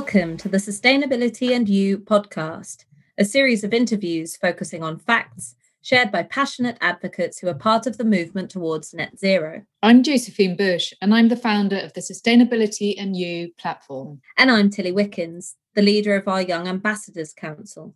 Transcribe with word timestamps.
Welcome 0.00 0.38
to 0.38 0.48
the 0.48 0.56
Sustainability 0.56 1.54
and 1.54 1.68
You 1.68 1.98
podcast, 1.98 2.86
a 3.18 3.24
series 3.24 3.64
of 3.64 3.74
interviews 3.74 4.34
focusing 4.34 4.82
on 4.82 4.98
facts 4.98 5.56
shared 5.82 6.10
by 6.10 6.22
passionate 6.22 6.78
advocates 6.80 7.38
who 7.38 7.48
are 7.48 7.54
part 7.54 7.86
of 7.86 7.98
the 7.98 8.04
movement 8.04 8.50
towards 8.50 8.94
net 8.94 9.18
zero. 9.18 9.62
I'm 9.82 10.02
Josephine 10.02 10.56
Bush, 10.56 10.94
and 11.02 11.14
I'm 11.14 11.28
the 11.28 11.36
founder 11.36 11.76
of 11.76 11.92
the 11.92 12.00
Sustainability 12.00 12.94
and 12.96 13.14
You 13.14 13.52
platform. 13.58 14.22
And 14.38 14.50
I'm 14.50 14.70
Tilly 14.70 14.90
Wickens, 14.90 15.56
the 15.74 15.82
leader 15.82 16.16
of 16.16 16.26
our 16.26 16.40
Young 16.40 16.66
Ambassadors 16.66 17.34
Council. 17.34 17.94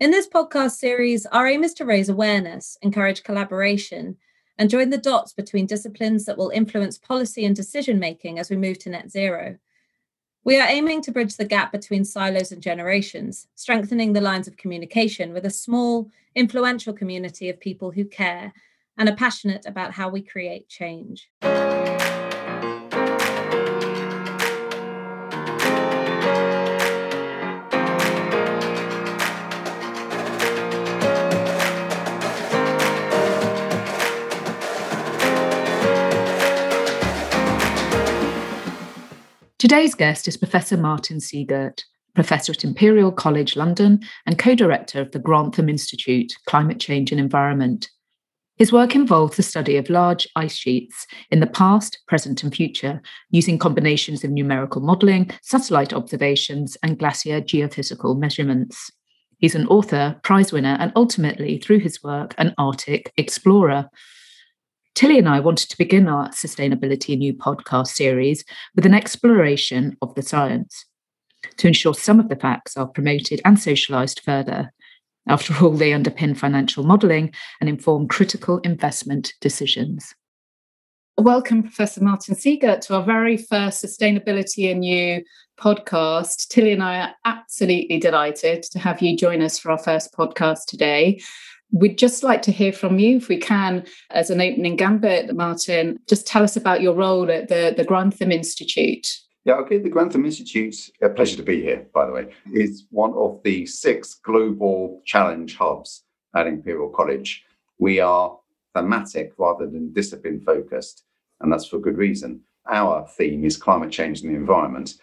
In 0.00 0.10
this 0.10 0.28
podcast 0.28 0.72
series, 0.72 1.26
our 1.26 1.46
aim 1.46 1.62
is 1.62 1.74
to 1.74 1.84
raise 1.84 2.08
awareness, 2.08 2.76
encourage 2.82 3.22
collaboration, 3.22 4.16
and 4.58 4.68
join 4.68 4.90
the 4.90 4.98
dots 4.98 5.32
between 5.32 5.66
disciplines 5.66 6.24
that 6.24 6.36
will 6.36 6.50
influence 6.50 6.98
policy 6.98 7.44
and 7.44 7.54
decision 7.54 8.00
making 8.00 8.40
as 8.40 8.50
we 8.50 8.56
move 8.56 8.80
to 8.80 8.90
net 8.90 9.12
zero. 9.12 9.56
We 10.42 10.58
are 10.58 10.66
aiming 10.66 11.02
to 11.02 11.12
bridge 11.12 11.36
the 11.36 11.44
gap 11.44 11.70
between 11.70 12.02
silos 12.02 12.50
and 12.50 12.62
generations, 12.62 13.46
strengthening 13.56 14.14
the 14.14 14.22
lines 14.22 14.48
of 14.48 14.56
communication 14.56 15.34
with 15.34 15.44
a 15.44 15.50
small, 15.50 16.10
influential 16.34 16.94
community 16.94 17.50
of 17.50 17.60
people 17.60 17.90
who 17.90 18.06
care 18.06 18.54
and 18.96 19.08
are 19.08 19.16
passionate 19.16 19.66
about 19.66 19.92
how 19.92 20.08
we 20.08 20.22
create 20.22 20.66
change. 20.66 21.28
Today's 39.60 39.94
guest 39.94 40.26
is 40.26 40.38
Professor 40.38 40.78
Martin 40.78 41.18
Siegert, 41.18 41.82
Professor 42.14 42.52
at 42.52 42.64
Imperial 42.64 43.12
College 43.12 43.56
London 43.56 44.00
and 44.24 44.38
co 44.38 44.54
director 44.54 45.02
of 45.02 45.10
the 45.10 45.18
Grantham 45.18 45.68
Institute, 45.68 46.34
Climate 46.46 46.80
Change 46.80 47.12
and 47.12 47.20
Environment. 47.20 47.90
His 48.56 48.72
work 48.72 48.94
involves 48.94 49.36
the 49.36 49.42
study 49.42 49.76
of 49.76 49.90
large 49.90 50.26
ice 50.34 50.56
sheets 50.56 51.06
in 51.30 51.40
the 51.40 51.46
past, 51.46 51.98
present, 52.08 52.42
and 52.42 52.54
future, 52.54 53.02
using 53.28 53.58
combinations 53.58 54.24
of 54.24 54.30
numerical 54.30 54.80
modelling, 54.80 55.30
satellite 55.42 55.92
observations, 55.92 56.78
and 56.82 56.98
glacier 56.98 57.42
geophysical 57.42 58.18
measurements. 58.18 58.90
He's 59.40 59.54
an 59.54 59.66
author, 59.66 60.18
prize 60.24 60.54
winner, 60.54 60.78
and 60.80 60.90
ultimately, 60.96 61.58
through 61.58 61.80
his 61.80 62.02
work, 62.02 62.34
an 62.38 62.54
Arctic 62.56 63.12
explorer. 63.18 63.90
Tilly 64.94 65.18
and 65.18 65.28
I 65.28 65.40
wanted 65.40 65.70
to 65.70 65.78
begin 65.78 66.08
our 66.08 66.28
Sustainability 66.30 67.16
New 67.16 67.32
podcast 67.32 67.88
series 67.88 68.44
with 68.74 68.84
an 68.84 68.94
exploration 68.94 69.96
of 70.02 70.14
the 70.14 70.22
science 70.22 70.84
to 71.56 71.68
ensure 71.68 71.94
some 71.94 72.20
of 72.20 72.28
the 72.28 72.36
facts 72.36 72.76
are 72.76 72.86
promoted 72.86 73.40
and 73.44 73.56
socialised 73.56 74.20
further. 74.20 74.72
After 75.28 75.54
all, 75.62 75.72
they 75.72 75.92
underpin 75.92 76.36
financial 76.36 76.84
modelling 76.84 77.32
and 77.60 77.68
inform 77.68 78.08
critical 78.08 78.58
investment 78.58 79.32
decisions. 79.40 80.14
Welcome, 81.16 81.62
Professor 81.62 82.02
Martin 82.02 82.34
Siegert, 82.34 82.80
to 82.82 82.96
our 82.96 83.04
very 83.04 83.36
first 83.36 83.84
Sustainability 83.84 84.70
and 84.70 84.84
You 84.84 85.22
podcast. 85.58 86.48
Tilly 86.48 86.72
and 86.72 86.82
I 86.82 87.00
are 87.00 87.14
absolutely 87.26 87.98
delighted 87.98 88.62
to 88.64 88.78
have 88.78 89.02
you 89.02 89.16
join 89.16 89.42
us 89.42 89.58
for 89.58 89.70
our 89.70 89.78
first 89.78 90.12
podcast 90.14 90.64
today. 90.66 91.20
We'd 91.72 91.98
just 91.98 92.22
like 92.22 92.42
to 92.42 92.52
hear 92.52 92.72
from 92.72 92.98
you, 92.98 93.16
if 93.18 93.28
we 93.28 93.36
can, 93.36 93.84
as 94.10 94.30
an 94.30 94.40
opening 94.40 94.76
gambit, 94.76 95.34
Martin. 95.34 96.00
Just 96.08 96.26
tell 96.26 96.42
us 96.42 96.56
about 96.56 96.80
your 96.80 96.94
role 96.94 97.30
at 97.30 97.48
the, 97.48 97.74
the 97.76 97.84
Grantham 97.84 98.32
Institute. 98.32 99.06
Yeah, 99.44 99.54
okay. 99.54 99.78
The 99.78 99.88
Grantham 99.88 100.24
Institute, 100.24 100.76
a 101.00 101.08
pleasure 101.08 101.36
to 101.36 101.42
be 101.42 101.62
here, 101.62 101.86
by 101.94 102.06
the 102.06 102.12
way, 102.12 102.34
is 102.52 102.86
one 102.90 103.14
of 103.14 103.40
the 103.42 103.66
six 103.66 104.14
global 104.14 105.00
challenge 105.06 105.56
hubs 105.56 106.04
at 106.36 106.46
Imperial 106.46 106.90
College. 106.90 107.44
We 107.78 108.00
are 108.00 108.36
thematic 108.74 109.32
rather 109.38 109.66
than 109.66 109.92
discipline 109.92 110.40
focused, 110.40 111.04
and 111.40 111.52
that's 111.52 111.66
for 111.66 111.78
good 111.78 111.96
reason. 111.96 112.40
Our 112.70 113.06
theme 113.16 113.44
is 113.44 113.56
climate 113.56 113.90
change 113.90 114.20
and 114.20 114.30
the 114.30 114.36
environment. 114.36 114.94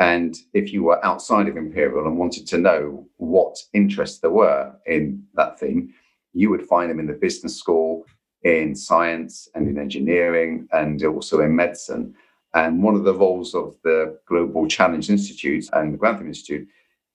And 0.00 0.36
if 0.52 0.72
you 0.72 0.82
were 0.82 1.04
outside 1.06 1.48
of 1.48 1.56
Imperial 1.56 2.06
and 2.06 2.18
wanted 2.18 2.48
to 2.48 2.58
know 2.58 3.06
what 3.18 3.56
interests 3.72 4.18
there 4.18 4.30
were 4.30 4.74
in 4.86 5.22
that 5.34 5.60
theme, 5.60 5.94
you 6.34 6.50
would 6.50 6.66
find 6.66 6.90
them 6.90 7.00
in 7.00 7.06
the 7.06 7.14
business 7.14 7.56
school, 7.56 8.04
in 8.42 8.74
science 8.74 9.48
and 9.54 9.66
in 9.68 9.78
engineering, 9.78 10.68
and 10.72 11.02
also 11.04 11.40
in 11.40 11.56
medicine. 11.56 12.14
And 12.52 12.82
one 12.82 12.94
of 12.94 13.04
the 13.04 13.14
roles 13.14 13.54
of 13.54 13.76
the 13.82 14.18
Global 14.26 14.68
Challenge 14.68 15.08
Institute 15.08 15.68
and 15.72 15.94
the 15.94 15.98
Grantham 15.98 16.28
Institute 16.28 16.68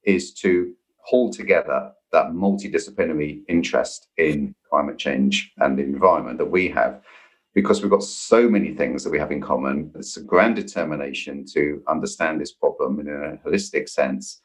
is 0.03 0.33
to 0.35 0.73
hold 0.97 1.33
together 1.33 1.91
that 2.11 2.31
multidisciplinary 2.31 3.41
interest 3.47 4.07
in 4.17 4.55
climate 4.69 4.97
change 4.97 5.51
and 5.57 5.77
the 5.77 5.83
environment 5.83 6.39
that 6.39 6.49
we 6.49 6.67
have, 6.69 7.01
because 7.53 7.81
we've 7.81 7.91
got 7.91 8.03
so 8.03 8.49
many 8.49 8.73
things 8.73 9.03
that 9.03 9.11
we 9.11 9.19
have 9.19 9.31
in 9.31 9.41
common. 9.41 9.91
It's 9.95 10.17
a 10.17 10.23
grand 10.23 10.55
determination 10.55 11.45
to 11.53 11.83
understand 11.87 12.41
this 12.41 12.51
problem 12.51 12.99
in 12.99 13.07
a 13.07 13.47
holistic 13.47 13.87
sense 13.87 14.41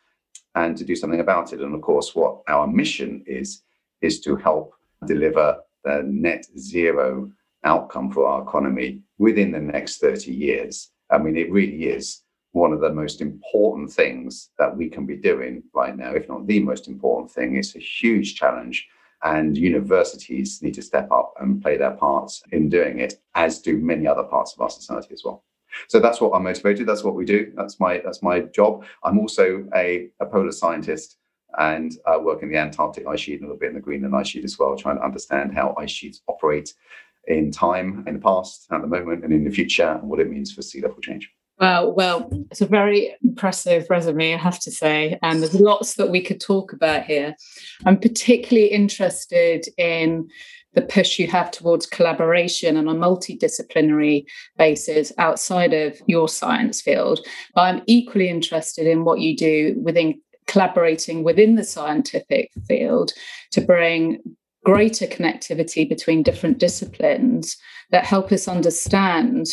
and 0.54 0.76
to 0.76 0.84
do 0.84 0.94
something 0.94 1.20
about 1.20 1.52
it. 1.52 1.60
And 1.60 1.74
of 1.74 1.80
course, 1.80 2.14
what 2.14 2.42
our 2.48 2.66
mission 2.66 3.24
is 3.26 3.62
is 4.04 4.20
to 4.20 4.36
help 4.36 4.74
deliver 5.06 5.58
the 5.84 6.02
net 6.06 6.44
zero 6.58 7.30
outcome 7.64 8.10
for 8.10 8.26
our 8.26 8.42
economy 8.42 9.00
within 9.18 9.50
the 9.50 9.60
next 9.60 9.98
30 9.98 10.32
years. 10.32 10.90
I 11.10 11.18
mean, 11.18 11.36
it 11.36 11.50
really 11.50 11.84
is 11.84 12.22
one 12.52 12.72
of 12.72 12.80
the 12.80 12.92
most 12.92 13.20
important 13.20 13.90
things 13.90 14.50
that 14.58 14.74
we 14.76 14.88
can 14.88 15.06
be 15.06 15.16
doing 15.16 15.62
right 15.74 15.96
now, 15.96 16.12
if 16.12 16.28
not 16.28 16.46
the 16.46 16.60
most 16.60 16.86
important 16.88 17.30
thing. 17.30 17.56
It's 17.56 17.74
a 17.74 17.80
huge 17.80 18.36
challenge, 18.36 18.86
and 19.22 19.56
universities 19.56 20.62
need 20.62 20.74
to 20.74 20.82
step 20.82 21.10
up 21.10 21.34
and 21.40 21.62
play 21.62 21.76
their 21.76 21.92
parts 21.92 22.42
in 22.52 22.68
doing 22.68 23.00
it, 23.00 23.14
as 23.34 23.60
do 23.60 23.78
many 23.78 24.06
other 24.06 24.22
parts 24.24 24.54
of 24.54 24.60
our 24.60 24.70
society 24.70 25.12
as 25.12 25.22
well. 25.24 25.42
So 25.88 25.98
that's 25.98 26.20
what 26.20 26.32
I'm 26.32 26.44
motivated. 26.44 26.86
That's 26.86 27.02
what 27.02 27.16
we 27.16 27.24
do. 27.24 27.52
That's 27.56 27.80
my 27.80 28.00
that's 28.04 28.22
my 28.22 28.40
job. 28.40 28.84
I'm 29.02 29.18
also 29.18 29.66
a, 29.74 30.08
a 30.20 30.26
polar 30.26 30.52
scientist 30.52 31.18
and 31.58 31.92
uh, 32.06 32.18
work 32.20 32.42
in 32.42 32.50
the 32.50 32.56
Antarctic 32.56 33.06
ice 33.06 33.20
sheet 33.20 33.40
and 33.40 33.44
a 33.44 33.46
little 33.46 33.58
bit 33.58 33.70
in 33.70 33.74
the 33.74 33.80
Greenland 33.80 34.14
ice 34.16 34.28
sheet 34.28 34.44
as 34.44 34.58
well, 34.58 34.76
trying 34.76 34.96
to 34.96 35.04
understand 35.04 35.54
how 35.54 35.74
ice 35.78 35.90
sheets 35.90 36.22
operate 36.28 36.74
in 37.26 37.50
time, 37.50 38.04
in 38.06 38.14
the 38.14 38.20
past, 38.20 38.66
at 38.70 38.80
the 38.80 38.86
moment, 38.86 39.24
and 39.24 39.32
in 39.32 39.44
the 39.44 39.50
future, 39.50 39.98
and 40.00 40.08
what 40.08 40.20
it 40.20 40.30
means 40.30 40.52
for 40.52 40.62
sea 40.62 40.80
level 40.80 41.00
change. 41.00 41.30
Well, 41.58 41.92
well, 41.94 42.28
it's 42.50 42.60
a 42.60 42.66
very 42.66 43.14
impressive 43.22 43.86
resume, 43.88 44.34
I 44.34 44.38
have 44.38 44.58
to 44.60 44.72
say, 44.72 45.18
and 45.22 45.40
there's 45.40 45.54
lots 45.54 45.94
that 45.94 46.10
we 46.10 46.20
could 46.20 46.40
talk 46.40 46.72
about 46.72 47.04
here. 47.04 47.36
I'm 47.86 47.98
particularly 47.98 48.68
interested 48.68 49.68
in 49.78 50.28
the 50.74 50.82
push 50.82 51.20
you 51.20 51.28
have 51.28 51.52
towards 51.52 51.86
collaboration 51.86 52.76
on 52.76 52.88
a 52.88 52.94
multidisciplinary 52.94 54.24
basis 54.58 55.12
outside 55.18 55.72
of 55.72 56.00
your 56.06 56.28
science 56.28 56.80
field. 56.80 57.20
But 57.54 57.60
I'm 57.60 57.82
equally 57.86 58.28
interested 58.28 58.88
in 58.88 59.04
what 59.04 59.20
you 59.20 59.36
do 59.36 59.76
within 59.80 60.20
collaborating 60.46 61.24
within 61.24 61.54
the 61.54 61.64
scientific 61.64 62.50
field 62.66 63.12
to 63.52 63.60
bring 63.60 64.18
greater 64.64 65.06
connectivity 65.06 65.88
between 65.88 66.22
different 66.22 66.58
disciplines 66.58 67.56
that 67.90 68.04
help 68.04 68.32
us 68.32 68.48
understand 68.48 69.46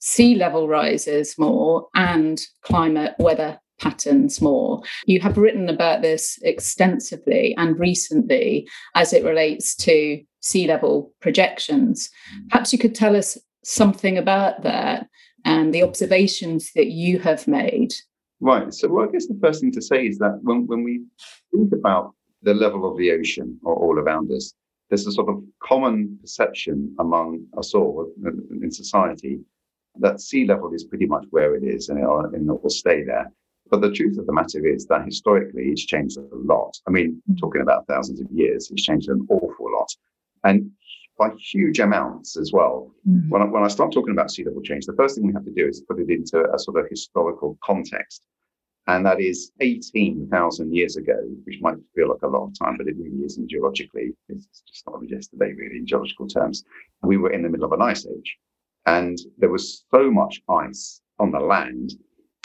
sea 0.00 0.34
level 0.34 0.68
rises 0.68 1.36
more 1.38 1.86
and 1.94 2.42
climate 2.62 3.14
weather 3.18 3.58
patterns 3.80 4.40
more. 4.40 4.82
You 5.06 5.20
have 5.20 5.36
written 5.36 5.68
about 5.68 6.02
this 6.02 6.38
extensively 6.42 7.54
and 7.56 7.78
recently 7.78 8.68
as 8.94 9.12
it 9.12 9.24
relates 9.24 9.74
to 9.76 10.22
sea 10.40 10.66
level 10.66 11.12
projections. 11.20 12.10
Perhaps 12.50 12.72
you 12.72 12.78
could 12.78 12.94
tell 12.94 13.16
us 13.16 13.36
something 13.64 14.16
about 14.16 14.62
that 14.62 15.08
and 15.44 15.74
the 15.74 15.82
observations 15.82 16.72
that 16.74 16.86
you 16.86 17.18
have 17.18 17.46
made 17.46 17.92
Right. 18.40 18.72
So, 18.72 18.88
well, 18.88 19.08
I 19.08 19.12
guess 19.12 19.26
the 19.26 19.38
first 19.40 19.60
thing 19.60 19.72
to 19.72 19.82
say 19.82 20.06
is 20.06 20.18
that 20.18 20.38
when, 20.42 20.66
when 20.66 20.82
we 20.84 21.02
think 21.52 21.72
about 21.72 22.14
the 22.42 22.54
level 22.54 22.90
of 22.90 22.98
the 22.98 23.12
ocean 23.12 23.58
or 23.62 23.74
all 23.74 23.98
around 23.98 24.30
us, 24.30 24.52
there's 24.88 25.06
a 25.06 25.12
sort 25.12 25.28
of 25.28 25.42
common 25.62 26.18
perception 26.20 26.94
among 26.98 27.44
us 27.58 27.74
all 27.74 28.12
uh, 28.24 28.30
in 28.62 28.70
society 28.70 29.40
that 30.00 30.20
sea 30.20 30.46
level 30.46 30.72
is 30.72 30.84
pretty 30.84 31.06
much 31.06 31.24
where 31.30 31.54
it 31.54 31.64
is 31.64 31.88
and 31.88 31.98
it, 31.98 32.06
will, 32.06 32.24
and 32.26 32.48
it 32.48 32.62
will 32.62 32.70
stay 32.70 33.02
there. 33.02 33.30
But 33.70 33.80
the 33.80 33.90
truth 33.90 34.18
of 34.18 34.26
the 34.26 34.32
matter 34.32 34.64
is 34.66 34.86
that 34.86 35.04
historically 35.04 35.64
it's 35.64 35.84
changed 35.84 36.18
a 36.18 36.28
lot. 36.32 36.76
I 36.86 36.90
mean, 36.90 37.20
mm. 37.28 37.38
talking 37.38 37.62
about 37.62 37.86
thousands 37.86 38.20
of 38.20 38.30
years, 38.30 38.70
it's 38.70 38.82
changed 38.82 39.08
an 39.08 39.26
awful 39.28 39.72
lot. 39.72 39.90
And 40.44 40.70
by 41.18 41.30
huge 41.38 41.78
amounts 41.80 42.36
as 42.36 42.52
well. 42.52 42.92
Mm-hmm. 43.08 43.30
When, 43.30 43.42
I, 43.42 43.44
when 43.46 43.64
I 43.64 43.68
start 43.68 43.92
talking 43.92 44.12
about 44.12 44.30
sea 44.30 44.44
level 44.44 44.62
change, 44.62 44.86
the 44.86 44.94
first 44.94 45.14
thing 45.14 45.26
we 45.26 45.32
have 45.32 45.44
to 45.44 45.50
do 45.50 45.66
is 45.66 45.82
put 45.88 46.00
it 46.00 46.10
into 46.10 46.44
a 46.52 46.58
sort 46.58 46.78
of 46.78 46.90
historical 46.90 47.58
context. 47.62 48.26
And 48.88 49.04
that 49.04 49.20
is 49.20 49.50
18,000 49.60 50.72
years 50.72 50.96
ago, 50.96 51.18
which 51.44 51.58
might 51.60 51.76
feel 51.94 52.08
like 52.08 52.22
a 52.22 52.28
long 52.28 52.52
time, 52.54 52.76
but 52.76 52.86
it 52.86 52.96
really 52.96 53.24
isn't 53.24 53.50
geologically. 53.50 54.12
It's 54.28 54.62
just 54.68 54.84
not 54.86 55.00
yesterday, 55.08 55.52
really, 55.54 55.78
in 55.78 55.86
geological 55.86 56.28
terms. 56.28 56.62
We 57.02 57.16
were 57.16 57.32
in 57.32 57.42
the 57.42 57.48
middle 57.48 57.66
of 57.66 57.72
an 57.72 57.82
ice 57.82 58.06
age. 58.06 58.36
And 58.84 59.18
there 59.38 59.50
was 59.50 59.84
so 59.90 60.10
much 60.10 60.40
ice 60.48 61.00
on 61.18 61.32
the 61.32 61.40
land 61.40 61.94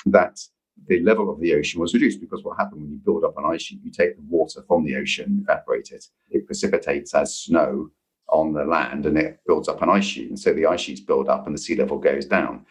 that 0.07 0.39
the 0.87 1.01
level 1.01 1.29
of 1.29 1.39
the 1.39 1.53
ocean 1.53 1.79
was 1.79 1.93
reduced 1.93 2.19
because 2.19 2.43
what 2.43 2.57
happened 2.57 2.81
when 2.81 2.91
you 2.91 2.97
build 2.97 3.23
up 3.23 3.37
an 3.37 3.45
ice 3.45 3.61
sheet, 3.61 3.81
you 3.83 3.91
take 3.91 4.15
the 4.15 4.23
water 4.27 4.63
from 4.67 4.83
the 4.83 4.95
ocean, 4.95 5.45
evaporate 5.47 5.91
it, 5.91 6.05
it 6.31 6.47
precipitates 6.47 7.13
as 7.13 7.37
snow 7.37 7.91
on 8.31 8.53
the 8.53 8.63
land 8.63 9.05
and 9.05 9.17
it 9.17 9.39
builds 9.45 9.67
up 9.67 9.81
an 9.81 9.89
ice 9.89 10.05
sheet. 10.05 10.29
And 10.29 10.39
so 10.39 10.53
the 10.53 10.65
ice 10.65 10.81
sheets 10.81 11.01
build 11.01 11.27
up 11.27 11.45
and 11.45 11.55
the 11.55 11.61
sea 11.61 11.75
level 11.75 11.97
goes 11.97 12.25
down. 12.25 12.65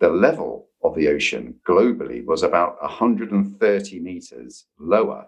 The 0.00 0.08
level 0.08 0.68
of 0.82 0.94
the 0.94 1.08
ocean 1.08 1.54
globally 1.66 2.24
was 2.24 2.42
about 2.42 2.80
130 2.82 4.00
meters 4.00 4.66
lower 4.78 5.26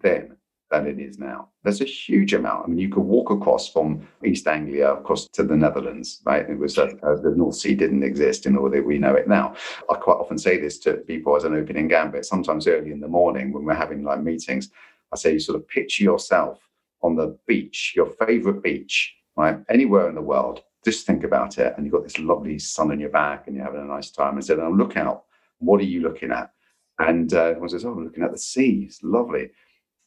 then 0.00 0.36
than 0.70 0.86
it 0.86 0.98
is 0.98 1.18
now. 1.18 1.48
That's 1.62 1.82
a 1.82 1.84
huge 1.84 2.32
amount. 2.32 2.64
I 2.64 2.68
mean, 2.68 2.78
you 2.78 2.88
could 2.88 3.02
walk 3.02 3.30
across 3.30 3.68
from 3.68 4.08
East 4.24 4.48
Anglia 4.48 4.94
across 4.94 5.28
to 5.28 5.42
the 5.42 5.56
Netherlands, 5.56 6.22
right? 6.24 6.48
It 6.48 6.58
was 6.58 6.78
uh, 6.78 6.92
uh, 7.02 7.16
the 7.16 7.34
North 7.36 7.56
Sea 7.56 7.74
didn't 7.74 8.02
exist 8.02 8.46
in 8.46 8.56
all 8.56 8.70
that 8.70 8.84
we 8.84 8.98
know 8.98 9.14
it 9.14 9.28
now. 9.28 9.54
I 9.90 9.94
quite 9.96 10.14
often 10.14 10.38
say 10.38 10.58
this 10.58 10.78
to 10.80 10.94
people 10.94 11.36
as 11.36 11.44
an 11.44 11.54
opening 11.54 11.88
gambit. 11.88 12.24
Sometimes 12.24 12.66
early 12.66 12.90
in 12.90 13.00
the 13.00 13.08
morning 13.08 13.52
when 13.52 13.64
we're 13.64 13.74
having 13.74 14.02
like 14.02 14.22
meetings, 14.22 14.70
I 15.12 15.16
say 15.16 15.34
you 15.34 15.40
sort 15.40 15.56
of 15.56 15.68
picture 15.68 16.04
yourself 16.04 16.58
on 17.02 17.16
the 17.16 17.36
beach, 17.46 17.92
your 17.96 18.06
favorite 18.06 18.62
beach, 18.62 19.14
right? 19.36 19.58
Anywhere 19.68 20.08
in 20.08 20.14
the 20.14 20.22
world. 20.22 20.62
Just 20.84 21.06
think 21.06 21.22
about 21.22 21.58
it, 21.58 21.74
and 21.76 21.86
you've 21.86 21.92
got 21.92 22.02
this 22.02 22.18
lovely 22.18 22.58
sun 22.58 22.90
on 22.90 22.98
your 22.98 23.10
back, 23.10 23.46
and 23.46 23.54
you're 23.54 23.64
having 23.64 23.82
a 23.82 23.84
nice 23.84 24.10
time. 24.10 24.34
And 24.34 24.44
said, 24.44 24.58
"Now 24.58 24.70
look 24.70 24.96
out. 24.96 25.24
What 25.58 25.80
are 25.80 25.84
you 25.84 26.00
looking 26.00 26.32
at?" 26.32 26.50
And 26.98 27.32
uh, 27.32 27.44
everyone 27.44 27.68
says, 27.68 27.84
"Oh, 27.84 27.92
I'm 27.92 28.04
looking 28.04 28.24
at 28.24 28.32
the 28.32 28.38
sea. 28.38 28.86
It's 28.88 29.02
lovely." 29.02 29.50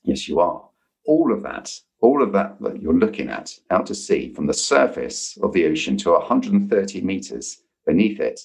Yes, 0.04 0.28
you 0.28 0.40
are. 0.40 0.70
All 1.08 1.32
of 1.32 1.44
that, 1.44 1.72
all 2.02 2.22
of 2.22 2.32
that 2.34 2.62
that 2.62 2.82
you're 2.82 2.94
looking 2.94 3.30
at 3.30 3.58
out 3.72 3.86
to 3.88 3.96
sea 3.96 4.34
from 4.34 4.48
the 4.48 4.54
surface 4.54 5.38
of 5.42 5.54
the 5.54 5.66
ocean 5.66 5.98
to 5.98 6.12
130 6.12 7.02
meters 7.02 7.62
beneath 7.86 8.20
it 8.20 8.40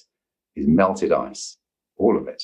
is 0.55 0.67
melted 0.67 1.11
ice, 1.11 1.57
all 1.97 2.17
of 2.17 2.27
it. 2.27 2.43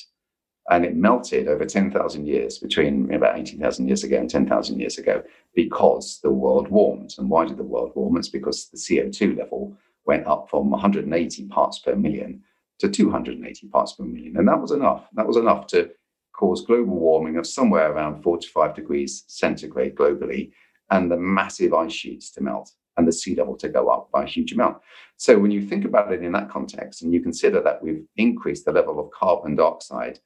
And 0.70 0.84
it 0.84 0.96
melted 0.96 1.48
over 1.48 1.64
10,000 1.64 2.26
years, 2.26 2.58
between 2.58 3.12
about 3.14 3.38
18,000 3.38 3.86
years 3.86 4.04
ago 4.04 4.18
and 4.18 4.28
10,000 4.28 4.78
years 4.78 4.98
ago, 4.98 5.22
because 5.54 6.20
the 6.22 6.30
world 6.30 6.68
warmed. 6.68 7.14
And 7.18 7.30
why 7.30 7.46
did 7.46 7.56
the 7.56 7.64
world 7.64 7.92
warm? 7.94 8.16
It's 8.18 8.28
because 8.28 8.68
the 8.68 8.76
CO2 8.76 9.38
level 9.38 9.76
went 10.04 10.26
up 10.26 10.48
from 10.50 10.70
180 10.70 11.44
parts 11.46 11.78
per 11.78 11.96
million 11.96 12.42
to 12.80 12.88
280 12.88 13.68
parts 13.68 13.94
per 13.94 14.04
million. 14.04 14.36
And 14.36 14.46
that 14.48 14.60
was 14.60 14.70
enough. 14.70 15.08
That 15.14 15.26
was 15.26 15.36
enough 15.36 15.66
to 15.68 15.90
cause 16.32 16.64
global 16.64 16.98
warming 16.98 17.36
of 17.36 17.46
somewhere 17.46 17.90
around 17.90 18.22
45 18.22 18.74
degrees 18.74 19.24
centigrade 19.26 19.96
globally 19.96 20.52
and 20.90 21.10
the 21.10 21.16
massive 21.16 21.74
ice 21.74 21.92
sheets 21.92 22.30
to 22.32 22.42
melt 22.42 22.70
and 22.96 23.06
the 23.06 23.12
sea 23.12 23.34
level 23.34 23.56
to 23.56 23.68
go 23.68 23.88
up 23.88 24.10
by 24.12 24.22
a 24.22 24.26
huge 24.26 24.52
amount. 24.52 24.78
So 25.16 25.38
when 25.38 25.50
you 25.50 25.62
think 25.62 25.84
about 25.84 26.12
it 26.12 26.22
in 26.22 26.32
that 26.32 26.50
context 26.50 27.02
and 27.02 27.12
you 27.12 27.20
consider 27.20 27.60
that 27.62 27.82
we've 27.82 28.04
increased 28.16 28.64
the 28.64 28.72
level 28.72 29.00
of 29.00 29.10
carbon 29.10 29.56
dioxide 29.56 30.20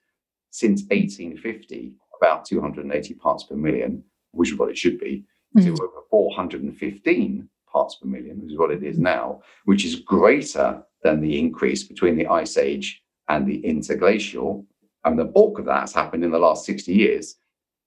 since 0.53 0.83
1850, 0.83 1.93
about 2.21 2.45
280 2.45 3.15
parts 3.15 3.45
per 3.45 3.57
million, 3.57 4.05
which 4.31 4.53
is 4.53 4.59
what 4.59 4.71
it 4.71 4.79
should 4.79 5.01
be, 5.01 5.25
mm. 5.57 5.65
to 5.65 5.73
over 5.83 6.03
415 6.11 7.49
parts 7.71 7.97
per 7.97 8.07
million, 8.07 8.41
which 8.41 8.53
is 8.53 8.59
what 8.59 8.71
it 8.71 8.85
is 8.85 8.99
now, 8.99 9.41
which 9.65 9.85
is 9.85 9.97
greater 9.97 10.83
than 11.03 11.21
the 11.21 11.39
increase 11.39 11.83
between 11.83 12.17
the 12.17 12.29
ice 12.29 12.57
age 12.57 13.03
and 13.29 13.47
the 13.47 13.61
interglacial 13.67 14.65
and 15.05 15.19
the 15.19 15.25
bulk 15.25 15.59
of 15.59 15.65
that 15.65 15.81
has 15.81 15.93
happened 15.93 16.25
in 16.25 16.31
the 16.31 16.39
last 16.39 16.65
60 16.65 16.93
years, 16.93 17.37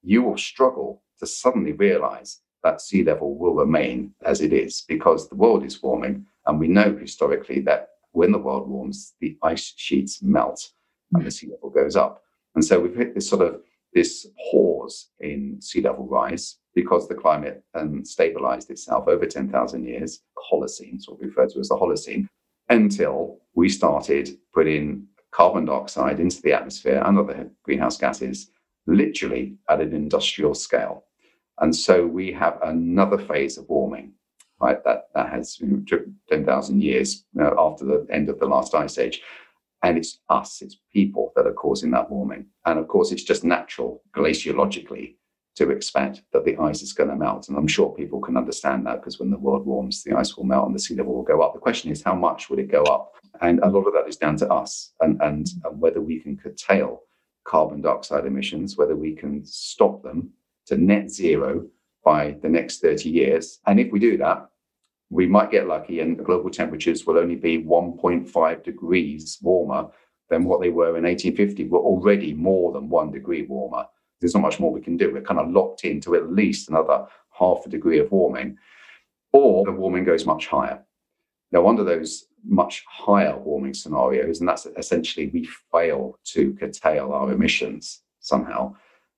you 0.01 0.21
will 0.21 0.37
struggle 0.37 1.03
to 1.19 1.25
suddenly 1.25 1.71
realize 1.71 2.41
that 2.63 2.81
sea 2.81 3.03
level 3.03 3.37
will 3.37 3.53
remain 3.53 4.13
as 4.25 4.41
it 4.41 4.51
is 4.51 4.83
because 4.87 5.29
the 5.29 5.35
world 5.35 5.63
is 5.63 5.81
warming. 5.81 6.25
And 6.45 6.59
we 6.59 6.67
know 6.67 6.97
historically 6.99 7.61
that 7.61 7.89
when 8.11 8.31
the 8.31 8.39
world 8.39 8.67
warms, 8.67 9.13
the 9.21 9.37
ice 9.43 9.73
sheets 9.77 10.21
melt 10.21 10.71
and 11.13 11.25
the 11.25 11.31
sea 11.31 11.47
level 11.51 11.69
goes 11.69 11.95
up. 11.95 12.24
And 12.55 12.63
so 12.63 12.79
we've 12.79 12.95
hit 12.95 13.13
this 13.13 13.29
sort 13.29 13.45
of 13.45 13.61
this 13.93 14.27
pause 14.51 15.09
in 15.19 15.61
sea 15.61 15.81
level 15.81 16.07
rise 16.07 16.57
because 16.73 17.07
the 17.07 17.15
climate 17.15 17.63
um, 17.73 18.03
stabilized 18.03 18.69
itself 18.69 19.07
over 19.07 19.25
10,000 19.25 19.85
years, 19.85 20.21
Holocene, 20.51 20.99
what 21.07 21.19
we 21.19 21.27
refer 21.27 21.47
to 21.47 21.59
as 21.59 21.69
the 21.69 21.75
Holocene, 21.75 22.27
until 22.69 23.39
we 23.53 23.69
started 23.69 24.37
putting 24.53 25.07
carbon 25.31 25.65
dioxide 25.65 26.19
into 26.19 26.41
the 26.41 26.53
atmosphere 26.53 27.01
and 27.05 27.17
other 27.17 27.49
greenhouse 27.63 27.97
gases, 27.97 28.51
literally 28.85 29.55
at 29.69 29.81
an 29.81 29.93
industrial 29.93 30.53
scale. 30.53 31.05
And 31.59 31.73
so 31.73 32.05
we 32.05 32.33
have 32.33 32.59
another 32.63 33.17
phase 33.17 33.57
of 33.57 33.67
warming, 33.69 34.13
right? 34.59 34.83
That 34.83 35.07
that 35.13 35.29
has 35.29 35.59
you 35.59 35.67
know, 35.67 35.99
10,000 36.29 36.81
years 36.81 37.25
you 37.33 37.41
know, 37.43 37.55
after 37.57 37.85
the 37.85 38.05
end 38.09 38.29
of 38.29 38.39
the 38.39 38.45
last 38.45 38.75
ice 38.75 38.97
age. 38.97 39.21
And 39.85 39.99
it's 39.99 40.17
us, 40.29 40.63
it's 40.63 40.77
people 40.91 41.31
that 41.35 41.45
are 41.45 41.53
causing 41.53 41.91
that 41.91 42.09
warming. 42.09 42.47
And 42.65 42.79
of 42.79 42.87
course, 42.87 43.11
it's 43.11 43.21
just 43.21 43.43
natural 43.43 44.01
glaciologically 44.15 45.17
to 45.57 45.69
expect 45.69 46.23
that 46.33 46.43
the 46.43 46.57
ice 46.57 46.81
is 46.81 46.91
going 46.91 47.11
to 47.11 47.15
melt. 47.15 47.49
And 47.49 47.55
I'm 47.55 47.67
sure 47.67 47.93
people 47.93 48.19
can 48.19 48.35
understand 48.35 48.87
that 48.87 48.95
because 48.95 49.19
when 49.19 49.29
the 49.29 49.37
world 49.37 49.63
warms, 49.63 50.03
the 50.03 50.17
ice 50.17 50.35
will 50.35 50.43
melt 50.43 50.65
and 50.65 50.73
the 50.73 50.79
sea 50.79 50.95
level 50.95 51.13
will 51.13 51.21
go 51.21 51.43
up. 51.43 51.53
The 51.53 51.59
question 51.59 51.91
is, 51.91 52.01
how 52.01 52.15
much 52.15 52.49
would 52.49 52.57
it 52.57 52.71
go 52.71 52.81
up? 52.85 53.13
And 53.41 53.59
a 53.59 53.69
lot 53.69 53.85
of 53.85 53.93
that 53.93 54.09
is 54.09 54.17
down 54.17 54.37
to 54.37 54.51
us 54.51 54.91
and, 55.01 55.21
and, 55.21 55.45
and 55.63 55.79
whether 55.79 56.01
we 56.01 56.19
can 56.19 56.35
curtail 56.35 57.01
carbon 57.43 57.81
dioxide 57.81 58.25
emissions, 58.25 58.77
whether 58.77 58.95
we 58.95 59.13
can 59.13 59.45
stop 59.45 60.01
them 60.01 60.31
to 60.65 60.77
net 60.77 61.11
zero 61.11 61.63
by 62.03 62.37
the 62.41 62.49
next 62.49 62.81
30 62.81 63.07
years. 63.07 63.59
And 63.67 63.79
if 63.79 63.91
we 63.91 63.99
do 63.99 64.17
that, 64.17 64.49
we 65.09 65.27
might 65.27 65.51
get 65.51 65.67
lucky 65.67 65.99
and 65.99 66.23
global 66.23 66.49
temperatures 66.49 67.05
will 67.05 67.17
only 67.17 67.35
be 67.35 67.63
1.5 67.63 68.63
degrees 68.63 69.37
warmer 69.41 69.87
than 70.29 70.43
what 70.43 70.61
they 70.61 70.69
were 70.69 70.97
in 70.97 71.03
1850. 71.03 71.65
We're 71.65 71.79
already 71.79 72.33
more 72.33 72.71
than 72.71 72.89
one 72.89 73.11
degree 73.11 73.43
warmer 73.43 73.85
there's 74.21 74.33
not 74.33 74.41
much 74.41 74.59
more 74.59 74.71
we 74.71 74.81
can 74.81 74.97
do. 74.97 75.11
We're 75.11 75.21
kind 75.21 75.39
of 75.39 75.51
locked 75.51 75.83
into 75.83 76.15
at 76.15 76.31
least 76.31 76.69
another 76.69 77.05
half 77.31 77.65
a 77.65 77.69
degree 77.69 77.99
of 77.99 78.11
warming, 78.11 78.57
or 79.33 79.65
the 79.65 79.71
warming 79.71 80.05
goes 80.05 80.25
much 80.25 80.47
higher. 80.47 80.83
Now, 81.51 81.67
under 81.67 81.83
those 81.83 82.25
much 82.43 82.83
higher 82.87 83.37
warming 83.37 83.73
scenarios, 83.73 84.39
and 84.39 84.47
that's 84.47 84.65
essentially 84.77 85.27
we 85.27 85.47
fail 85.71 86.17
to 86.25 86.53
curtail 86.53 87.11
our 87.11 87.31
emissions 87.31 88.01
somehow, 88.19 88.75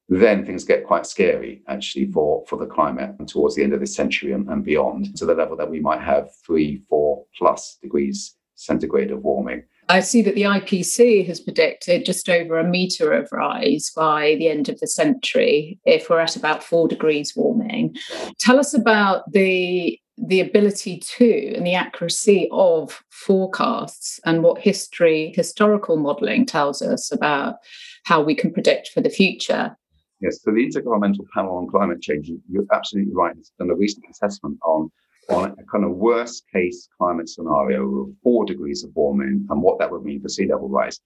then 0.10 0.46
things 0.46 0.64
get 0.64 0.86
quite 0.86 1.06
scary 1.06 1.62
actually 1.68 2.10
for, 2.12 2.46
for 2.48 2.58
the 2.58 2.66
climate 2.66 3.14
and 3.20 3.28
towards 3.28 3.56
the 3.56 3.64
end 3.64 3.74
of 3.74 3.80
this 3.80 3.96
century 3.96 4.32
and, 4.32 4.48
and 4.50 4.64
beyond 4.64 5.16
to 5.18 5.26
the 5.26 5.36
level 5.36 5.58
that 5.58 5.70
we 5.70 5.80
might 5.80 6.02
have 6.02 6.30
three, 6.46 6.82
four 6.90 7.26
plus 7.38 7.78
degrees 7.82 8.36
centigrade 8.56 9.12
of 9.12 9.24
warming. 9.24 9.64
I 9.90 10.02
see 10.02 10.22
that 10.24 10.36
the 10.36 10.42
IPCC 10.42 11.26
has 11.28 11.40
predicted 11.40 12.06
just 12.06 12.28
over 12.28 12.60
a 12.60 12.64
metre 12.64 13.14
of 13.14 13.30
rise 13.32 13.92
by 13.96 14.36
the 14.38 14.50
end 14.50 14.68
of 14.68 14.80
the 14.80 14.88
century 14.88 15.80
if 15.86 16.10
we're 16.10 16.20
at 16.20 16.36
about 16.36 16.64
four 16.64 16.88
degrees 16.88 17.34
warming. 17.36 17.96
Tell 18.40 18.60
us 18.60 18.74
about 18.74 19.32
the 19.32 20.00
the 20.20 20.40
ability 20.40 20.98
to 20.98 21.54
and 21.56 21.66
the 21.66 21.76
accuracy 21.76 22.50
of 22.52 23.04
forecasts 23.12 24.20
and 24.26 24.42
what 24.42 24.60
history 24.60 25.32
historical 25.36 25.96
modelling 25.96 26.44
tells 26.44 26.82
us 26.82 27.12
about 27.12 27.58
how 28.04 28.20
we 28.22 28.34
can 28.34 28.52
predict 28.52 28.88
for 28.88 29.00
the 29.00 29.12
future. 29.12 29.78
Yes, 30.20 30.42
so 30.42 30.52
the 30.52 30.66
Intergovernmental 30.66 31.26
Panel 31.34 31.58
on 31.58 31.68
Climate 31.68 32.02
Change, 32.02 32.32
you're 32.50 32.66
absolutely 32.74 33.14
right, 33.14 33.36
it's 33.38 33.52
done 33.60 33.70
a 33.70 33.76
recent 33.76 34.06
assessment 34.10 34.58
on 34.64 34.92
on 35.30 35.52
a 35.60 35.64
kind 35.70 35.84
of 35.84 35.92
worst 35.92 36.46
case 36.54 36.88
climate 36.98 37.28
scenario 37.28 37.84
of 38.04 38.10
four 38.24 38.46
degrees 38.46 38.84
of 38.84 38.96
warming 38.96 39.46
and 39.50 39.62
what 39.62 39.78
that 39.78 39.92
would 39.92 40.04
mean 40.04 40.22
for 40.22 40.30
sea 40.30 40.48
level 40.48 40.70
rise. 40.70 41.02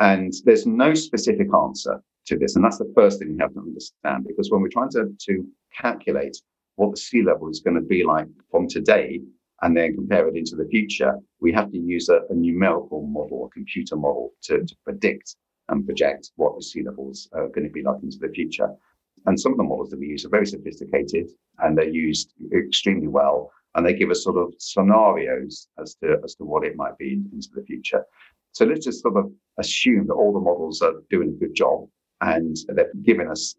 And 0.00 0.32
there's 0.44 0.66
no 0.66 0.94
specific 0.94 1.48
answer 1.54 2.02
to 2.26 2.36
this. 2.36 2.56
And 2.56 2.64
that's 2.64 2.78
the 2.78 2.92
first 2.96 3.18
thing 3.18 3.30
you 3.30 3.38
have 3.38 3.54
to 3.54 3.60
understand, 3.60 4.26
because 4.26 4.50
when 4.50 4.60
we're 4.60 4.68
trying 4.68 4.90
to, 4.90 5.14
to 5.26 5.46
calculate 5.76 6.36
what 6.76 6.90
the 6.90 6.96
sea 6.96 7.22
level 7.22 7.48
is 7.48 7.60
going 7.60 7.76
to 7.76 7.82
be 7.82 8.02
like 8.02 8.26
from 8.50 8.66
today 8.66 9.20
and 9.62 9.76
then 9.76 9.94
compare 9.94 10.26
it 10.26 10.36
into 10.36 10.56
the 10.56 10.66
future, 10.66 11.14
we 11.40 11.52
have 11.52 11.70
to 11.70 11.78
use 11.78 12.08
a, 12.08 12.20
a 12.30 12.34
numerical 12.34 13.06
model, 13.06 13.46
a 13.46 13.50
computer 13.50 13.94
model 13.94 14.32
to, 14.42 14.64
to 14.64 14.76
predict 14.84 15.36
and 15.70 15.86
project 15.86 16.30
what 16.36 16.54
the 16.56 16.62
sea 16.62 16.82
levels 16.82 17.28
are 17.32 17.48
going 17.48 17.66
to 17.66 17.72
be 17.72 17.82
like 17.82 18.02
into 18.02 18.18
the 18.18 18.28
future. 18.28 18.68
And 19.26 19.38
some 19.38 19.52
of 19.52 19.58
the 19.58 19.64
models 19.64 19.90
that 19.90 20.00
we 20.00 20.06
use 20.06 20.24
are 20.24 20.30
very 20.30 20.46
sophisticated 20.46 21.30
and 21.58 21.76
they're 21.76 21.88
used 21.88 22.32
extremely 22.52 23.08
well 23.08 23.52
and 23.74 23.86
they 23.86 23.94
give 23.94 24.10
us 24.10 24.24
sort 24.24 24.36
of 24.36 24.54
scenarios 24.58 25.68
as 25.80 25.94
to 25.96 26.18
as 26.24 26.34
to 26.36 26.44
what 26.44 26.64
it 26.64 26.76
might 26.76 26.96
be 26.98 27.20
into 27.32 27.48
the 27.54 27.62
future. 27.62 28.04
So 28.52 28.64
let's 28.64 28.84
just 28.84 29.02
sort 29.02 29.16
of 29.16 29.30
assume 29.58 30.06
that 30.08 30.14
all 30.14 30.32
the 30.32 30.40
models 30.40 30.82
are 30.82 30.94
doing 31.08 31.28
a 31.28 31.40
good 31.40 31.54
job 31.54 31.88
and 32.20 32.56
they're 32.68 32.90
giving 33.02 33.28
us 33.30 33.54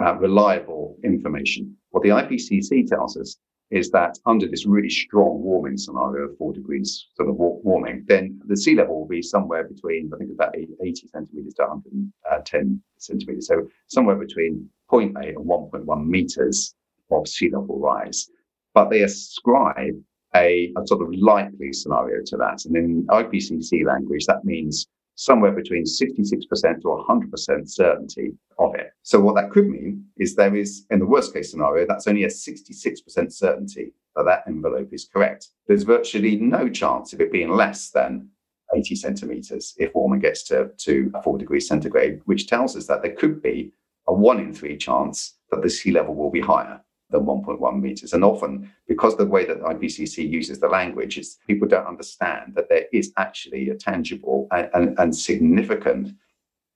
uh, 0.00 0.14
reliable 0.16 0.96
information. 1.02 1.76
What 1.90 2.02
the 2.02 2.10
IPCC 2.10 2.86
tells 2.86 3.16
us 3.16 3.38
is 3.74 3.90
that 3.90 4.18
under 4.24 4.46
this 4.46 4.66
really 4.66 4.88
strong 4.88 5.42
warming 5.42 5.76
scenario 5.76 6.28
of 6.28 6.38
four 6.38 6.52
degrees 6.52 7.08
sort 7.16 7.28
of 7.28 7.36
warming, 7.36 8.04
then 8.06 8.40
the 8.46 8.56
sea 8.56 8.74
level 8.74 9.00
will 9.00 9.08
be 9.08 9.22
somewhere 9.22 9.64
between, 9.64 10.10
I 10.14 10.18
think, 10.18 10.30
about 10.32 10.54
80 10.56 11.08
centimeters 11.08 11.54
to 11.54 11.62
110 11.62 12.12
uh, 12.30 12.98
centimeters. 12.98 13.48
So 13.48 13.68
somewhere 13.88 14.16
between 14.16 14.68
0.8 14.90 15.36
and 15.36 15.46
1.1 15.46 16.06
meters 16.06 16.74
of 17.10 17.28
sea 17.28 17.50
level 17.50 17.78
rise 17.78 18.30
but 18.74 18.90
they 18.90 19.02
ascribe 19.02 19.94
a, 20.34 20.72
a, 20.76 20.86
sort 20.86 21.02
of 21.02 21.14
likely 21.14 21.72
scenario 21.72 22.20
to 22.26 22.36
that. 22.36 22.64
And 22.66 22.76
in 22.76 23.06
IPCC 23.06 23.86
language, 23.86 24.26
that 24.26 24.44
means 24.44 24.88
somewhere 25.14 25.52
between 25.52 25.84
66% 25.84 26.20
to 26.20 26.88
100% 26.88 27.70
certainty 27.70 28.32
of 28.58 28.74
it. 28.74 28.83
So, 29.06 29.20
what 29.20 29.34
that 29.34 29.50
could 29.50 29.68
mean 29.68 30.06
is 30.16 30.34
there 30.34 30.56
is, 30.56 30.86
in 30.90 30.98
the 30.98 31.06
worst 31.06 31.34
case 31.34 31.50
scenario, 31.50 31.86
that's 31.86 32.06
only 32.06 32.24
a 32.24 32.28
66% 32.28 33.30
certainty 33.30 33.92
that 34.16 34.24
that 34.24 34.44
envelope 34.48 34.94
is 34.94 35.04
correct. 35.04 35.48
There's 35.68 35.82
virtually 35.82 36.36
no 36.36 36.70
chance 36.70 37.12
of 37.12 37.20
it 37.20 37.30
being 37.30 37.50
less 37.50 37.90
than 37.90 38.30
80 38.74 38.96
centimeters 38.96 39.74
if 39.76 39.94
warming 39.94 40.20
gets 40.20 40.42
to, 40.44 40.70
to 40.78 41.12
4 41.22 41.36
degrees 41.36 41.68
centigrade, 41.68 42.22
which 42.24 42.46
tells 42.46 42.76
us 42.76 42.86
that 42.86 43.02
there 43.02 43.12
could 43.12 43.42
be 43.42 43.74
a 44.08 44.14
one 44.14 44.40
in 44.40 44.54
three 44.54 44.78
chance 44.78 45.36
that 45.50 45.60
the 45.60 45.68
sea 45.68 45.90
level 45.90 46.14
will 46.14 46.30
be 46.30 46.40
higher 46.40 46.80
than 47.10 47.26
1.1 47.26 47.80
meters. 47.82 48.14
And 48.14 48.24
often, 48.24 48.72
because 48.88 49.18
the 49.18 49.26
way 49.26 49.44
that 49.44 49.60
IPCC 49.60 50.26
uses 50.26 50.60
the 50.60 50.68
language 50.68 51.18
is 51.18 51.36
people 51.46 51.68
don't 51.68 51.86
understand 51.86 52.54
that 52.54 52.70
there 52.70 52.86
is 52.90 53.12
actually 53.18 53.68
a 53.68 53.74
tangible 53.74 54.48
and, 54.50 54.70
and, 54.72 54.98
and 54.98 55.14
significant 55.14 56.14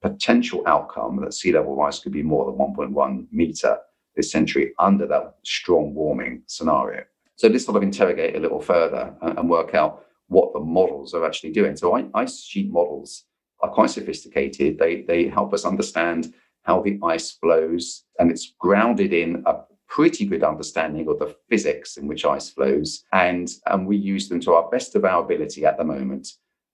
potential 0.03 0.63
outcome 0.67 1.21
that 1.21 1.35
sea 1.35 1.53
level 1.53 1.77
rise 1.77 1.99
could 1.99 2.13
be 2.13 2.23
more 2.23 2.47
than 2.47 2.55
1.1 2.59 3.27
meter 3.33 3.79
this 4.17 4.31
century 4.31 4.73
under 4.79 5.07
that 5.07 5.37
strong 5.45 5.95
warming 5.95 6.43
scenario. 6.47 7.05
So 7.37 7.49
let's 7.49 7.65
sort 7.65 7.77
of 7.77 7.83
interrogate 7.83 8.35
a 8.35 8.41
little 8.41 8.61
further 8.61 9.15
and, 9.23 9.39
and 9.39 9.51
work 9.51 9.75
out 9.75 10.05
what 10.27 10.53
the 10.53 10.61
models 10.61 11.15
are 11.15 11.25
actually 11.25 11.53
doing. 11.53 11.77
So 11.77 12.11
ice 12.15 12.43
sheet 12.43 12.71
models 12.71 13.25
are 13.61 13.71
quite 13.71 13.91
sophisticated. 13.91 14.79
They 14.79 15.03
they 15.03 15.29
help 15.29 15.53
us 15.55 15.65
understand 15.65 16.35
how 16.63 16.83
the 16.83 16.99
ice 17.03 17.33
flows, 17.33 18.05
and 18.19 18.31
it's 18.31 18.55
grounded 18.59 19.13
in 19.13 19.43
a 19.47 19.55
pretty 19.89 20.27
good 20.27 20.45
understanding 20.45 21.09
of 21.09 21.19
the 21.19 21.35
physics 21.49 21.97
in 21.97 22.07
which 22.07 22.25
ice 22.25 22.51
flows. 22.51 23.05
And, 23.13 23.49
and 23.67 23.87
we 23.87 23.97
use 23.97 24.29
them 24.29 24.41
to 24.41 24.53
our 24.53 24.69
best 24.69 24.95
of 24.95 25.05
our 25.05 25.25
ability 25.25 25.65
at 25.65 25.79
the 25.79 25.85
moment. 25.85 26.29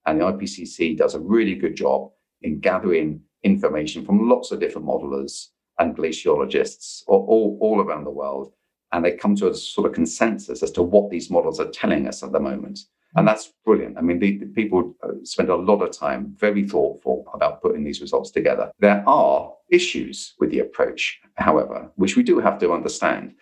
And 0.05 0.19
the 0.19 0.25
IPCC 0.25 0.97
does 0.97 1.15
a 1.15 1.19
really 1.19 1.55
good 1.55 1.75
job 1.75 2.11
in 2.41 2.59
gathering 2.59 3.21
information 3.43 4.05
from 4.05 4.29
lots 4.29 4.51
of 4.51 4.59
different 4.59 4.87
modelers 4.87 5.47
and 5.79 5.95
glaciologists 5.95 7.03
all, 7.07 7.57
all, 7.61 7.81
around 7.81 8.05
the 8.05 8.09
world. 8.09 8.51
And 8.91 9.03
they 9.03 9.11
come 9.11 9.35
to 9.37 9.49
a 9.49 9.55
sort 9.55 9.87
of 9.87 9.93
consensus 9.93 10.63
as 10.63 10.71
to 10.71 10.83
what 10.83 11.09
these 11.09 11.29
models 11.29 11.59
are 11.59 11.69
telling 11.69 12.07
us 12.07 12.23
at 12.23 12.31
the 12.31 12.39
moment. 12.39 12.79
And 13.15 13.27
that's 13.27 13.53
brilliant. 13.65 13.97
I 13.97 14.01
mean, 14.01 14.19
the, 14.19 14.37
the 14.39 14.45
people 14.47 14.93
uh, 15.03 15.11
spend 15.23 15.49
a 15.49 15.55
lot 15.55 15.81
of 15.81 15.97
time, 15.97 16.35
very 16.37 16.67
thoughtful 16.67 17.25
about 17.33 17.61
putting 17.61 17.83
these 17.83 18.01
results 18.01 18.31
together. 18.31 18.71
There 18.79 19.03
are 19.07 19.53
issues 19.69 20.33
with 20.39 20.51
the 20.51 20.59
approach, 20.59 21.19
however, 21.35 21.89
which 21.95 22.17
we 22.17 22.23
do 22.23 22.39
have 22.39 22.59
to 22.59 22.73
understand. 22.73 23.33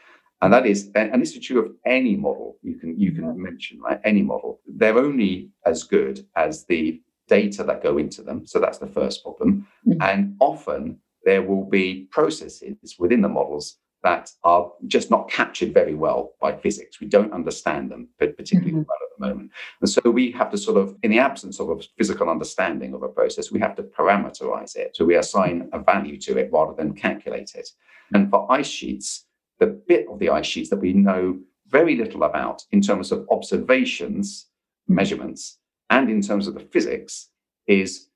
And 0.41 0.53
that 0.53 0.65
is, 0.65 0.91
and 0.95 1.21
this 1.21 1.35
is 1.35 1.45
true 1.45 1.59
of 1.59 1.71
any 1.85 2.15
model 2.15 2.57
you 2.61 2.75
can 2.75 2.99
you 2.99 3.13
can 3.13 3.41
mention, 3.41 3.79
right? 3.79 3.99
Any 4.03 4.21
model. 4.21 4.59
They're 4.67 4.97
only 4.97 5.49
as 5.65 5.83
good 5.83 6.25
as 6.35 6.65
the 6.65 7.01
data 7.37 7.61
that 7.63 7.85
go 7.87 7.93
into 8.03 8.21
them. 8.27 8.39
So 8.51 8.57
that's 8.59 8.81
the 8.83 8.93
first 8.99 9.23
problem. 9.25 9.49
Mm-hmm. 9.87 10.01
And 10.09 10.19
often 10.39 10.81
there 11.27 11.43
will 11.49 11.65
be 11.79 11.87
processes 12.17 12.95
within 13.03 13.21
the 13.21 13.35
models 13.39 13.65
that 14.03 14.25
are 14.43 14.63
just 14.95 15.09
not 15.09 15.29
captured 15.29 15.71
very 15.73 15.95
well 16.05 16.21
by 16.41 16.51
physics. 16.63 16.99
We 16.99 17.07
don't 17.15 17.33
understand 17.39 17.83
them 17.89 18.09
particularly 18.19 18.71
mm-hmm. 18.71 18.89
well 18.89 19.03
at 19.05 19.11
the 19.15 19.25
moment. 19.27 19.51
And 19.79 19.89
so 19.89 20.01
we 20.19 20.25
have 20.39 20.51
to 20.51 20.57
sort 20.57 20.77
of, 20.81 20.85
in 21.03 21.11
the 21.11 21.19
absence 21.29 21.57
of 21.61 21.69
a 21.69 21.77
physical 21.97 22.27
understanding 22.29 22.93
of 22.93 23.01
a 23.03 23.13
process, 23.19 23.53
we 23.55 23.61
have 23.65 23.75
to 23.77 23.83
parameterize 23.83 24.73
it. 24.75 24.89
So 24.95 25.05
we 25.05 25.15
assign 25.15 25.69
a 25.71 25.79
value 25.79 26.17
to 26.25 26.37
it 26.37 26.49
rather 26.51 26.75
than 26.79 26.93
calculate 27.07 27.51
it. 27.55 27.69
And 28.13 28.29
for 28.29 28.51
ice 28.59 28.73
sheets, 28.79 29.25
the 29.59 29.67
bit 29.91 30.05
of 30.11 30.19
the 30.19 30.29
ice 30.39 30.49
sheets 30.53 30.69
that 30.71 30.81
we 30.85 30.91
know 31.07 31.39
very 31.77 31.95
little 31.95 32.23
about 32.23 32.57
in 32.75 32.81
terms 32.81 33.11
of 33.13 33.25
observations, 33.37 34.25
measurements, 34.87 35.59
and 35.93 36.09
in 36.09 36.21
terms 36.21 36.47
of 36.47 36.55
the 36.55 36.67
physics 36.73 37.29
is 37.67 38.07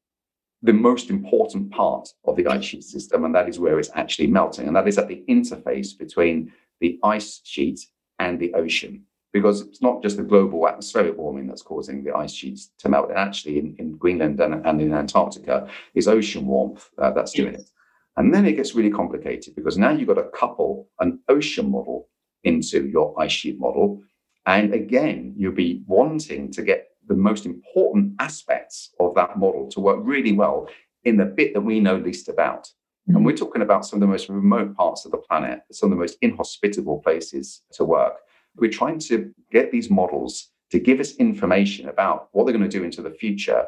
the 0.64 0.74
most 0.74 1.12
important 1.12 1.70
part 1.72 2.10
of 2.26 2.36
the 2.36 2.48
ice 2.48 2.66
sheet 2.66 2.84
system, 2.84 3.24
and 3.24 3.36
that 3.36 3.48
is 3.48 3.60
where 3.60 3.78
it's 3.78 3.92
actually 3.94 4.26
melting. 4.26 4.66
And 4.66 4.76
that 4.76 4.88
is 4.88 4.98
at 4.98 5.08
the 5.08 5.24
interface 5.30 5.96
between 5.96 6.52
the 6.82 7.00
ice 7.04 7.40
sheet 7.44 7.80
and 8.18 8.40
the 8.40 8.52
ocean. 8.56 9.04
Because 9.32 9.62
it's 9.62 9.84
not 9.84 10.02
just 10.02 10.18
the 10.18 10.24
global 10.24 10.68
atmospheric 10.68 11.16
warming 11.16 11.46
that's 11.46 11.62
causing 11.62 12.04
the 12.04 12.16
ice 12.16 12.34
sheets 12.34 12.72
to 12.80 12.90
melt. 12.90 13.10
And 13.10 13.20
actually, 13.20 13.60
in, 13.60 13.76
in 13.78 13.96
Greenland 13.96 14.40
and, 14.40 14.66
and, 14.66 14.82
in 14.82 14.94
Antarctica, 14.94 15.70
is 15.94 16.08
ocean 16.08 16.48
warmth 16.48 16.90
uh, 16.98 17.12
that's 17.12 17.34
doing 17.34 17.54
it. 17.54 17.70
And 18.16 18.34
then 18.34 18.48
it 18.48 18.54
gets 18.54 18.74
really 18.74 18.90
complicated 18.90 19.54
because 19.56 19.78
now 19.78 19.92
you've 19.92 20.08
got 20.08 20.16
to 20.16 20.30
couple 20.30 20.90
an 21.00 21.20
ocean 21.30 21.70
model 21.70 22.10
into 22.44 22.88
your 22.88 23.14
ice 23.22 23.34
sheet 23.34 23.60
model. 23.60 24.02
And 24.48 24.74
again, 24.74 25.36
you'll 25.38 25.52
be 25.52 25.84
wanting 25.86 26.52
to 26.54 26.64
get 26.64 26.87
the 27.08 27.16
most 27.16 27.46
important 27.46 28.14
aspects 28.20 28.94
of 29.00 29.16
that 29.16 29.38
model 29.38 29.68
to 29.70 29.80
work 29.80 30.00
really 30.02 30.34
well 30.34 30.70
in 31.04 31.18
the 31.18 31.26
bit 31.26 31.54
that 31.54 31.62
we 31.62 31.80
know 31.80 31.98
least 31.98 32.30
about. 32.30 32.64
Mm-hmm. 32.64 33.16
And 33.16 33.26
we're 33.26 33.36
talking 33.36 33.62
about 33.62 33.86
some 33.86 33.98
of 33.98 34.02
the 34.02 34.12
most 34.12 34.30
remote 34.30 34.76
parts 34.76 35.06
of 35.06 35.12
the 35.12 35.18
planet, 35.18 35.62
some 35.72 35.92
of 35.92 35.98
the 35.98 36.02
most 36.02 36.18
inhospitable 36.22 37.00
places 37.00 37.62
to 37.74 37.86
work. 37.86 38.16
We're 38.56 38.72
trying 38.72 39.00
to 39.00 39.32
get 39.52 39.72
these 39.72 39.90
models 39.90 40.50
to 40.72 40.80
give 40.80 41.00
us 41.00 41.16
information 41.16 41.88
about 41.88 42.30
what 42.32 42.46
they're 42.46 42.58
going 42.58 42.70
to 42.70 42.78
do 42.78 42.84
into 42.84 43.02
the 43.02 43.12
future. 43.12 43.66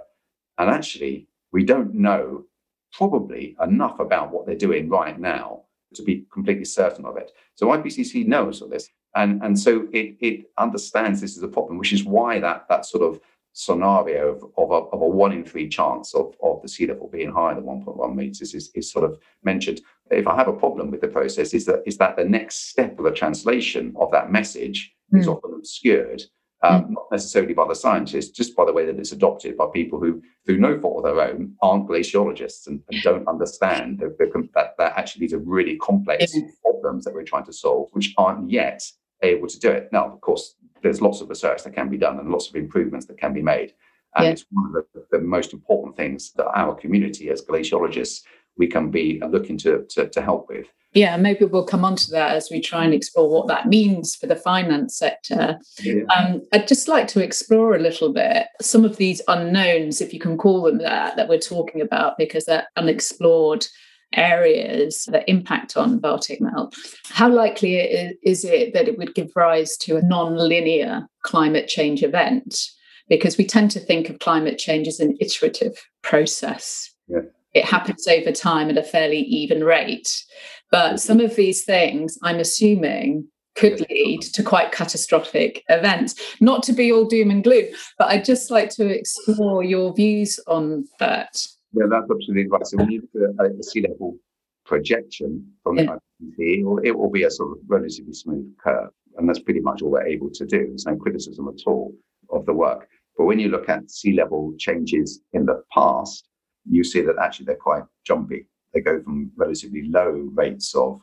And 0.57 0.69
actually, 0.69 1.27
we 1.51 1.63
don't 1.63 1.93
know 1.93 2.45
probably 2.91 3.55
enough 3.61 3.99
about 3.99 4.31
what 4.31 4.45
they're 4.45 4.55
doing 4.55 4.89
right 4.89 5.19
now 5.19 5.63
to 5.93 6.03
be 6.03 6.25
completely 6.31 6.65
certain 6.65 7.05
of 7.05 7.17
it. 7.17 7.31
So 7.55 7.67
IPCC 7.67 8.27
knows 8.27 8.61
all 8.61 8.69
this. 8.69 8.89
And, 9.15 9.41
and 9.43 9.57
so 9.57 9.87
it, 9.91 10.17
it 10.19 10.51
understands 10.57 11.19
this 11.19 11.35
is 11.35 11.43
a 11.43 11.47
problem, 11.47 11.77
which 11.77 11.93
is 11.93 12.03
why 12.03 12.39
that, 12.39 12.67
that 12.69 12.85
sort 12.85 13.03
of 13.03 13.19
scenario 13.53 14.35
of, 14.35 14.43
of, 14.57 14.71
a, 14.71 14.87
of 14.95 15.01
a 15.01 15.07
one 15.07 15.31
in 15.31 15.43
three 15.43 15.67
chance 15.67 16.13
of, 16.13 16.35
of 16.43 16.61
the 16.61 16.67
sea 16.67 16.87
level 16.87 17.09
being 17.11 17.31
higher 17.31 17.55
than 17.55 17.63
1.1 17.63 18.15
meters 18.15 18.53
is, 18.53 18.69
is 18.75 18.91
sort 18.91 19.05
of 19.05 19.19
mentioned. 19.43 19.81
If 20.11 20.27
I 20.27 20.35
have 20.35 20.47
a 20.47 20.53
problem 20.53 20.91
with 20.91 21.01
the 21.01 21.07
process, 21.07 21.53
is 21.53 21.65
that 21.65 21.83
is 21.85 21.97
that 21.97 22.15
the 22.15 22.23
next 22.23 22.69
step 22.69 22.97
of 22.97 23.05
the 23.05 23.11
translation 23.11 23.93
of 23.99 24.11
that 24.11 24.31
message 24.31 24.93
mm. 25.13 25.19
is 25.19 25.25
hmm. 25.25 25.31
often 25.31 25.53
obscured, 25.55 26.23
um, 26.61 26.83
mm. 26.83 26.89
not 26.91 27.05
necessarily 27.11 27.53
by 27.53 27.67
the 27.67 27.75
scientists, 27.75 28.31
just 28.31 28.55
by 28.55 28.65
the 28.65 28.73
way 28.73 28.85
that 28.85 28.99
it's 28.99 29.11
adopted 29.11 29.57
by 29.57 29.65
people 29.73 29.99
who, 29.99 30.21
through 30.45 30.59
no 30.59 30.79
fault 30.79 30.97
of 30.97 31.03
their 31.03 31.21
own, 31.21 31.55
aren't 31.61 31.87
glaciologists 31.87 32.67
and, 32.67 32.81
and 32.89 33.01
don't 33.01 33.27
understand 33.27 33.99
the, 33.99 34.15
the, 34.19 34.49
that, 34.55 34.75
that 34.77 34.97
actually 34.97 35.21
these 35.21 35.33
are 35.33 35.39
really 35.39 35.77
complex 35.77 36.35
problems 36.61 37.05
that 37.05 37.13
we're 37.13 37.23
trying 37.23 37.45
to 37.45 37.53
solve, 37.53 37.89
which 37.93 38.13
aren't 38.17 38.49
yet 38.49 38.83
able 39.21 39.47
to 39.47 39.59
do 39.59 39.69
it. 39.69 39.89
Now, 39.91 40.11
of 40.11 40.21
course, 40.21 40.55
there's 40.81 41.01
lots 41.01 41.21
of 41.21 41.29
research 41.29 41.63
that 41.63 41.73
can 41.73 41.89
be 41.89 41.97
done 41.97 42.19
and 42.19 42.29
lots 42.29 42.49
of 42.49 42.55
improvements 42.55 43.05
that 43.07 43.17
can 43.17 43.33
be 43.33 43.41
made. 43.41 43.73
And 44.15 44.25
yeah. 44.25 44.31
it's 44.31 44.45
one 44.51 44.65
of 44.65 44.73
the, 44.93 45.05
the, 45.11 45.19
most 45.23 45.53
important 45.53 45.95
things 45.95 46.31
that 46.33 46.47
our 46.55 46.73
community 46.73 47.29
as 47.29 47.43
glaciologists 47.43 48.23
we 48.57 48.67
can 48.67 48.89
be 48.89 49.21
looking 49.29 49.57
to, 49.59 49.85
to, 49.89 50.09
to 50.09 50.21
help 50.21 50.47
with. 50.49 50.67
Yeah, 50.93 51.17
maybe 51.17 51.45
we'll 51.45 51.65
come 51.65 51.85
on 51.85 51.95
to 51.97 52.11
that 52.11 52.35
as 52.35 52.49
we 52.49 52.59
try 52.59 52.83
and 52.83 52.95
explore 52.95 53.29
what 53.29 53.47
that 53.47 53.67
means 53.67 54.15
for 54.15 54.25
the 54.25 54.35
finance 54.35 54.97
sector. 54.97 55.59
Yeah. 55.81 56.03
Um, 56.15 56.41
I'd 56.51 56.67
just 56.67 56.87
like 56.87 57.07
to 57.09 57.23
explore 57.23 57.75
a 57.75 57.79
little 57.79 58.11
bit 58.11 58.47
some 58.59 58.83
of 58.83 58.97
these 58.97 59.21
unknowns, 59.27 60.01
if 60.01 60.13
you 60.13 60.19
can 60.19 60.35
call 60.35 60.63
them 60.63 60.79
that, 60.79 61.15
that 61.15 61.29
we're 61.29 61.37
talking 61.37 61.81
about, 61.81 62.17
because 62.17 62.45
they're 62.45 62.67
unexplored 62.75 63.67
areas 64.13 65.05
that 65.11 65.29
impact 65.29 65.77
on 65.77 65.99
Baltic 65.99 66.41
melt. 66.41 66.75
How 67.09 67.29
likely 67.29 67.75
is 68.23 68.43
it 68.43 68.73
that 68.73 68.87
it 68.87 68.97
would 68.97 69.13
give 69.13 69.29
rise 69.35 69.77
to 69.77 69.97
a 69.97 70.01
non-linear 70.01 71.07
climate 71.21 71.67
change 71.67 72.01
event? 72.01 72.63
Because 73.07 73.37
we 73.37 73.45
tend 73.45 73.69
to 73.71 73.79
think 73.79 74.09
of 74.09 74.17
climate 74.17 74.57
change 74.57 74.87
as 74.87 74.99
an 74.99 75.15
iterative 75.19 75.77
process. 76.01 76.91
Yeah. 77.07 77.19
It 77.53 77.65
happens 77.65 78.07
over 78.07 78.31
time 78.31 78.69
at 78.69 78.77
a 78.77 78.83
fairly 78.83 79.21
even 79.21 79.63
rate. 79.63 80.23
But 80.71 80.99
some 80.99 81.19
of 81.19 81.35
these 81.35 81.63
things, 81.63 82.17
I'm 82.21 82.39
assuming, 82.39 83.27
could 83.55 83.85
lead 83.89 84.21
to 84.21 84.43
quite 84.43 84.71
catastrophic 84.71 85.63
events. 85.67 86.15
Not 86.39 86.63
to 86.63 86.73
be 86.73 86.91
all 86.91 87.05
doom 87.05 87.29
and 87.29 87.43
gloom, 87.43 87.65
but 87.97 88.07
I'd 88.07 88.25
just 88.25 88.49
like 88.51 88.69
to 88.71 88.87
explore 88.87 89.63
your 89.63 89.93
views 89.93 90.39
on 90.47 90.85
that. 90.99 91.45
Yeah, 91.73 91.85
that's 91.89 92.09
absolutely 92.09 92.47
right. 92.47 92.65
So 92.65 92.77
when 92.77 92.91
you 92.91 93.07
look 93.13 93.35
at 93.39 93.51
a 93.59 93.63
sea 93.63 93.85
level 93.87 94.17
projection 94.65 95.45
from 95.63 95.75
the 95.75 95.83
IPCC, 95.83 96.59
it 96.59 96.63
will, 96.63 96.79
it 96.83 96.97
will 96.97 97.09
be 97.09 97.23
a 97.23 97.31
sort 97.31 97.51
of 97.51 97.57
relatively 97.67 98.13
smooth 98.13 98.45
curve. 98.63 98.91
And 99.17 99.27
that's 99.27 99.39
pretty 99.39 99.59
much 99.59 99.81
all 99.81 99.91
we're 99.91 100.07
able 100.07 100.29
to 100.29 100.45
do. 100.45 100.67
There's 100.67 100.85
no 100.85 100.95
criticism 100.95 101.47
at 101.49 101.61
all 101.67 101.93
of 102.31 102.45
the 102.45 102.53
work. 102.53 102.87
But 103.17 103.25
when 103.25 103.39
you 103.39 103.49
look 103.49 103.67
at 103.67 103.91
sea 103.91 104.13
level 104.13 104.53
changes 104.57 105.19
in 105.33 105.45
the 105.45 105.61
past, 105.73 106.27
you 106.69 106.83
see 106.83 107.01
that 107.01 107.15
actually 107.21 107.47
they're 107.47 107.55
quite 107.55 107.83
jumpy. 108.05 108.45
They 108.73 108.81
go 108.81 109.01
from 109.01 109.31
relatively 109.35 109.87
low 109.87 110.29
rates 110.33 110.75
of 110.75 111.01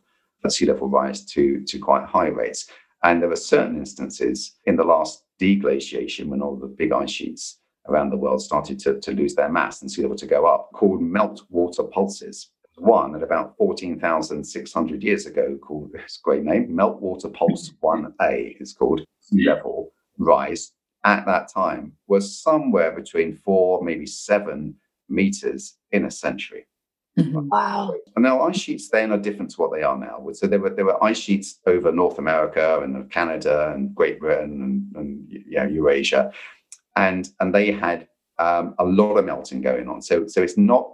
sea 0.49 0.67
level 0.67 0.89
rise 0.89 1.25
to, 1.25 1.63
to 1.65 1.79
quite 1.79 2.07
high 2.07 2.29
rates. 2.29 2.69
And 3.03 3.23
there 3.23 3.31
are 3.31 3.37
certain 3.37 3.77
instances 3.77 4.57
in 4.65 4.77
the 4.77 4.85
last 4.85 5.25
deglaciation 5.41 6.27
when 6.27 6.43
all 6.43 6.57
the 6.57 6.67
big 6.67 6.93
ice 6.93 7.11
sheets 7.11 7.59
around 7.89 8.11
the 8.11 8.17
world 8.17 8.43
started 8.43 8.79
to, 8.81 9.01
to 9.01 9.13
lose 9.13 9.35
their 9.35 9.49
mass 9.49 9.83
and 9.83 9.91
sea 9.91 10.03
level 10.03 10.17
to 10.17 10.27
go 10.27 10.47
up, 10.47 10.71
called 10.73 11.01
meltwater 11.01 11.91
pulses. 11.91 12.51
One 12.79 13.15
at 13.15 13.23
about 13.23 13.57
14,600 13.57 15.03
years 15.03 15.27
ago, 15.27 15.57
called 15.63 15.93
this 15.95 16.19
great 16.23 16.43
name, 16.43 16.69
Meltwater 16.69 17.33
Pulse 17.33 17.73
1A, 17.83 18.61
is 18.61 18.73
called 18.73 19.03
sea 19.21 19.47
level 19.47 19.93
rise. 20.19 20.73
At 21.05 21.25
that 21.27 21.49
time, 21.53 21.93
was 22.09 22.41
somewhere 22.43 22.91
between 22.91 23.37
four, 23.37 23.83
maybe 23.85 24.07
seven 24.07 24.75
meters 25.09 25.77
in 25.93 26.05
a 26.05 26.11
century. 26.11 26.67
Mm-hmm. 27.19 27.49
Wow. 27.49 27.95
And 28.15 28.23
now 28.23 28.43
ice 28.43 28.59
sheets 28.59 28.89
then 28.91 29.11
are 29.11 29.19
different 29.19 29.51
to 29.53 29.61
what 29.61 29.73
they 29.73 29.83
are 29.83 29.97
now. 29.97 30.27
So 30.33 30.47
there 30.47 30.61
were 30.61 30.71
there 30.71 30.85
were 30.85 31.03
ice 31.03 31.19
sheets 31.19 31.61
over 31.67 31.91
North 31.91 32.19
America 32.19 32.81
and 32.83 33.11
Canada 33.11 33.73
and 33.75 33.95
Great 33.95 34.21
Britain 34.21 34.63
and, 34.63 34.97
and 34.97 35.45
yeah, 35.49 35.67
Eurasia. 35.67 36.33
And 36.97 37.29
and 37.41 37.55
they 37.55 37.73
had 37.73 38.09
um, 38.39 38.75
a 38.79 38.85
lot 38.85 39.17
of 39.17 39.25
melting 39.25 39.63
going 39.63 39.89
on. 39.89 40.03
So 40.03 40.27
so 40.27 40.43
it's 40.43 40.59
not 40.59 40.93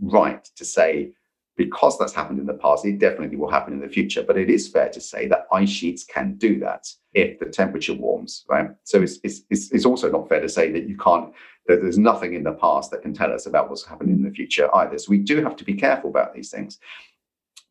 right 0.00 0.44
to 0.56 0.64
say 0.64 1.12
because 1.58 1.98
that's 1.98 2.14
happened 2.14 2.38
in 2.38 2.46
the 2.46 2.54
past, 2.54 2.86
it 2.86 3.00
definitely 3.00 3.36
will 3.36 3.50
happen 3.50 3.74
in 3.74 3.80
the 3.80 3.88
future. 3.88 4.22
But 4.22 4.38
it 4.38 4.48
is 4.48 4.68
fair 4.68 4.88
to 4.90 5.00
say 5.00 5.26
that 5.26 5.48
ice 5.52 5.68
sheets 5.68 6.04
can 6.04 6.36
do 6.36 6.58
that 6.60 6.86
if 7.12 7.40
the 7.40 7.46
temperature 7.46 7.94
warms, 7.94 8.44
right? 8.48 8.70
So 8.84 9.02
it's, 9.02 9.18
it's, 9.24 9.42
it's, 9.50 9.84
also 9.84 10.08
not 10.08 10.28
fair 10.28 10.40
to 10.40 10.48
say 10.48 10.70
that 10.70 10.88
you 10.88 10.96
can't, 10.96 11.32
that 11.57 11.57
there's 11.76 11.98
nothing 11.98 12.34
in 12.34 12.44
the 12.44 12.52
past 12.52 12.90
that 12.90 13.02
can 13.02 13.12
tell 13.12 13.32
us 13.32 13.46
about 13.46 13.68
what's 13.68 13.84
happening 13.84 14.16
in 14.16 14.22
the 14.22 14.30
future 14.30 14.74
either. 14.76 14.98
So 14.98 15.10
we 15.10 15.18
do 15.18 15.42
have 15.42 15.56
to 15.56 15.64
be 15.64 15.74
careful 15.74 16.10
about 16.10 16.34
these 16.34 16.50
things. 16.50 16.78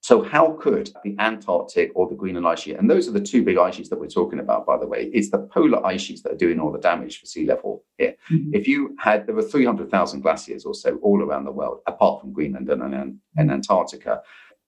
So, 0.08 0.24
how 0.24 0.54
could 0.54 0.90
the 1.04 1.18
Antarctic 1.20 1.92
or 1.94 2.08
the 2.08 2.16
Greenland 2.16 2.48
ice 2.48 2.62
sheet, 2.62 2.78
and 2.78 2.90
those 2.90 3.10
are 3.10 3.12
the 3.12 3.20
two 3.20 3.44
big 3.44 3.58
ice 3.58 3.76
sheets 3.76 3.90
that 3.90 4.00
we're 4.00 4.08
talking 4.08 4.40
about, 4.40 4.66
by 4.66 4.78
the 4.78 4.88
way, 4.88 5.10
it's 5.14 5.32
the 5.32 5.40
polar 5.40 5.86
ice 5.86 6.00
sheets 6.00 6.22
that 6.22 6.32
are 6.32 6.38
doing 6.38 6.62
all 6.62 6.72
the 6.72 6.80
damage 6.80 7.20
for 7.20 7.26
sea 7.26 7.46
level 7.46 7.84
here. 7.98 8.16
Mm-hmm. 8.32 8.52
If 8.54 8.70
you 8.70 8.96
had, 9.00 9.26
there 9.26 9.36
were 9.36 9.42
300,000 9.42 10.22
glaciers 10.22 10.64
or 10.64 10.74
so 10.74 10.96
all 11.02 11.22
around 11.22 11.44
the 11.44 11.52
world, 11.52 11.80
apart 11.88 12.22
from 12.22 12.32
Greenland 12.32 12.70
and, 12.70 12.82
and, 12.84 13.20
and 13.36 13.52
Antarctica. 13.52 14.22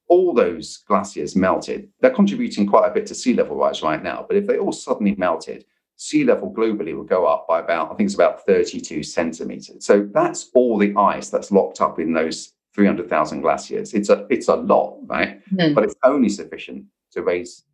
All 0.09 0.33
those 0.33 0.77
glaciers 0.87 1.37
melted. 1.37 1.87
They're 2.01 2.11
contributing 2.11 2.67
quite 2.67 2.89
a 2.89 2.93
bit 2.93 3.05
to 3.05 3.15
sea 3.15 3.33
level 3.33 3.55
rise 3.55 3.81
right 3.81 4.03
now, 4.03 4.25
but 4.27 4.35
if 4.35 4.45
they 4.45 4.57
all 4.57 4.73
suddenly 4.73 5.15
melted, 5.15 5.63
sea 5.99 6.23
level 6.23 6.51
globally 6.51 6.95
will 6.95 7.03
go 7.03 7.25
up 7.25 7.45
by 7.45 7.59
about, 7.59 7.91
I 7.91 7.95
think 7.95 8.07
it's 8.07 8.15
about 8.15 8.45
32 8.45 9.03
centimeters. 9.03 9.85
So 9.85 10.07
that's 10.13 10.49
all 10.55 10.77
the 10.77 10.95
ice 10.95 11.29
that's 11.29 11.51
locked 11.51 11.81
up 11.81 11.99
in 11.99 12.13
those 12.13 12.53
300,000 12.73 13.41
glaciers. 13.41 13.93
It's 13.93 14.07
a 14.07 14.25
it's 14.29 14.47
a 14.47 14.55
lot, 14.55 14.97
right? 15.07 15.41
Mm. 15.51 15.75
But 15.75 15.83
it's 15.83 15.95
only 16.03 16.29
sufficient 16.29 16.85
to 17.11 17.21
raise 17.21 17.65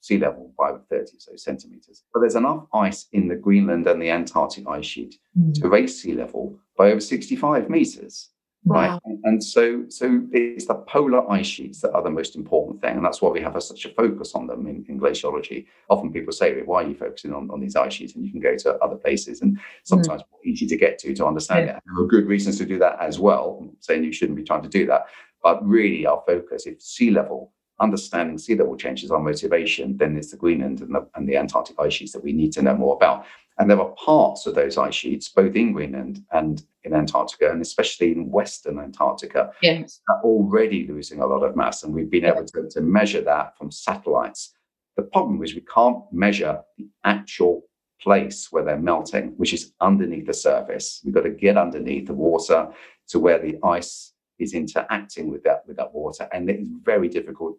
sea 0.00 0.16
level 0.16 0.54
by 0.56 0.74
30 0.90 1.12
so 1.18 1.32
centimeters. 1.34 2.04
But 2.14 2.20
there's 2.20 2.36
enough 2.36 2.66
ice 2.72 3.06
in 3.12 3.26
the 3.26 3.34
Greenland 3.34 3.88
and 3.88 4.00
the 4.00 4.10
Antarctic 4.10 4.68
ice 4.68 4.86
sheet 4.86 5.16
mm. 5.36 5.52
to 5.54 5.68
raise 5.68 6.00
sea 6.00 6.14
level 6.14 6.56
by 6.78 6.92
over 6.92 7.00
65 7.00 7.68
meters. 7.68 8.28
Wow. 8.64 9.00
Right. 9.04 9.18
And 9.24 9.42
so 9.42 9.84
so 9.88 10.22
it's 10.32 10.66
the 10.66 10.74
polar 10.74 11.28
ice 11.30 11.46
sheets 11.46 11.80
that 11.80 11.92
are 11.92 12.02
the 12.02 12.10
most 12.10 12.36
important 12.36 12.80
thing. 12.80 12.96
And 12.96 13.04
that's 13.04 13.20
why 13.20 13.30
we 13.30 13.40
have 13.40 13.56
a, 13.56 13.60
such 13.60 13.84
a 13.86 13.88
focus 13.90 14.34
on 14.34 14.46
them 14.46 14.66
in, 14.66 14.84
in, 14.88 15.00
glaciology. 15.00 15.66
Often 15.90 16.12
people 16.12 16.32
say, 16.32 16.62
why 16.62 16.84
are 16.84 16.88
you 16.88 16.94
focusing 16.94 17.32
on, 17.32 17.50
on 17.50 17.60
these 17.60 17.74
ice 17.74 17.94
sheets? 17.94 18.14
And 18.14 18.24
you 18.24 18.30
can 18.30 18.40
go 18.40 18.56
to 18.56 18.76
other 18.76 18.94
places 18.94 19.42
and 19.42 19.58
sometimes 19.82 20.22
mm. 20.22 20.26
easy 20.44 20.66
to 20.66 20.76
get 20.76 20.98
to 21.00 21.12
to 21.12 21.26
understand 21.26 21.66
yeah. 21.66 21.72
it. 21.72 21.82
And 21.86 21.96
there 21.96 22.04
are 22.04 22.08
good 22.08 22.26
reasons 22.26 22.58
to 22.58 22.64
do 22.64 22.78
that 22.78 23.00
as 23.00 23.18
well. 23.18 23.58
I'm 23.60 23.76
saying 23.80 24.04
you 24.04 24.12
shouldn't 24.12 24.38
be 24.38 24.44
trying 24.44 24.62
to 24.62 24.68
do 24.68 24.86
that. 24.86 25.06
But 25.42 25.66
really 25.66 26.06
our 26.06 26.22
focus, 26.24 26.66
if 26.66 26.80
sea 26.80 27.10
level 27.10 27.52
understanding 27.80 28.38
sea 28.38 28.54
level 28.54 28.76
changes 28.76 29.10
our 29.10 29.18
motivation, 29.18 29.96
then 29.96 30.16
it's 30.16 30.30
the 30.30 30.36
Greenland 30.36 30.80
and 30.80 30.94
the, 30.94 31.08
and 31.16 31.28
the 31.28 31.36
Antarctic 31.36 31.78
ice 31.80 31.94
sheets 31.94 32.12
that 32.12 32.22
we 32.22 32.32
need 32.32 32.52
to 32.52 32.62
know 32.62 32.76
more 32.76 32.94
about. 32.94 33.26
And 33.62 33.70
there 33.70 33.80
are 33.80 33.90
parts 33.90 34.46
of 34.46 34.56
those 34.56 34.76
ice 34.76 34.96
sheets, 34.96 35.28
both 35.28 35.54
in 35.54 35.72
Greenland 35.72 36.24
and 36.32 36.64
in 36.82 36.94
Antarctica, 36.94 37.48
and 37.48 37.62
especially 37.62 38.10
in 38.10 38.28
Western 38.28 38.80
Antarctica, 38.80 39.52
yes. 39.62 40.00
are 40.08 40.20
already 40.24 40.84
losing 40.88 41.20
a 41.20 41.26
lot 41.28 41.44
of 41.44 41.54
mass. 41.54 41.84
And 41.84 41.94
we've 41.94 42.10
been 42.10 42.24
able 42.24 42.44
to, 42.44 42.68
to 42.68 42.80
measure 42.80 43.20
that 43.20 43.56
from 43.56 43.70
satellites. 43.70 44.52
The 44.96 45.04
problem 45.04 45.40
is 45.44 45.54
we 45.54 45.60
can't 45.60 46.02
measure 46.12 46.60
the 46.76 46.88
actual 47.04 47.62
place 48.00 48.48
where 48.50 48.64
they're 48.64 48.80
melting, 48.80 49.34
which 49.36 49.52
is 49.52 49.72
underneath 49.80 50.26
the 50.26 50.34
surface. 50.34 51.00
We've 51.04 51.14
got 51.14 51.22
to 51.22 51.30
get 51.30 51.56
underneath 51.56 52.08
the 52.08 52.14
water 52.14 52.66
to 53.10 53.20
where 53.20 53.38
the 53.38 53.60
ice 53.62 54.12
is 54.40 54.54
interacting 54.54 55.30
with 55.30 55.44
that 55.44 55.62
with 55.68 55.76
that 55.76 55.94
water, 55.94 56.28
and 56.32 56.50
it 56.50 56.58
is 56.58 56.68
very 56.82 57.08
difficult 57.08 57.58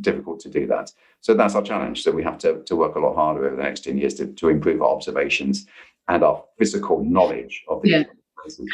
difficult 0.00 0.40
to 0.40 0.48
do 0.48 0.66
that. 0.66 0.92
So 1.20 1.34
that's 1.34 1.54
our 1.54 1.62
challenge. 1.62 2.02
So 2.02 2.12
we 2.12 2.22
have 2.22 2.38
to, 2.38 2.62
to 2.64 2.76
work 2.76 2.96
a 2.96 3.00
lot 3.00 3.14
harder 3.14 3.46
over 3.46 3.56
the 3.56 3.62
next 3.62 3.84
10 3.84 3.98
years 3.98 4.14
to, 4.14 4.26
to 4.26 4.48
improve 4.48 4.82
our 4.82 4.88
observations 4.88 5.66
and 6.08 6.22
our 6.22 6.44
physical 6.58 7.04
knowledge 7.04 7.64
of 7.68 7.82
the 7.82 7.90
yeah. 7.90 8.02
places. 8.40 8.68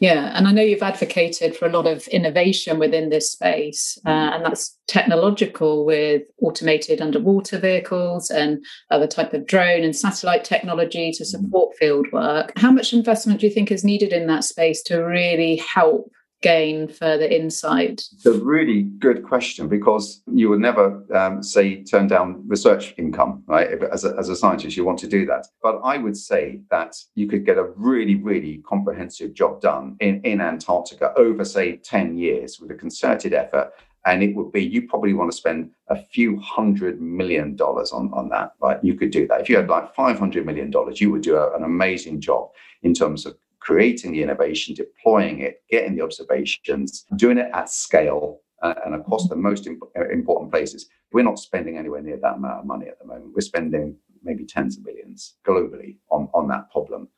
Yeah, 0.00 0.32
and 0.34 0.46
I 0.46 0.52
know 0.52 0.62
you've 0.62 0.82
advocated 0.82 1.56
for 1.56 1.66
a 1.66 1.70
lot 1.70 1.86
of 1.86 2.06
innovation 2.08 2.78
within 2.78 3.10
this 3.10 3.30
space, 3.32 3.98
uh, 4.06 4.30
and 4.34 4.44
that's 4.44 4.76
technological 4.86 5.84
with 5.84 6.22
automated 6.40 7.00
underwater 7.00 7.58
vehicles 7.58 8.30
and 8.30 8.64
other 8.90 9.06
type 9.06 9.34
of 9.34 9.46
drone 9.46 9.82
and 9.82 9.94
satellite 9.94 10.44
technology 10.44 11.12
to 11.12 11.24
support 11.24 11.76
field 11.76 12.06
work. 12.12 12.52
How 12.56 12.70
much 12.70 12.92
investment 12.92 13.40
do 13.40 13.46
you 13.46 13.52
think 13.52 13.70
is 13.70 13.84
needed 13.84 14.12
in 14.12 14.26
that 14.28 14.44
space 14.44 14.82
to 14.84 14.98
really 14.98 15.56
help 15.56 16.10
gain 16.42 16.88
further 16.88 17.24
insight? 17.24 18.02
It's 18.12 18.26
a 18.26 18.32
really 18.32 18.82
good 18.82 19.22
question 19.22 19.68
because 19.68 20.22
you 20.32 20.48
would 20.48 20.60
never 20.60 21.04
um, 21.14 21.42
say 21.42 21.82
turn 21.82 22.06
down 22.06 22.46
research 22.46 22.94
income, 22.98 23.42
right? 23.46 23.68
As 23.92 24.04
a, 24.04 24.14
as 24.18 24.28
a 24.28 24.36
scientist, 24.36 24.76
you 24.76 24.84
want 24.84 24.98
to 25.00 25.08
do 25.08 25.24
that. 25.26 25.46
But 25.62 25.80
I 25.82 25.98
would 25.98 26.16
say 26.16 26.60
that 26.70 26.96
you 27.14 27.26
could 27.26 27.46
get 27.46 27.58
a 27.58 27.70
really, 27.76 28.16
really 28.16 28.62
comprehensive 28.66 29.34
job 29.34 29.60
done 29.60 29.96
in, 30.00 30.20
in 30.22 30.40
Antarctica 30.40 31.12
over, 31.16 31.44
say, 31.44 31.78
10 31.78 32.16
years 32.18 32.60
with 32.60 32.70
a 32.70 32.74
concerted 32.74 33.32
effort. 33.32 33.72
And 34.04 34.22
it 34.22 34.36
would 34.36 34.52
be, 34.52 34.62
you 34.62 34.86
probably 34.86 35.14
want 35.14 35.32
to 35.32 35.36
spend 35.36 35.72
a 35.88 35.96
few 35.96 36.38
hundred 36.38 37.00
million 37.00 37.56
dollars 37.56 37.90
on, 37.90 38.12
on 38.14 38.28
that, 38.28 38.52
right? 38.60 38.78
You 38.84 38.94
could 38.94 39.10
do 39.10 39.26
that. 39.26 39.40
If 39.40 39.48
you 39.48 39.56
had 39.56 39.68
like 39.68 39.96
$500 39.96 40.44
million, 40.44 40.72
you 40.94 41.10
would 41.10 41.22
do 41.22 41.36
a, 41.36 41.56
an 41.56 41.64
amazing 41.64 42.20
job 42.20 42.50
in 42.84 42.94
terms 42.94 43.26
of 43.26 43.36
creating 43.66 44.12
the 44.12 44.22
innovation, 44.22 44.76
deploying 44.76 45.40
it, 45.40 45.62
getting 45.68 45.96
the 45.96 46.04
observations, 46.04 47.04
doing 47.16 47.36
it 47.36 47.50
at 47.52 47.68
scale 47.68 48.38
uh, 48.62 48.74
and 48.84 48.94
across 48.94 49.28
the 49.28 49.34
most 49.34 49.66
imp- 49.66 49.82
uh, 49.98 50.08
important 50.10 50.52
places. 50.52 50.86
We're 51.12 51.24
not 51.24 51.40
spending 51.40 51.76
anywhere 51.76 52.00
near 52.00 52.16
that 52.22 52.36
amount 52.36 52.60
of 52.60 52.66
money 52.66 52.86
at 52.86 53.00
the 53.00 53.06
moment. 53.06 53.32
We're 53.34 53.40
spending 53.40 53.96
maybe 54.22 54.44
tens 54.44 54.76
of 54.76 54.84
millions 54.84 55.34
globally 55.44 55.96
on, 56.12 56.28
on 56.32 56.46
that 56.46 56.70
problem. 56.70 57.08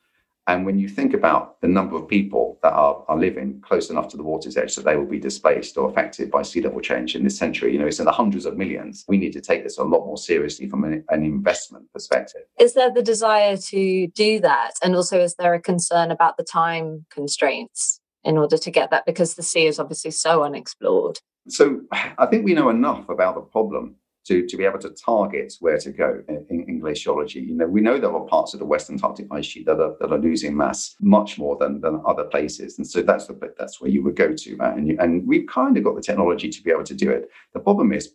And 0.49 0.65
when 0.65 0.79
you 0.79 0.89
think 0.89 1.13
about 1.13 1.61
the 1.61 1.67
number 1.67 1.95
of 1.95 2.07
people 2.07 2.57
that 2.63 2.73
are, 2.73 3.05
are 3.07 3.19
living 3.19 3.61
close 3.61 3.91
enough 3.91 4.07
to 4.09 4.17
the 4.17 4.23
water's 4.23 4.57
edge 4.57 4.75
that 4.75 4.83
they 4.83 4.95
will 4.95 5.05
be 5.05 5.19
displaced 5.19 5.77
or 5.77 5.87
affected 5.87 6.31
by 6.31 6.41
sea 6.41 6.59
level 6.59 6.81
change 6.81 7.15
in 7.15 7.23
this 7.23 7.37
century, 7.37 7.71
you 7.71 7.77
know, 7.77 7.85
it's 7.85 7.99
in 7.99 8.05
the 8.05 8.11
hundreds 8.11 8.47
of 8.47 8.57
millions. 8.57 9.05
We 9.07 9.17
need 9.17 9.33
to 9.33 9.41
take 9.41 9.63
this 9.63 9.77
a 9.77 9.83
lot 9.83 10.07
more 10.07 10.17
seriously 10.17 10.67
from 10.67 10.85
an, 10.85 11.03
an 11.09 11.23
investment 11.23 11.85
perspective. 11.93 12.41
Is 12.59 12.73
there 12.73 12.91
the 12.91 13.03
desire 13.03 13.57
to 13.57 14.07
do 14.07 14.39
that? 14.39 14.71
And 14.83 14.95
also, 14.95 15.21
is 15.21 15.35
there 15.35 15.53
a 15.53 15.61
concern 15.61 16.09
about 16.09 16.37
the 16.37 16.43
time 16.43 17.05
constraints 17.11 18.01
in 18.23 18.39
order 18.39 18.57
to 18.57 18.71
get 18.71 18.89
that? 18.89 19.05
Because 19.05 19.35
the 19.35 19.43
sea 19.43 19.67
is 19.67 19.77
obviously 19.77 20.09
so 20.09 20.41
unexplored. 20.41 21.19
So 21.47 21.81
I 21.91 22.25
think 22.25 22.43
we 22.43 22.55
know 22.55 22.69
enough 22.69 23.07
about 23.07 23.35
the 23.35 23.41
problem 23.41 23.97
to, 24.29 24.45
to 24.45 24.57
be 24.57 24.63
able 24.63 24.77
to 24.77 24.91
target 24.91 25.55
where 25.59 25.79
to 25.79 25.91
go 25.91 26.21
in, 26.29 26.65
in, 26.67 26.79
glaciology. 26.79 27.47
You 27.47 27.55
know, 27.55 27.65
we 27.65 27.81
know 27.81 27.97
there 27.97 28.15
are 28.15 28.25
parts 28.27 28.53
of 28.53 28.59
the 28.59 28.65
West 28.65 28.91
Antarctic 28.91 29.25
ice 29.31 29.45
sheet 29.45 29.65
that 29.65 29.79
are, 29.79 29.95
that 29.99 30.11
are 30.11 30.19
losing 30.19 30.55
mass 30.55 30.95
much 31.01 31.39
more 31.39 31.57
than, 31.59 31.81
than 31.81 31.99
other 32.05 32.25
places. 32.25 32.77
And 32.77 32.87
so 32.87 33.01
that's 33.01 33.25
the 33.25 33.53
that's 33.57 33.81
where 33.81 33.89
you 33.89 34.03
would 34.03 34.15
go 34.15 34.31
to. 34.33 34.55
Right? 34.57 34.77
And, 34.77 34.87
you, 34.87 34.97
and 34.99 35.27
we've 35.27 35.47
kind 35.47 35.75
of 35.77 35.83
got 35.83 35.95
the 35.95 36.03
technology 36.03 36.47
to 36.47 36.61
be 36.61 36.69
able 36.69 36.83
to 36.83 36.93
do 36.93 37.09
it. 37.09 37.27
The 37.55 37.59
problem 37.59 37.91
is 37.91 38.13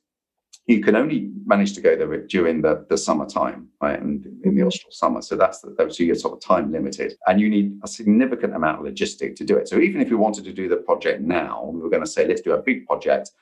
you 0.67 0.81
can 0.81 0.95
only 0.95 1.33
manage 1.45 1.75
to 1.75 1.81
go 1.81 1.97
there 1.97 2.17
during 2.29 2.63
the, 2.63 2.87
the 2.89 2.97
summertime, 2.97 3.69
right? 3.83 4.01
And 4.01 4.25
in 4.25 4.41
the 4.41 4.51
mm-hmm. 4.51 4.69
austral 4.69 4.93
summer. 4.93 5.21
So 5.21 5.35
that's 5.35 5.61
the, 5.63 5.75
so 5.91 6.05
you're 6.05 6.15
sort 6.15 6.35
of 6.35 6.41
time 6.41 6.71
limited. 6.71 7.15
And 7.27 7.41
you 7.41 7.51
need 7.51 7.77
a 7.83 7.89
significant 7.89 8.55
amount 8.55 8.79
of 8.79 8.87
logistic 8.87 9.35
to 9.37 9.45
do 9.45 9.57
it. 9.57 9.69
So 9.69 9.81
even 9.81 10.01
if 10.01 10.11
you 10.11 10.17
wanted 10.17 10.45
to 10.45 10.53
do 10.53 10.69
the 10.69 10.77
project 10.77 11.23
now, 11.23 11.69
we 11.73 11.81
were 11.81 11.91
going 11.91 12.05
to 12.05 12.09
say, 12.09 12.27
let's 12.27 12.41
do 12.41 12.53
a 12.53 12.63
big 12.63 12.87
project 12.87 13.33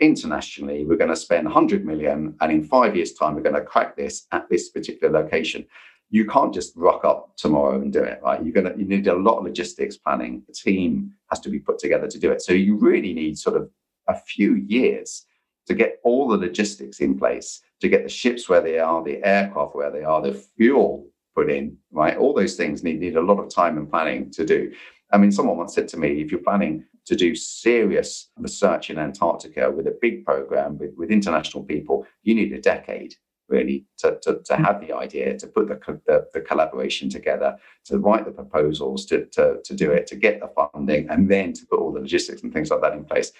internationally, 0.00 0.84
we're 0.84 0.96
going 0.96 1.10
to 1.10 1.16
spend 1.16 1.44
100 1.44 1.84
million, 1.84 2.34
and 2.40 2.52
in 2.52 2.64
five 2.64 2.96
years' 2.96 3.12
time, 3.12 3.34
we're 3.34 3.42
going 3.42 3.54
to 3.54 3.62
crack 3.62 3.96
this 3.96 4.26
at 4.32 4.48
this 4.48 4.70
particular 4.70 5.12
location. 5.22 5.66
You 6.10 6.26
can't 6.26 6.52
just 6.52 6.74
rock 6.76 7.04
up 7.04 7.36
tomorrow 7.36 7.80
and 7.80 7.92
do 7.92 8.02
it, 8.02 8.20
right? 8.22 8.42
You're 8.42 8.52
gonna 8.52 8.74
you 8.76 8.84
need 8.84 9.06
a 9.06 9.14
lot 9.14 9.38
of 9.38 9.44
logistics 9.44 9.96
planning. 9.96 10.42
A 10.48 10.52
team 10.52 11.12
has 11.30 11.38
to 11.40 11.48
be 11.48 11.60
put 11.60 11.78
together 11.78 12.08
to 12.08 12.18
do 12.18 12.32
it. 12.32 12.42
So 12.42 12.52
you 12.52 12.74
really 12.76 13.12
need 13.12 13.38
sort 13.38 13.56
of 13.56 13.70
a 14.08 14.16
few 14.16 14.56
years 14.56 15.24
to 15.66 15.74
get 15.74 16.00
all 16.02 16.26
the 16.26 16.36
logistics 16.36 16.98
in 16.98 17.16
place, 17.16 17.60
to 17.80 17.88
get 17.88 18.02
the 18.02 18.08
ships 18.08 18.48
where 18.48 18.60
they 18.60 18.80
are, 18.80 19.04
the 19.04 19.24
aircraft 19.24 19.76
where 19.76 19.92
they 19.92 20.02
are, 20.02 20.20
the 20.20 20.34
fuel 20.34 21.06
put 21.36 21.48
in, 21.48 21.76
right? 21.92 22.16
All 22.16 22.34
those 22.34 22.56
things 22.56 22.82
need, 22.82 22.98
need 22.98 23.16
a 23.16 23.22
lot 23.22 23.38
of 23.38 23.48
time 23.48 23.78
and 23.78 23.88
planning 23.88 24.32
to 24.32 24.44
do. 24.44 24.72
I 25.12 25.18
mean, 25.18 25.30
someone 25.30 25.56
once 25.56 25.74
said 25.74 25.86
to 25.88 25.96
me, 25.96 26.20
if 26.20 26.30
you're 26.30 26.40
planning 26.40 26.84
to 27.10 27.16
do 27.16 27.34
serious 27.34 28.30
research 28.38 28.88
in 28.88 28.96
Antarctica 28.96 29.68
with 29.68 29.88
a 29.88 29.98
big 30.00 30.24
program 30.24 30.78
with, 30.78 30.94
with 30.96 31.10
international 31.10 31.64
people, 31.64 32.06
you 32.22 32.36
need 32.36 32.52
a 32.52 32.60
decade 32.60 33.16
really 33.48 33.84
to, 33.98 34.16
to, 34.22 34.38
to 34.44 34.54
hmm. 34.54 34.62
have 34.62 34.80
the 34.80 34.92
idea, 34.92 35.36
to 35.36 35.48
put 35.48 35.66
the, 35.66 36.00
the, 36.06 36.28
the, 36.32 36.40
collaboration 36.40 37.10
together, 37.10 37.56
to 37.84 37.98
write 37.98 38.24
the 38.24 38.30
proposals, 38.30 39.04
to, 39.06 39.26
to, 39.26 39.56
to 39.64 39.74
do 39.74 39.90
it, 39.90 40.06
to 40.06 40.14
get 40.14 40.38
the 40.38 40.48
funding, 40.72 41.10
and 41.10 41.28
then 41.28 41.52
to 41.52 41.66
put 41.66 41.80
all 41.80 41.92
the 41.92 41.98
logistics 41.98 42.44
and 42.44 42.52
things 42.52 42.70
like 42.70 42.80
that 42.80 42.92
in 42.92 43.04
place. 43.04 43.32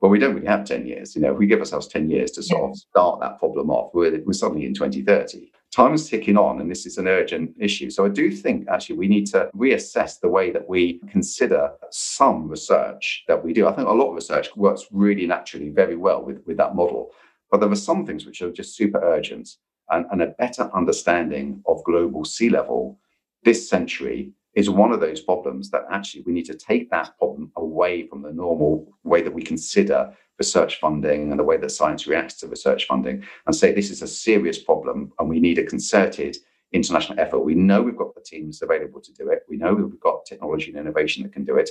Well, 0.00 0.10
we 0.10 0.18
don't 0.18 0.34
really 0.34 0.46
have 0.46 0.64
10 0.64 0.86
years. 0.86 1.14
You 1.14 1.20
know, 1.20 1.32
if 1.32 1.38
we 1.38 1.46
give 1.46 1.60
ourselves 1.60 1.88
10 1.88 2.08
years 2.08 2.30
to 2.30 2.42
sort 2.42 2.70
of 2.70 2.78
start 2.78 3.20
that 3.20 3.38
problem 3.38 3.70
off, 3.70 3.90
we're, 3.92 4.22
we're 4.24 4.32
suddenly 4.32 4.64
in 4.64 4.72
2030. 4.72 5.51
Time 5.72 5.94
is 5.94 6.08
ticking 6.08 6.36
on 6.36 6.60
and 6.60 6.70
this 6.70 6.86
is 6.86 6.98
an 6.98 7.08
urgent 7.08 7.54
issue. 7.58 7.90
So 7.90 8.04
I 8.04 8.08
do 8.08 8.30
think 8.30 8.68
actually 8.68 8.96
we 8.96 9.08
need 9.08 9.26
to 9.28 9.50
reassess 9.56 10.20
the 10.20 10.28
way 10.28 10.50
that 10.50 10.68
we 10.68 11.00
consider 11.10 11.70
some 11.90 12.46
research 12.46 13.24
that 13.26 13.42
we 13.42 13.52
do. 13.52 13.66
I 13.66 13.72
think 13.72 13.88
a 13.88 13.92
lot 13.92 14.10
of 14.10 14.14
research 14.14 14.54
works 14.54 14.86
really 14.92 15.26
naturally 15.26 15.70
very 15.70 15.96
well 15.96 16.22
with, 16.22 16.42
with 16.46 16.58
that 16.58 16.74
model. 16.74 17.10
But 17.50 17.60
there 17.60 17.70
are 17.70 17.76
some 17.76 18.04
things 18.04 18.26
which 18.26 18.42
are 18.42 18.52
just 18.52 18.76
super 18.76 19.02
urgent 19.02 19.56
and, 19.90 20.06
and 20.12 20.22
a 20.22 20.34
better 20.38 20.70
understanding 20.74 21.62
of 21.66 21.82
global 21.84 22.24
sea 22.24 22.50
level 22.50 22.98
this 23.44 23.68
century 23.68 24.32
is 24.54 24.68
one 24.68 24.92
of 24.92 25.00
those 25.00 25.20
problems 25.20 25.70
that 25.70 25.84
actually 25.90 26.22
we 26.22 26.32
need 26.32 26.44
to 26.44 26.54
take 26.54 26.90
that 26.90 27.16
problem 27.18 27.50
away 27.56 28.06
from 28.06 28.22
the 28.22 28.32
normal 28.32 28.92
way 29.02 29.22
that 29.22 29.32
we 29.32 29.42
consider 29.42 30.14
research 30.38 30.78
funding 30.80 31.30
and 31.30 31.38
the 31.38 31.44
way 31.44 31.56
that 31.56 31.70
science 31.70 32.06
reacts 32.06 32.34
to 32.34 32.48
research 32.48 32.86
funding 32.86 33.22
and 33.46 33.54
say 33.54 33.72
this 33.72 33.90
is 33.90 34.02
a 34.02 34.06
serious 34.06 34.58
problem 34.58 35.12
and 35.18 35.28
we 35.28 35.40
need 35.40 35.58
a 35.58 35.64
concerted 35.64 36.36
international 36.72 37.20
effort. 37.20 37.40
We 37.40 37.54
know 37.54 37.82
we've 37.82 37.96
got 37.96 38.14
the 38.14 38.20
teams 38.20 38.62
available 38.62 39.00
to 39.00 39.12
do 39.12 39.30
it. 39.30 39.42
We 39.48 39.56
know 39.56 39.74
we've 39.74 40.00
got 40.00 40.24
technology 40.24 40.70
and 40.70 40.78
innovation 40.78 41.22
that 41.22 41.32
can 41.32 41.44
do 41.44 41.56
it. 41.56 41.70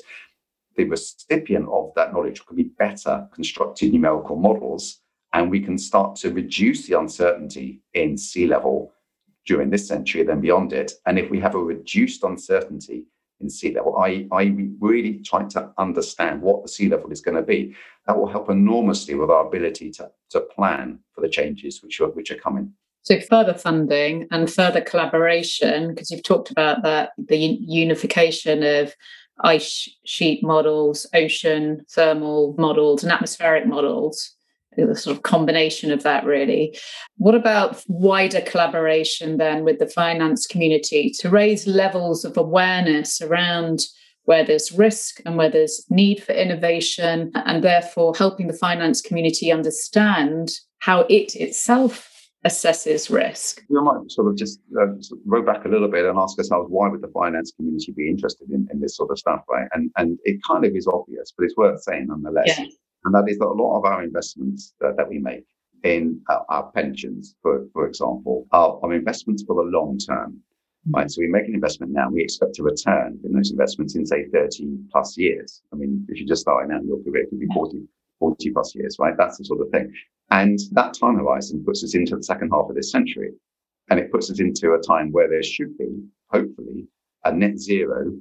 The 0.76 0.86
recipient 0.86 1.68
of 1.70 1.92
that 1.96 2.14
knowledge 2.14 2.46
could 2.46 2.58
be 2.58 2.64
better 2.64 3.28
constructed 3.34 3.92
numerical 3.92 4.38
models, 4.38 5.02
and 5.34 5.52
we 5.52 5.60
can 5.60 5.78
start 5.78 6.16
to 6.18 6.32
reduce 6.32 6.88
the 6.88 6.98
uncertainty 6.98 7.82
in 7.94 8.18
sea 8.18 8.48
level 8.48 8.94
during 9.46 9.70
this 9.70 9.88
century, 9.88 10.22
and 10.22 10.30
then 10.30 10.42
beyond 10.42 10.74
it. 10.74 10.94
And 11.06 11.18
if 11.18 11.30
we 11.30 11.40
have 11.40 11.56
a 11.56 11.60
reduced 11.60 12.24
uncertainty 12.24 13.06
in 13.40 13.50
sea 13.50 13.74
level, 13.74 13.98
I, 13.98 14.28
I 14.32 14.56
really 14.80 15.20
try 15.20 15.44
to 15.46 15.72
understand 15.78 16.42
what 16.42 16.62
the 16.62 16.70
sea 16.70 16.90
level 16.90 17.12
is 17.12 17.22
going 17.22 17.38
to 17.38 17.42
be. 17.42 17.76
That 18.08 18.18
will 18.18 18.28
help 18.28 18.50
enormously 18.50 19.16
with 19.16 19.30
our 19.30 19.48
ability 19.48 19.92
to, 19.92 20.12
to 20.30 20.42
plan 20.42 21.00
for 21.14 21.22
the 21.22 21.30
changes 21.30 21.82
which 21.82 22.00
are, 22.02 22.10
which 22.10 22.32
are 22.32 22.36
coming. 22.36 22.74
So 23.04 23.20
further 23.20 23.56
funding 23.56 24.28
and 24.30 24.52
further 24.52 24.82
collaboration, 24.82 25.90
because 25.90 26.12
you've 26.12 26.24
talked 26.24 26.52
about 26.52 26.84
that, 26.84 27.12
the 27.18 27.38
unification 27.38 28.62
of 28.62 28.94
ice 29.44 29.90
sheet 30.06 30.44
models, 30.44 31.08
ocean 31.16 31.84
thermal 31.90 32.54
models, 32.60 33.02
and 33.02 33.12
atmospheric 33.12 33.66
models 33.66 34.36
the 34.78 34.96
sort 34.96 35.16
of 35.16 35.24
combination 35.24 35.92
of 35.92 36.04
that 36.04 36.24
really 36.26 36.78
what 37.18 37.36
about 37.36 37.84
wider 37.88 38.42
collaboration 38.42 39.38
then 39.38 39.64
with 39.64 39.80
the 39.80 39.88
finance 39.88 40.48
community 40.48 41.12
to 41.20 41.30
raise 41.30 41.68
levels 41.68 42.24
of 42.24 42.38
awareness 42.38 43.22
around 43.22 43.82
where 44.26 44.46
there's 44.46 44.72
risk 44.72 45.20
and 45.26 45.36
where 45.36 45.50
there's 45.50 45.86
need 45.90 46.24
for 46.24 46.32
innovation 46.34 47.32
and 47.34 47.64
therefore 47.64 48.14
helping 48.16 48.48
the 48.48 48.54
finance 48.54 49.02
community 49.02 49.52
understand 49.52 50.52
how 50.80 51.02
it 51.10 51.36
itself 51.36 52.08
assesses 52.46 53.12
risk. 53.12 53.62
We 53.70 53.82
might 53.82 54.10
sort 54.10 54.28
of 54.28 54.36
just 54.36 54.60
uh, 54.80 54.88
row 55.26 55.44
back 55.44 55.66
a 55.66 55.68
little 55.68 55.88
bit 55.88 56.06
and 56.06 56.18
ask 56.18 56.38
ourselves 56.38 56.68
why 56.70 56.88
would 56.88 57.02
the 57.02 57.08
finance 57.10 57.52
community 57.56 57.92
be 57.92 58.10
interested 58.10 58.50
in, 58.50 58.68
in 58.72 58.80
this 58.80 58.96
sort 58.96 59.12
of 59.12 59.20
stuff, 59.20 59.42
right? 59.50 59.68
And 59.74 59.92
and 59.98 60.18
it 60.24 60.40
kind 60.48 60.66
of 60.66 60.76
is 60.76 60.88
obvious, 60.88 61.34
but 61.38 61.44
it's 61.44 61.56
worth 61.56 61.84
saying 61.84 62.08
nonetheless. 62.08 62.58
Yeah 62.58 62.66
and 63.04 63.14
that 63.14 63.26
is 63.28 63.38
that 63.40 63.48
a 63.48 63.62
lot 63.62 63.78
of 63.78 63.86
our 63.86 64.04
investments 64.04 64.74
that, 64.80 64.96
that 64.98 65.10
we 65.10 65.20
make 65.20 65.46
in 65.84 66.22
uh, 66.30 66.40
our 66.50 66.72
pensions, 66.72 67.36
for, 67.42 67.68
for 67.74 67.88
example, 67.88 68.46
are, 68.52 68.80
are 68.84 68.94
investments 68.94 69.44
for 69.44 69.56
the 69.56 69.70
long 69.70 69.98
term. 69.98 70.34
Mm-hmm. 70.88 70.92
Right, 70.96 71.12
so 71.12 71.22
we 71.22 71.28
make 71.28 71.48
an 71.48 71.56
investment 71.56 71.92
now. 71.92 72.10
We 72.10 72.24
expect 72.24 72.60
a 72.60 72.64
return 72.64 73.20
in 73.24 73.34
those 73.34 73.52
investments 73.52 73.96
in 73.96 74.06
say 74.06 74.26
30 74.34 74.78
plus 74.92 75.18
years. 75.18 75.62
I 75.72 75.76
mean, 75.76 76.06
if 76.10 76.20
you're 76.20 76.28
just 76.28 76.42
starting 76.42 76.72
out, 76.72 76.82
in 76.82 76.88
your 76.88 77.04
career 77.04 77.24
it 77.24 77.30
could 77.30 77.40
be 77.40 77.48
40, 77.54 77.84
40 78.20 78.52
plus 78.52 78.76
years, 78.76 78.98
right? 79.00 79.14
That's 79.18 79.38
the 79.38 79.46
sort 79.46 79.62
of 79.62 79.70
thing. 79.70 79.94
And 80.32 80.60
that 80.72 80.94
time 80.94 81.18
horizon 81.18 81.64
puts 81.66 81.84
us 81.84 81.94
into 81.94 82.16
the 82.16 82.24
second 82.24 82.50
half 82.52 82.70
of 82.70 82.76
this 82.76 82.92
century. 82.92 83.32
And 83.90 84.00
it 84.00 84.12
puts 84.12 84.32
us 84.32 84.40
into 84.40 84.74
a 84.74 84.82
time 84.82 85.12
where 85.12 85.30
there 85.30 85.44
should 85.44 85.78
be, 85.78 85.90
hopefully, 86.32 86.88
a 87.26 87.32
net 87.32 87.60
zero 87.60 88.14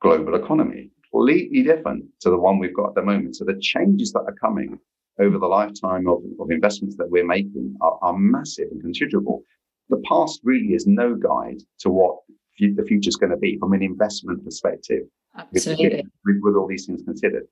global 0.00 0.36
economy 0.36 0.90
completely 1.16 1.62
different 1.62 2.04
to 2.20 2.30
the 2.30 2.38
one 2.38 2.58
we've 2.58 2.74
got 2.74 2.88
at 2.88 2.94
the 2.94 3.02
moment. 3.02 3.36
So 3.36 3.44
the 3.44 3.58
changes 3.60 4.12
that 4.12 4.20
are 4.20 4.34
coming 4.34 4.78
over 5.18 5.38
the 5.38 5.46
lifetime 5.46 6.06
of, 6.08 6.22
of 6.40 6.50
investments 6.50 6.96
that 6.96 7.10
we're 7.10 7.26
making 7.26 7.74
are, 7.80 7.98
are 8.02 8.16
massive 8.16 8.68
and 8.70 8.80
considerable. 8.80 9.42
The 9.88 10.02
past 10.08 10.40
really 10.44 10.74
is 10.74 10.86
no 10.86 11.14
guide 11.14 11.62
to 11.80 11.90
what 11.90 12.16
f- 12.60 12.76
the 12.76 12.84
future 12.84 13.08
is 13.08 13.16
going 13.16 13.30
to 13.30 13.36
be 13.36 13.56
from 13.58 13.72
an 13.72 13.82
investment 13.82 14.44
perspective. 14.44 15.02
Absolutely. 15.38 16.04
With, 16.24 16.36
with 16.42 16.56
all 16.56 16.66
these 16.66 16.86
things 16.86 17.02
considered 17.02 17.46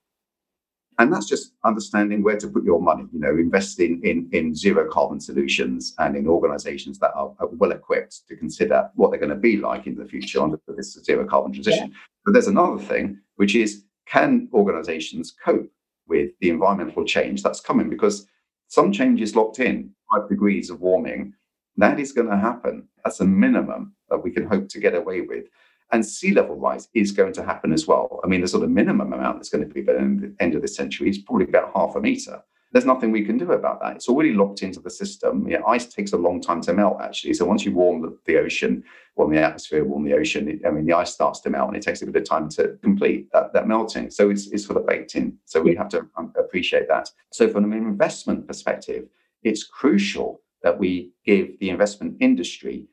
and 0.98 1.12
that's 1.12 1.26
just 1.26 1.52
understanding 1.64 2.22
where 2.22 2.36
to 2.36 2.48
put 2.48 2.64
your 2.64 2.80
money 2.80 3.04
you 3.12 3.20
know 3.20 3.30
investing 3.30 4.00
in 4.04 4.28
in 4.32 4.54
zero 4.54 4.88
carbon 4.90 5.20
solutions 5.20 5.94
and 5.98 6.16
in 6.16 6.26
organizations 6.26 6.98
that 6.98 7.12
are, 7.14 7.34
are 7.38 7.48
well 7.52 7.72
equipped 7.72 8.26
to 8.28 8.36
consider 8.36 8.90
what 8.94 9.10
they're 9.10 9.20
going 9.20 9.28
to 9.28 9.36
be 9.36 9.56
like 9.56 9.86
in 9.86 9.96
the 9.96 10.04
future 10.04 10.40
under 10.42 10.58
this 10.76 10.98
zero 11.04 11.26
carbon 11.26 11.52
transition. 11.52 11.88
Yeah. 11.88 11.96
but 12.24 12.32
there's 12.32 12.46
another 12.46 12.78
thing 12.78 13.18
which 13.36 13.54
is 13.54 13.84
can 14.06 14.48
organizations 14.52 15.34
cope 15.44 15.70
with 16.06 16.32
the 16.40 16.50
environmental 16.50 17.04
change 17.04 17.42
that's 17.42 17.60
coming? 17.60 17.88
Because 17.88 18.26
some 18.68 18.92
change 18.92 19.20
is 19.20 19.36
locked 19.36 19.58
in 19.58 19.90
five 20.12 20.28
degrees 20.28 20.70
of 20.70 20.80
warming. 20.80 21.32
That 21.76 21.98
is 21.98 22.12
going 22.12 22.28
to 22.28 22.36
happen. 22.36 22.88
That's 23.04 23.20
a 23.20 23.24
minimum 23.24 23.94
that 24.10 24.18
we 24.22 24.30
can 24.30 24.46
hope 24.46 24.68
to 24.68 24.80
get 24.80 24.94
away 24.94 25.22
with 25.22 25.46
and 25.94 26.04
sea 26.04 26.32
level 26.32 26.56
rise 26.56 26.88
is 26.92 27.12
going 27.12 27.32
to 27.32 27.44
happen 27.44 27.72
as 27.72 27.86
well. 27.86 28.20
I 28.24 28.26
mean, 28.26 28.40
the 28.40 28.48
sort 28.48 28.64
of 28.64 28.70
minimum 28.70 29.12
amount 29.12 29.36
that's 29.38 29.48
going 29.48 29.66
to 29.66 29.72
be 29.72 29.80
by 29.80 29.92
the 29.92 30.34
end 30.40 30.54
of 30.56 30.60
this 30.60 30.74
century 30.74 31.08
is 31.08 31.18
probably 31.18 31.46
about 31.46 31.70
half 31.72 31.94
a 31.94 32.00
meter. 32.00 32.42
There's 32.72 32.84
nothing 32.84 33.12
we 33.12 33.24
can 33.24 33.38
do 33.38 33.52
about 33.52 33.80
that. 33.80 33.94
It's 33.94 34.08
already 34.08 34.32
locked 34.32 34.64
into 34.64 34.80
the 34.80 34.90
system. 34.90 35.48
Yeah, 35.48 35.60
ice 35.64 35.86
takes 35.86 36.12
a 36.12 36.16
long 36.16 36.40
time 36.40 36.60
to 36.62 36.72
melt, 36.72 36.96
actually. 37.00 37.34
So 37.34 37.44
once 37.44 37.64
you 37.64 37.72
warm 37.72 38.02
the, 38.02 38.18
the 38.26 38.38
ocean, 38.38 38.82
warm 39.14 39.32
the 39.32 39.40
atmosphere, 39.40 39.84
warm 39.84 40.02
the 40.02 40.14
ocean, 40.14 40.48
it, 40.48 40.66
I 40.66 40.72
mean, 40.72 40.84
the 40.84 40.94
ice 40.94 41.14
starts 41.14 41.38
to 41.42 41.50
melt 41.50 41.68
and 41.68 41.76
it 41.76 41.84
takes 41.84 42.02
a 42.02 42.06
bit 42.06 42.16
of 42.16 42.28
time 42.28 42.48
to 42.50 42.76
complete 42.82 43.28
that, 43.32 43.52
that 43.52 43.68
melting. 43.68 44.10
So 44.10 44.30
it's, 44.30 44.48
it's 44.48 44.66
sort 44.66 44.78
of 44.80 44.88
baked 44.88 45.14
in. 45.14 45.38
So 45.44 45.62
we 45.62 45.76
have 45.76 45.88
to 45.90 46.08
um, 46.16 46.32
appreciate 46.36 46.88
that. 46.88 47.08
So 47.30 47.48
from 47.48 47.72
an 47.72 47.78
investment 47.78 48.48
perspective, 48.48 49.06
it's 49.44 49.62
crucial 49.62 50.40
that 50.64 50.76
we 50.76 51.12
give 51.24 51.56
the 51.60 51.70
investment 51.70 52.16
industry 52.18 52.88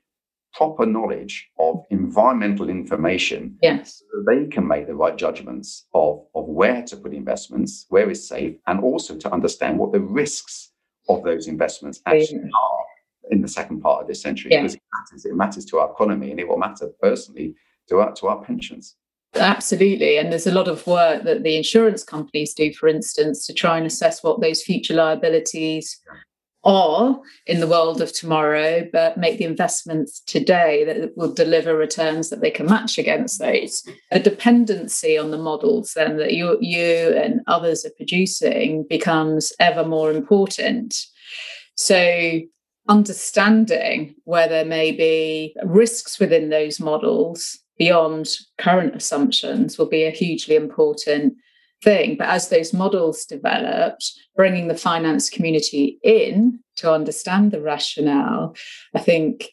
proper 0.53 0.85
knowledge 0.85 1.49
of 1.59 1.83
environmental 1.89 2.69
information 2.69 3.57
yes 3.61 4.01
so 4.11 4.23
they 4.27 4.45
can 4.47 4.67
make 4.67 4.87
the 4.87 4.95
right 4.95 5.17
judgments 5.17 5.85
of, 5.93 6.23
of 6.35 6.45
where 6.45 6.83
to 6.83 6.97
put 6.97 7.13
investments 7.13 7.85
where 7.89 8.09
is 8.09 8.27
safe 8.27 8.55
and 8.67 8.79
also 8.81 9.17
to 9.17 9.31
understand 9.31 9.77
what 9.77 9.91
the 9.91 9.99
risks 9.99 10.71
of 11.09 11.23
those 11.23 11.47
investments 11.47 12.01
actually 12.05 12.39
yeah. 12.39 12.59
are 12.61 12.83
in 13.31 13.41
the 13.41 13.47
second 13.47 13.81
part 13.81 14.01
of 14.01 14.07
this 14.07 14.21
century 14.21 14.51
yeah. 14.51 14.61
because 14.61 14.75
it 14.75 14.81
matters 14.93 15.25
it 15.25 15.35
matters 15.35 15.65
to 15.65 15.79
our 15.79 15.91
economy 15.91 16.31
and 16.31 16.39
it 16.39 16.47
will 16.47 16.57
matter 16.57 16.89
personally 17.01 17.55
to 17.87 17.99
our 17.99 18.13
to 18.13 18.27
our 18.27 18.43
pensions 18.43 18.95
Absolutely. 19.35 20.17
And 20.17 20.31
there's 20.31 20.47
a 20.47 20.53
lot 20.53 20.67
of 20.67 20.85
work 20.85 21.23
that 21.23 21.43
the 21.43 21.55
insurance 21.55 22.03
companies 22.03 22.53
do, 22.53 22.73
for 22.73 22.89
instance, 22.89 23.45
to 23.47 23.53
try 23.53 23.77
and 23.77 23.87
assess 23.87 24.23
what 24.23 24.41
those 24.41 24.61
future 24.61 24.93
liabilities 24.93 26.01
are 26.63 27.19
in 27.47 27.59
the 27.59 27.67
world 27.67 28.01
of 28.01 28.13
tomorrow, 28.13 28.87
but 28.91 29.17
make 29.17 29.37
the 29.37 29.45
investments 29.45 30.21
today 30.27 30.83
that 30.85 31.17
will 31.17 31.33
deliver 31.33 31.75
returns 31.75 32.29
that 32.29 32.41
they 32.41 32.51
can 32.51 32.67
match 32.67 32.97
against 32.97 33.39
those. 33.39 33.83
The 34.11 34.19
dependency 34.19 35.17
on 35.17 35.31
the 35.31 35.37
models 35.37 35.93
then 35.95 36.17
that 36.17 36.33
you, 36.33 36.57
you 36.61 37.15
and 37.17 37.41
others 37.47 37.85
are 37.85 37.91
producing 37.97 38.85
becomes 38.89 39.51
ever 39.59 39.83
more 39.83 40.11
important. 40.11 40.95
So 41.75 42.41
understanding 42.87 44.15
where 44.25 44.47
there 44.47 44.65
may 44.65 44.91
be 44.91 45.55
risks 45.63 46.19
within 46.19 46.49
those 46.49 46.79
models 46.79 47.57
beyond 47.77 48.27
current 48.59 48.95
assumptions 48.95 49.77
will 49.77 49.89
be 49.89 50.03
a 50.03 50.11
hugely 50.11 50.55
important 50.55 51.33
thing. 51.83 52.15
But 52.17 52.29
as 52.29 52.49
those 52.49 52.73
models 52.73 53.25
developed, 53.25 54.11
bringing 54.35 54.67
the 54.67 54.77
finance 54.77 55.29
community 55.29 55.99
in 56.03 56.59
to 56.77 56.91
understand 56.91 57.51
the 57.51 57.61
rationale, 57.61 58.55
I 58.95 58.99
think 58.99 59.49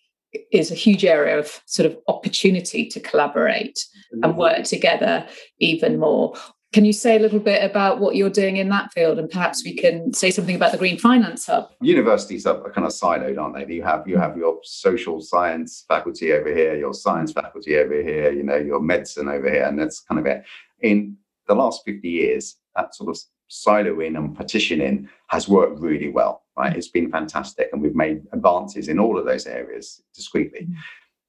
is 0.52 0.70
a 0.70 0.74
huge 0.74 1.04
area 1.04 1.38
of 1.38 1.60
sort 1.66 1.86
of 1.86 1.98
opportunity 2.06 2.86
to 2.86 3.00
collaborate 3.00 3.84
and 4.22 4.36
work 4.36 4.64
together 4.64 5.26
even 5.58 5.98
more. 5.98 6.34
Can 6.74 6.84
you 6.84 6.92
say 6.92 7.16
a 7.16 7.18
little 7.18 7.40
bit 7.40 7.64
about 7.64 7.98
what 7.98 8.14
you're 8.14 8.28
doing 8.28 8.58
in 8.58 8.68
that 8.68 8.92
field, 8.92 9.18
and 9.18 9.30
perhaps 9.30 9.64
we 9.64 9.74
can 9.74 10.12
say 10.12 10.30
something 10.30 10.54
about 10.54 10.70
the 10.70 10.76
Green 10.76 10.98
Finance 10.98 11.46
Hub? 11.46 11.70
Universities 11.80 12.44
are 12.44 12.70
kind 12.72 12.86
of 12.86 12.92
siloed, 12.92 13.40
aren't 13.40 13.54
they? 13.54 13.74
You 13.74 13.82
have 13.82 14.06
you 14.06 14.18
have 14.18 14.36
your 14.36 14.58
social 14.62 15.22
science 15.22 15.86
faculty 15.88 16.30
over 16.30 16.54
here, 16.54 16.76
your 16.76 16.92
science 16.92 17.32
faculty 17.32 17.78
over 17.78 17.94
here, 18.02 18.32
you 18.32 18.42
know, 18.42 18.56
your 18.56 18.80
medicine 18.80 19.28
over 19.28 19.50
here, 19.50 19.64
and 19.64 19.78
that's 19.78 20.00
kind 20.00 20.20
of 20.20 20.26
it. 20.26 20.44
In 20.80 21.16
the 21.48 21.54
last 21.54 21.82
50 21.84 22.08
years, 22.08 22.56
that 22.76 22.94
sort 22.94 23.10
of 23.10 23.18
siloing 23.50 24.16
and 24.16 24.36
partitioning 24.36 25.08
has 25.28 25.48
worked 25.48 25.80
really 25.80 26.10
well, 26.10 26.44
right? 26.56 26.76
It's 26.76 26.88
been 26.88 27.10
fantastic. 27.10 27.70
And 27.72 27.82
we've 27.82 27.94
made 27.94 28.22
advances 28.32 28.88
in 28.88 28.98
all 28.98 29.18
of 29.18 29.24
those 29.24 29.46
areas 29.46 30.02
discreetly. 30.14 30.62
Mm-hmm. 30.62 30.80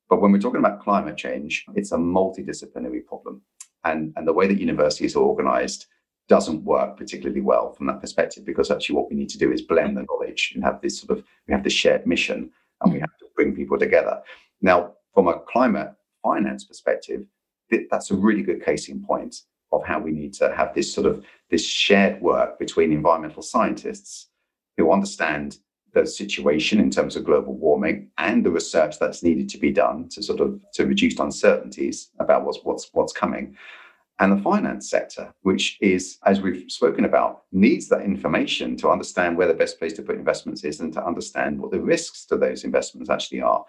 But 0.10 0.22
when 0.22 0.32
we're 0.32 0.40
talking 0.40 0.60
about 0.60 0.82
climate 0.82 1.18
change, 1.18 1.66
it's 1.76 1.92
a 1.92 1.98
multidisciplinary 1.98 3.06
problem. 3.06 3.42
And, 3.86 4.12
and 4.16 4.28
the 4.28 4.34
way 4.34 4.48
that 4.48 4.60
universities 4.60 5.16
are 5.16 5.24
organized 5.24 5.86
doesn't 6.28 6.64
work 6.64 6.96
particularly 6.98 7.42
well 7.42 7.74
from 7.74 7.88
that 7.88 8.02
perspective 8.02 8.46
because 8.46 8.70
actually 8.70 8.96
what 8.96 9.10
we 9.10 9.16
need 9.16 9.30
to 9.30 9.38
do 9.38 9.52
is 9.52 9.64
blend 9.64 9.98
the 9.98 10.04
knowledge 10.04 10.52
and 10.54 10.64
have 10.64 10.80
this 10.80 11.00
sort 11.00 11.18
of 11.18 11.26
we 11.48 11.54
have 11.54 11.64
this 11.64 11.74
shared 11.74 12.06
mission 12.06 12.52
and 12.82 12.94
we 12.94 13.00
mm. 13.00 13.02
have 13.02 13.18
to 13.18 13.26
bring 13.36 13.56
people 13.56 13.80
together. 13.80 14.22
Now, 14.62 14.94
from 15.14 15.28
a 15.28 15.40
climate 15.40 15.92
finance 16.22 16.66
perspective, 16.66 17.26
that's 17.90 18.12
a 18.12 18.16
really 18.16 18.44
good 18.44 18.64
case 18.64 18.90
in 18.90 19.04
point 19.04 19.42
of 19.72 19.86
how 19.86 20.00
we 20.00 20.12
need 20.12 20.34
to 20.34 20.54
have 20.56 20.74
this 20.74 20.94
sort 20.94 21.08
of 21.08 21.24
this 21.50 21.66
shared 21.66 22.22
work 22.22 22.60
between 22.60 22.92
environmental 22.92 23.42
scientists 23.42 24.28
who 24.78 24.92
understand 24.92 25.58
the 25.94 26.06
situation 26.06 26.80
in 26.80 26.92
terms 26.92 27.16
of 27.16 27.26
global 27.26 27.56
warming 27.56 28.10
and 28.18 28.46
the 28.46 28.52
research 28.52 29.00
that's 29.00 29.24
needed 29.24 29.50
to 29.50 29.58
be 29.58 29.72
done 29.72 30.08
to 30.10 30.22
sort 30.22 30.40
of 30.40 30.60
to 30.74 30.86
reduce 30.86 31.18
uncertainties 31.20 32.10
about 32.20 32.46
what's 32.46 32.60
what's 32.64 32.90
what's 32.94 33.14
coming. 33.14 33.56
And 34.20 34.38
the 34.38 34.44
finance 34.44 34.90
sector 34.90 35.34
which 35.42 35.78
is 35.82 36.18
as 36.26 36.42
we've 36.42 36.70
spoken 36.70 37.06
about 37.06 37.44
needs 37.52 37.88
that 37.90 38.02
information 38.02 38.76
to 38.78 38.90
understand 38.90 39.38
where 39.38 39.48
the 39.48 39.54
best 39.54 39.80
place 39.80 39.94
to 39.94 40.02
put 40.02 40.18
investments 40.18 40.64
is 40.64 40.80
and 40.80 40.94
to 40.94 41.06
understand 41.06 41.60
what 41.60 41.72
the 41.72 41.80
risks 41.80 42.26
to 42.28 42.38
those 42.38 42.64
investments 42.64 43.10
actually 43.10 43.42
are. 43.42 43.64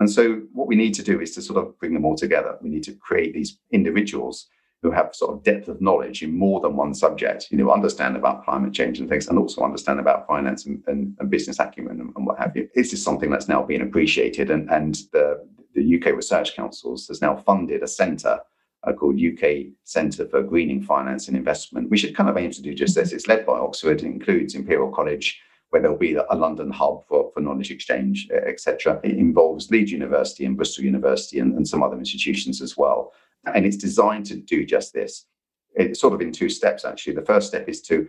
And 0.00 0.10
so 0.10 0.42
what 0.52 0.68
we 0.68 0.76
need 0.76 0.94
to 0.94 1.02
do 1.02 1.20
is 1.20 1.34
to 1.34 1.42
sort 1.42 1.64
of 1.64 1.78
bring 1.78 1.94
them 1.94 2.04
all 2.04 2.16
together. 2.16 2.58
We 2.60 2.68
need 2.68 2.82
to 2.84 2.94
create 2.94 3.32
these 3.32 3.58
individuals 3.70 4.48
who 4.84 4.90
have 4.90 5.14
sort 5.14 5.32
of 5.32 5.42
depth 5.42 5.66
of 5.66 5.80
knowledge 5.80 6.22
in 6.22 6.36
more 6.36 6.60
than 6.60 6.76
one 6.76 6.92
subject, 6.92 7.48
you 7.50 7.56
know, 7.56 7.70
understand 7.70 8.18
about 8.18 8.44
climate 8.44 8.74
change 8.74 9.00
and 9.00 9.08
things, 9.08 9.28
and 9.28 9.38
also 9.38 9.62
understand 9.62 9.98
about 9.98 10.26
finance 10.26 10.66
and, 10.66 10.84
and, 10.86 11.16
and 11.18 11.30
business 11.30 11.58
acumen 11.58 11.98
and, 12.00 12.12
and, 12.14 12.26
what 12.26 12.38
have 12.38 12.54
you. 12.54 12.68
This 12.74 12.92
is 12.92 13.02
something 13.02 13.30
that's 13.30 13.48
now 13.48 13.62
being 13.62 13.80
appreciated, 13.80 14.50
and, 14.50 14.70
and 14.70 14.96
the, 15.10 15.42
the 15.74 15.96
UK 15.96 16.14
Research 16.14 16.54
Councils 16.54 17.08
has 17.08 17.22
now 17.22 17.34
funded 17.34 17.82
a 17.82 17.88
centre 17.88 18.38
uh, 18.86 18.92
called 18.92 19.18
UK 19.18 19.72
Centre 19.84 20.28
for 20.28 20.42
Greening 20.42 20.82
Finance 20.82 21.28
and 21.28 21.36
Investment. 21.36 21.88
We 21.88 21.96
should 21.96 22.14
kind 22.14 22.28
of 22.28 22.36
aim 22.36 22.50
to 22.50 22.60
do 22.60 22.74
just 22.74 22.94
this. 22.94 23.12
It's 23.12 23.26
led 23.26 23.46
by 23.46 23.58
Oxford, 23.58 24.02
it 24.02 24.06
includes 24.06 24.54
Imperial 24.54 24.92
College, 24.92 25.40
where 25.74 25.82
there'll 25.82 25.98
be 25.98 26.14
a 26.14 26.36
London 26.36 26.70
hub 26.70 27.04
for, 27.08 27.32
for 27.34 27.40
knowledge 27.40 27.72
exchange, 27.72 28.28
etc. 28.30 29.00
It 29.02 29.18
involves 29.18 29.72
Leeds 29.72 29.90
University 29.90 30.44
and 30.44 30.56
Bristol 30.56 30.84
University 30.84 31.40
and, 31.40 31.52
and 31.56 31.66
some 31.66 31.82
other 31.82 31.98
institutions 31.98 32.62
as 32.62 32.76
well. 32.76 33.12
And 33.52 33.66
it's 33.66 33.76
designed 33.76 34.24
to 34.26 34.36
do 34.36 34.64
just 34.64 34.92
this. 34.92 35.26
It's 35.74 35.98
sort 35.98 36.14
of 36.14 36.20
in 36.20 36.30
two 36.30 36.48
steps, 36.48 36.84
actually. 36.84 37.14
The 37.14 37.22
first 37.22 37.48
step 37.48 37.68
is 37.68 37.82
to 37.88 38.08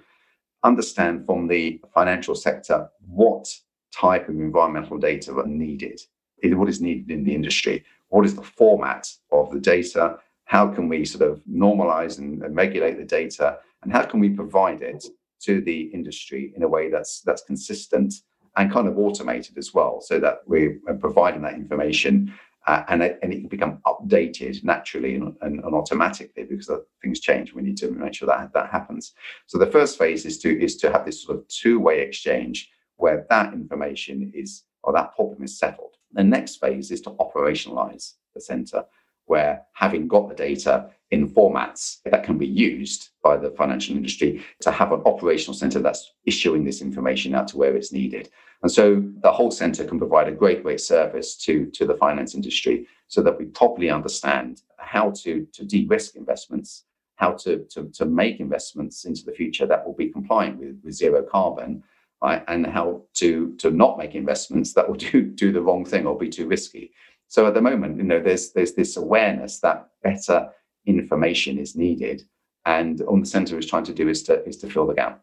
understand 0.63 1.25
from 1.25 1.47
the 1.47 1.81
financial 1.91 2.35
sector 2.35 2.87
what 3.07 3.51
type 3.91 4.29
of 4.29 4.35
environmental 4.35 4.99
data 4.99 5.33
are 5.35 5.47
needed, 5.47 5.99
what 6.43 6.69
is 6.69 6.81
needed 6.81 7.09
in 7.09 7.23
the 7.23 7.33
industry, 7.33 7.83
what 8.09 8.25
is 8.25 8.35
the 8.35 8.43
format 8.43 9.11
of 9.31 9.49
the 9.49 9.59
data, 9.59 10.19
how 10.43 10.67
can 10.67 10.87
we 10.87 11.03
sort 11.03 11.27
of 11.27 11.41
normalize 11.51 12.19
and, 12.19 12.43
and 12.43 12.55
regulate 12.55 12.99
the 12.99 13.05
data, 13.05 13.57
and 13.81 13.91
how 13.91 14.03
can 14.03 14.19
we 14.19 14.29
provide 14.29 14.83
it 14.83 15.03
to 15.41 15.61
the 15.61 15.81
industry 15.93 16.53
in 16.55 16.63
a 16.63 16.67
way 16.67 16.89
that's 16.89 17.21
that's 17.21 17.43
consistent 17.43 18.13
and 18.57 18.71
kind 18.71 18.87
of 18.87 18.97
automated 18.97 19.57
as 19.57 19.73
well, 19.73 19.99
so 19.99 20.19
that 20.19 20.39
we're 20.45 20.79
providing 20.99 21.41
that 21.41 21.55
information 21.55 22.33
uh, 22.67 22.83
and, 22.87 23.03
it, 23.03 23.19
and 23.21 23.31
it 23.31 23.41
can 23.41 23.47
become 23.47 23.79
updated 23.85 24.63
naturally 24.63 25.15
and, 25.15 25.35
and, 25.41 25.63
and, 25.63 25.75
automatically 25.75 26.43
because 26.43 26.69
things 27.01 27.19
change. 27.19 27.53
We 27.53 27.61
need 27.61 27.77
to 27.77 27.91
make 27.91 28.15
sure 28.15 28.27
that 28.27 28.53
that 28.53 28.71
happens. 28.71 29.13
So 29.45 29.57
the 29.57 29.67
first 29.67 29.97
phase 29.97 30.25
is 30.25 30.39
to 30.39 30.63
is 30.63 30.75
to 30.77 30.91
have 30.91 31.05
this 31.05 31.23
sort 31.23 31.37
of 31.37 31.47
two-way 31.47 32.01
exchange 32.01 32.71
where 32.97 33.25
that 33.29 33.53
information 33.53 34.31
is 34.33 34.63
or 34.83 34.93
that 34.93 35.15
problem 35.15 35.43
is 35.43 35.59
settled. 35.59 35.95
The 36.13 36.23
next 36.23 36.55
phase 36.55 36.91
is 36.91 37.01
to 37.01 37.11
operationalize 37.11 38.13
the 38.33 38.41
center, 38.41 38.85
where 39.25 39.63
having 39.73 40.07
got 40.07 40.29
the 40.29 40.35
data 40.35 40.89
in 41.11 41.29
formats 41.29 41.97
that 42.05 42.23
can 42.23 42.37
be 42.37 42.47
used 42.47 43.09
by 43.23 43.37
the 43.37 43.51
financial 43.51 43.95
industry 43.95 44.43
to 44.61 44.71
have 44.71 44.91
an 44.91 45.01
operational 45.05 45.53
center 45.53 45.79
that's 45.79 46.13
issuing 46.25 46.63
this 46.63 46.81
information 46.81 47.35
out 47.35 47.47
to 47.47 47.57
where 47.57 47.75
it's 47.75 47.91
needed. 47.91 48.29
And 48.63 48.71
so 48.71 49.03
the 49.21 49.31
whole 49.31 49.51
center 49.51 49.83
can 49.85 49.99
provide 49.99 50.27
a 50.27 50.31
great, 50.31 50.63
great 50.63 50.81
service 50.81 51.35
to, 51.37 51.67
to 51.67 51.85
the 51.85 51.95
finance 51.95 52.33
industry 52.33 52.87
so 53.07 53.21
that 53.21 53.37
we 53.37 53.45
properly 53.45 53.89
understand 53.89 54.61
how 54.77 55.11
to, 55.23 55.47
to 55.53 55.63
de-risk 55.63 56.15
investments, 56.15 56.85
how 57.15 57.33
to, 57.33 57.65
to, 57.69 57.89
to 57.93 58.05
make 58.05 58.39
investments 58.39 59.05
into 59.05 59.23
the 59.23 59.31
future 59.31 59.67
that 59.67 59.85
will 59.85 59.93
be 59.93 60.09
compliant 60.09 60.57
with, 60.57 60.79
with 60.83 60.93
zero 60.93 61.21
carbon, 61.21 61.83
right? 62.23 62.43
and 62.47 62.65
how 62.65 63.03
to, 63.13 63.55
to 63.57 63.69
not 63.69 63.97
make 63.99 64.15
investments 64.15 64.73
that 64.73 64.87
will 64.87 64.95
do, 65.11 65.21
do 65.21 65.51
the 65.51 65.61
wrong 65.61 65.85
thing 65.85 66.07
or 66.07 66.17
be 66.17 66.29
too 66.29 66.47
risky. 66.47 66.91
So 67.27 67.45
at 67.47 67.53
the 67.53 67.61
moment, 67.61 67.97
you 67.97 68.03
know, 68.03 68.21
there's 68.21 68.51
there's 68.51 68.73
this 68.73 68.97
awareness 68.97 69.59
that 69.59 69.89
better 70.03 70.49
information 70.85 71.57
is 71.57 71.75
needed. 71.75 72.23
And 72.65 73.01
all 73.01 73.19
the 73.19 73.25
centre 73.25 73.57
is 73.59 73.67
trying 73.67 73.83
to 73.85 73.93
do 73.93 74.09
is 74.09 74.23
to 74.23 74.43
is 74.45 74.57
to 74.57 74.69
fill 74.69 74.87
the 74.87 74.95
gap. 74.95 75.21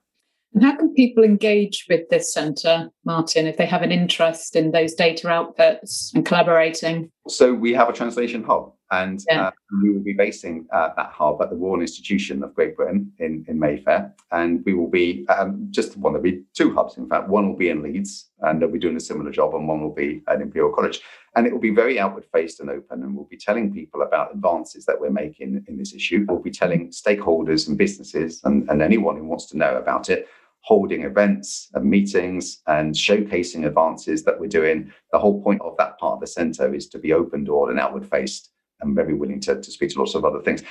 And 0.54 0.62
how 0.62 0.76
can 0.76 0.92
people 0.94 1.24
engage 1.24 1.86
with 1.88 2.08
this 2.10 2.32
centre, 2.32 2.90
Martin, 3.04 3.46
if 3.46 3.56
they 3.56 3.64
have 3.66 3.82
an 3.82 3.90
interest 3.90 4.54
in 4.54 4.70
those 4.70 4.94
data 4.94 5.28
outputs 5.28 6.14
and 6.14 6.26
collaborating? 6.26 7.10
So 7.26 7.54
we 7.54 7.72
have 7.72 7.88
a 7.88 7.92
translation 7.92 8.44
hub, 8.44 8.72
and 8.92 9.24
yeah. 9.28 9.46
uh, 9.46 9.50
we 9.82 9.90
will 9.90 10.02
be 10.02 10.12
basing 10.12 10.66
uh, 10.70 10.90
that 10.96 11.10
hub 11.10 11.40
at 11.40 11.48
the 11.48 11.56
Royal 11.56 11.80
Institution 11.80 12.42
of 12.42 12.54
Great 12.54 12.76
Britain 12.76 13.10
in, 13.18 13.42
in 13.48 13.58
Mayfair. 13.58 14.14
And 14.30 14.62
we 14.66 14.74
will 14.74 14.90
be 14.90 15.26
um, 15.28 15.66
just 15.70 15.96
one, 15.96 16.12
there'll 16.12 16.22
be 16.22 16.42
two 16.52 16.74
hubs, 16.74 16.98
in 16.98 17.08
fact. 17.08 17.28
One 17.28 17.48
will 17.48 17.56
be 17.56 17.70
in 17.70 17.82
Leeds, 17.82 18.28
and 18.42 18.60
they'll 18.60 18.70
be 18.70 18.78
doing 18.78 18.96
a 18.96 19.00
similar 19.00 19.32
job, 19.32 19.54
and 19.54 19.66
one 19.66 19.80
will 19.80 19.94
be 19.94 20.22
at 20.28 20.42
Imperial 20.42 20.72
College. 20.72 21.00
And 21.34 21.46
it 21.46 21.52
will 21.52 21.60
be 21.60 21.70
very 21.70 21.98
outward 21.98 22.26
faced 22.32 22.60
and 22.60 22.68
open, 22.68 23.02
and 23.02 23.16
we'll 23.16 23.24
be 23.24 23.38
telling 23.38 23.72
people 23.72 24.02
about 24.02 24.34
advances 24.34 24.84
that 24.84 25.00
we're 25.00 25.10
making 25.10 25.64
in 25.66 25.78
this 25.78 25.94
issue. 25.94 26.26
We'll 26.28 26.40
be 26.40 26.50
telling 26.50 26.90
stakeholders 26.90 27.68
and 27.68 27.78
businesses 27.78 28.42
and, 28.44 28.68
and 28.68 28.82
anyone 28.82 29.16
who 29.16 29.24
wants 29.24 29.46
to 29.46 29.56
know 29.56 29.76
about 29.76 30.10
it 30.10 30.28
holding 30.64 31.02
events 31.02 31.68
and 31.74 31.84
meetings 31.84 32.62
and 32.68 32.94
showcasing 32.94 33.66
advances 33.66 34.22
that 34.22 34.38
we're 34.38 34.46
doing. 34.46 34.92
The 35.10 35.18
whole 35.18 35.42
point 35.42 35.60
of 35.60 35.76
that 35.78 35.98
part 35.98 36.14
of 36.14 36.20
the 36.20 36.26
centre 36.28 36.72
is 36.72 36.86
to 36.90 36.98
be 36.98 37.12
open 37.12 37.42
doored 37.42 37.70
and 37.70 37.80
outward 37.80 38.08
faced 38.08 38.50
and 38.82 38.94
very 38.94 39.14
willing 39.14 39.40
to, 39.40 39.60
to 39.60 39.70
speak 39.70 39.90
to 39.90 39.98
lots 39.98 40.14
of 40.14 40.24
other 40.24 40.40
things. 40.40 40.62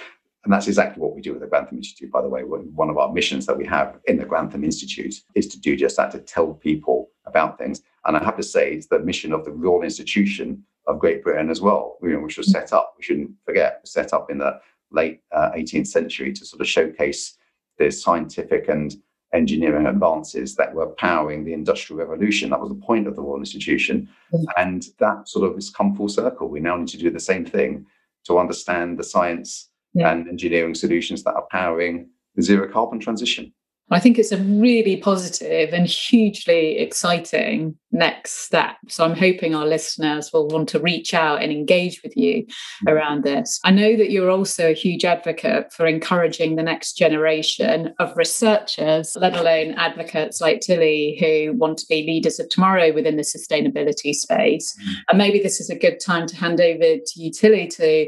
And 0.44 0.52
that's 0.52 0.68
exactly 0.68 1.02
what 1.02 1.14
we 1.14 1.22
do 1.22 1.36
at 1.36 1.40
the 1.40 1.48
Grantham 1.48 1.78
Institute, 1.78 2.12
by 2.12 2.22
the 2.22 2.30
way. 2.30 2.42
One 2.42 2.90
of 2.90 2.98
our 2.98 3.12
missions 3.12 3.46
that 3.46 3.58
we 3.58 3.66
have 3.68 4.00
in 4.06 4.18
the 4.18 4.26
Grantham 4.26 4.64
Institute 4.64 5.14
is 5.36 5.48
to 5.48 5.60
do 5.60 5.76
just 5.76 5.98
that, 5.98 6.12
to 6.12 6.20
tell 6.20 6.54
people 6.56 7.12
about 7.26 7.60
things. 7.60 7.84
And 8.06 8.18
I 8.18 8.24
have 8.24 8.38
to 8.38 8.44
say, 8.44 8.74
it's 8.74 8.88
the 8.88 9.00
mission 9.00 9.34
of 9.34 9.46
the 9.46 9.52
Royal 9.52 9.84
Institution 9.84 10.64
of 10.88 10.98
Great 10.98 11.24
Britain 11.24 11.52
as 11.52 11.62
well, 11.62 11.98
you 12.02 12.14
know, 12.14 12.22
which 12.22 12.38
was 12.38 12.52
set 12.52 12.74
up, 12.74 12.96
we 12.98 13.04
shouldn't 13.04 13.32
forget, 13.46 13.88
set 13.88 14.14
up 14.14 14.32
in 14.32 14.40
the 14.40 14.60
late 14.90 15.22
uh, 15.32 15.52
18th 15.52 15.88
century 15.88 16.34
to 16.34 16.44
sort 16.44 16.62
of 16.62 16.68
showcase 16.68 17.38
the 17.78 17.92
scientific 17.92 18.68
and 18.68 18.96
engineering 19.34 19.86
advances 19.86 20.56
that 20.56 20.74
were 20.74 20.88
powering 20.88 21.46
the 21.46 21.54
industrial 21.54 22.00
revolution. 22.00 22.50
That 22.50 22.60
was 22.60 22.70
the 22.70 22.76
point 22.76 23.08
of 23.08 23.16
the 23.16 23.22
Royal 23.22 23.40
Institution. 23.40 24.10
Mm. 24.34 24.46
And 24.58 24.86
that 25.00 25.30
sort 25.30 25.48
of 25.48 25.56
has 25.56 25.70
come 25.70 25.96
full 25.96 26.10
circle. 26.10 26.50
We 26.50 26.60
now 26.60 26.76
need 26.78 26.90
to 26.90 26.98
do 26.98 27.12
the 27.12 27.20
same 27.20 27.46
thing 27.46 27.86
to 28.26 28.38
understand 28.38 28.98
the 28.98 29.04
science 29.04 29.70
yeah. 29.94 30.12
and 30.12 30.28
engineering 30.28 30.76
solutions 30.76 31.24
that 31.24 31.34
are 31.34 31.48
powering 31.52 32.10
the 32.36 32.42
zero 32.42 32.72
carbon 32.72 33.00
transition. 33.00 33.54
I 33.92 34.00
think 34.00 34.18
it's 34.18 34.32
a 34.32 34.38
really 34.38 34.98
positive 34.98 35.74
and 35.74 35.86
hugely 35.86 36.78
exciting 36.78 37.76
next 37.92 38.46
step. 38.46 38.78
So 38.88 39.04
I'm 39.04 39.18
hoping 39.18 39.54
our 39.54 39.66
listeners 39.66 40.32
will 40.32 40.48
want 40.48 40.70
to 40.70 40.80
reach 40.80 41.14
out 41.14 41.44
and 41.44 41.52
engage 41.52 42.02
with 42.02 42.16
you 42.16 42.44
mm-hmm. 42.44 42.88
around 42.88 43.24
this. 43.24 43.60
I 43.66 43.72
know 43.72 43.98
that 43.98 44.10
you're 44.10 44.32
also 44.32 44.70
a 44.70 44.74
huge 44.74 45.04
advocate 45.04 45.74
for 45.74 45.86
encouraging 45.86 46.56
the 46.56 46.64
next 46.64 46.94
generation 46.94 47.94
of 48.00 48.16
researchers, 48.16 49.18
let 49.20 49.36
alone 49.36 49.74
advocates 49.74 50.40
like 50.40 50.62
Tilly 50.62 51.18
who 51.20 51.58
want 51.58 51.78
to 51.80 51.86
be 51.90 52.04
leaders 52.04 52.40
of 52.40 52.48
tomorrow 52.50 52.94
within 52.94 53.18
the 53.18 53.24
sustainability 53.24 54.14
space. 54.14 54.74
Mm. 54.82 54.94
And 55.10 55.18
maybe 55.18 55.40
this 55.40 55.60
is 55.60 55.70
a 55.70 55.78
good 55.78 56.00
time 56.00 56.28
to 56.28 56.36
hand 56.38 56.62
over 56.62 56.80
to 56.80 57.22
you, 57.22 57.30
Tilly, 57.30 57.68
to 57.68 58.08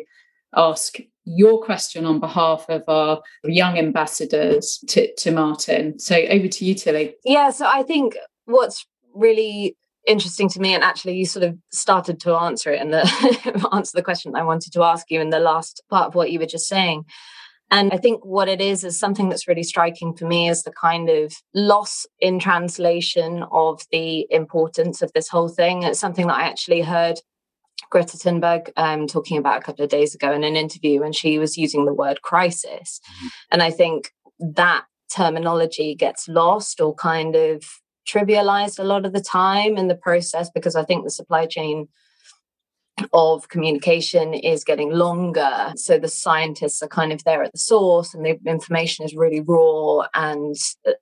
ask 0.56 0.98
your 1.26 1.64
question 1.64 2.06
on 2.06 2.20
behalf 2.20 2.66
of 2.70 2.84
our 2.88 3.22
young 3.44 3.78
ambassadors 3.78 4.84
to, 4.88 5.14
to 5.16 5.32
Martin. 5.32 6.00
So 6.00 6.16
over 6.16 6.48
to 6.48 6.66
you, 6.66 6.76
Tilly. 6.76 7.16
Yeah, 7.24 7.50
so 7.50 7.66
I 7.66 7.84
think 7.84 8.18
what's 8.46 8.86
really 9.14 9.78
interesting 10.06 10.50
to 10.50 10.60
me, 10.60 10.74
and 10.74 10.84
actually 10.84 11.16
you 11.16 11.26
sort 11.26 11.44
of 11.44 11.58
started 11.72 12.20
to 12.22 12.36
answer 12.36 12.72
it 12.72 12.82
and 12.82 12.94
the 12.94 13.70
answer 13.74 13.92
the 13.96 14.04
question 14.04 14.36
I 14.36 14.44
wanted 14.44 14.74
to 14.74 14.84
ask 14.84 15.10
you 15.10 15.22
in 15.22 15.30
the 15.30 15.40
last 15.40 15.82
part 15.90 16.08
of 16.08 16.16
what 16.16 16.32
you 16.32 16.40
were 16.40 16.46
just 16.46 16.68
saying. 16.68 17.06
And 17.72 17.92
I 17.92 17.98
think 17.98 18.24
what 18.24 18.50
it 18.50 18.62
is 18.62 18.84
is 18.84 19.00
something 19.00 19.30
that's 19.30 19.48
really 19.48 19.64
striking 19.64 20.14
for 20.14 20.28
me 20.28 20.48
is 20.48 20.62
the 20.62 20.72
kind 20.72 21.10
of 21.10 21.34
loss 21.56 22.06
in 22.20 22.38
translation 22.38 23.44
of 23.52 23.82
the 23.92 24.28
importance 24.30 25.02
of 25.02 25.12
this 25.14 25.28
whole 25.28 25.50
thing. 25.50 25.82
It's 25.82 26.00
something 26.00 26.28
that 26.28 26.38
I 26.38 26.44
actually 26.44 26.82
heard 26.82 27.20
Greta 27.90 28.18
Thunberg 28.18 28.72
um, 28.78 29.08
talking 29.08 29.38
about 29.38 29.58
a 29.58 29.64
couple 29.64 29.84
of 29.84 29.90
days 29.90 30.16
ago 30.16 30.32
in 30.32 30.44
an 30.44 30.56
interview, 30.56 31.04
and 31.04 31.16
she 31.16 31.40
was 31.40 31.58
using 31.58 31.86
the 31.86 31.94
word 31.94 32.22
crisis. 32.22 33.00
Mm-hmm. 33.06 33.28
And 33.52 33.64
I 33.64 33.72
think 33.72 34.12
that 34.40 34.86
terminology 35.14 35.96
gets 35.96 36.28
lost 36.28 36.82
or 36.82 36.96
kind 36.96 37.36
of 37.36 37.64
trivialized 38.08 38.80
a 38.80 38.84
lot 38.84 39.06
of 39.06 39.14
the 39.14 39.22
time 39.22 39.78
in 39.78 39.88
the 39.88 39.96
process 39.96 40.50
because 40.54 40.76
I 40.76 40.84
think 40.84 41.04
the 41.04 41.12
supply 41.12 41.46
chain 41.46 41.88
of 43.12 43.50
communication 43.50 44.34
is 44.34 44.64
getting 44.64 44.92
longer. 44.92 45.74
So 45.76 45.98
the 45.98 46.08
scientists 46.08 46.82
are 46.82 46.88
kind 46.88 47.12
of 47.12 47.24
there 47.24 47.44
at 47.44 47.52
the 47.52 47.58
source 47.58 48.14
and 48.14 48.26
the 48.26 48.40
information 48.46 49.06
is 49.06 49.16
really 49.16 49.40
raw. 49.40 50.08
And 50.14 50.56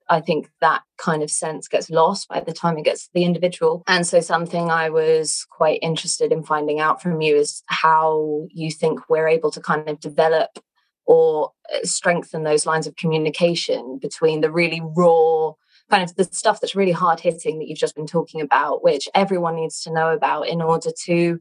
I 0.08 0.20
think 0.20 0.50
that 0.60 0.82
kind 0.98 1.22
of 1.22 1.30
sense 1.30 1.68
gets 1.68 1.90
lost 1.90 2.28
by 2.28 2.40
the 2.40 2.52
time 2.52 2.78
it 2.78 2.84
gets 2.84 3.04
to 3.04 3.10
the 3.14 3.24
individual. 3.24 3.82
And 3.86 4.06
so 4.06 4.20
something 4.20 4.70
I 4.70 4.90
was 4.90 5.46
quite 5.50 5.80
interested 5.82 6.32
in 6.32 6.42
finding 6.42 6.80
out 6.80 7.02
from 7.02 7.20
you 7.20 7.36
is 7.36 7.62
how 7.66 8.46
you 8.50 8.70
think 8.70 9.08
we're 9.08 9.28
able 9.28 9.50
to 9.50 9.60
kind 9.60 9.88
of 9.88 10.00
develop 10.00 10.58
or 11.04 11.50
uh, 11.72 11.78
strengthen 11.82 12.44
those 12.44 12.64
lines 12.64 12.86
of 12.86 12.96
communication 12.96 13.98
between 14.00 14.40
the 14.40 14.50
really 14.50 14.80
raw 14.96 15.52
kind 15.90 16.02
of 16.02 16.14
the 16.16 16.24
stuff 16.24 16.58
that's 16.58 16.74
really 16.74 16.92
hard 16.92 17.20
hitting 17.20 17.58
that 17.58 17.68
you've 17.68 17.78
just 17.78 17.94
been 17.94 18.06
talking 18.06 18.40
about, 18.40 18.82
which 18.82 19.10
everyone 19.14 19.56
needs 19.56 19.82
to 19.82 19.92
know 19.92 20.10
about 20.14 20.48
in 20.48 20.62
order 20.62 20.90
to 21.04 21.38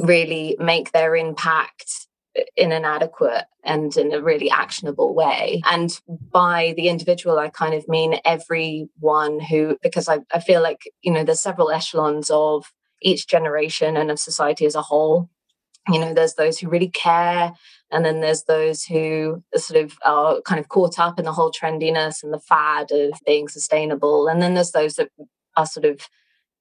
really 0.00 0.56
make 0.58 0.92
their 0.92 1.14
impact 1.16 2.06
uh, 2.36 2.42
in 2.56 2.72
an 2.72 2.84
adequate 2.84 3.44
and 3.64 3.96
in 3.96 4.12
a 4.12 4.20
really 4.20 4.50
actionable 4.50 5.14
way. 5.14 5.62
And 5.70 6.00
by 6.08 6.74
the 6.76 6.88
individual, 6.88 7.38
I 7.38 7.48
kind 7.48 7.74
of 7.74 7.88
mean 7.88 8.20
everyone 8.24 9.40
who, 9.40 9.76
because 9.82 10.08
I, 10.08 10.20
I 10.32 10.40
feel 10.40 10.62
like, 10.62 10.90
you 11.02 11.12
know, 11.12 11.24
there's 11.24 11.40
several 11.40 11.70
echelons 11.70 12.30
of 12.30 12.72
each 13.00 13.28
generation 13.28 13.96
and 13.96 14.10
of 14.10 14.18
society 14.18 14.66
as 14.66 14.74
a 14.74 14.82
whole. 14.82 15.28
You 15.88 15.98
know, 15.98 16.14
there's 16.14 16.34
those 16.34 16.58
who 16.58 16.68
really 16.68 16.90
care, 16.90 17.52
and 17.90 18.04
then 18.04 18.20
there's 18.20 18.44
those 18.44 18.84
who 18.84 19.42
sort 19.56 19.84
of 19.84 19.98
are 20.04 20.40
kind 20.42 20.60
of 20.60 20.68
caught 20.68 20.98
up 20.98 21.18
in 21.18 21.24
the 21.24 21.32
whole 21.32 21.50
trendiness 21.50 22.22
and 22.22 22.32
the 22.32 22.38
fad 22.38 22.92
of 22.92 23.12
being 23.26 23.48
sustainable. 23.48 24.28
And 24.28 24.40
then 24.40 24.54
there's 24.54 24.70
those 24.70 24.94
that 24.94 25.10
are 25.56 25.66
sort 25.66 25.84
of 25.84 26.08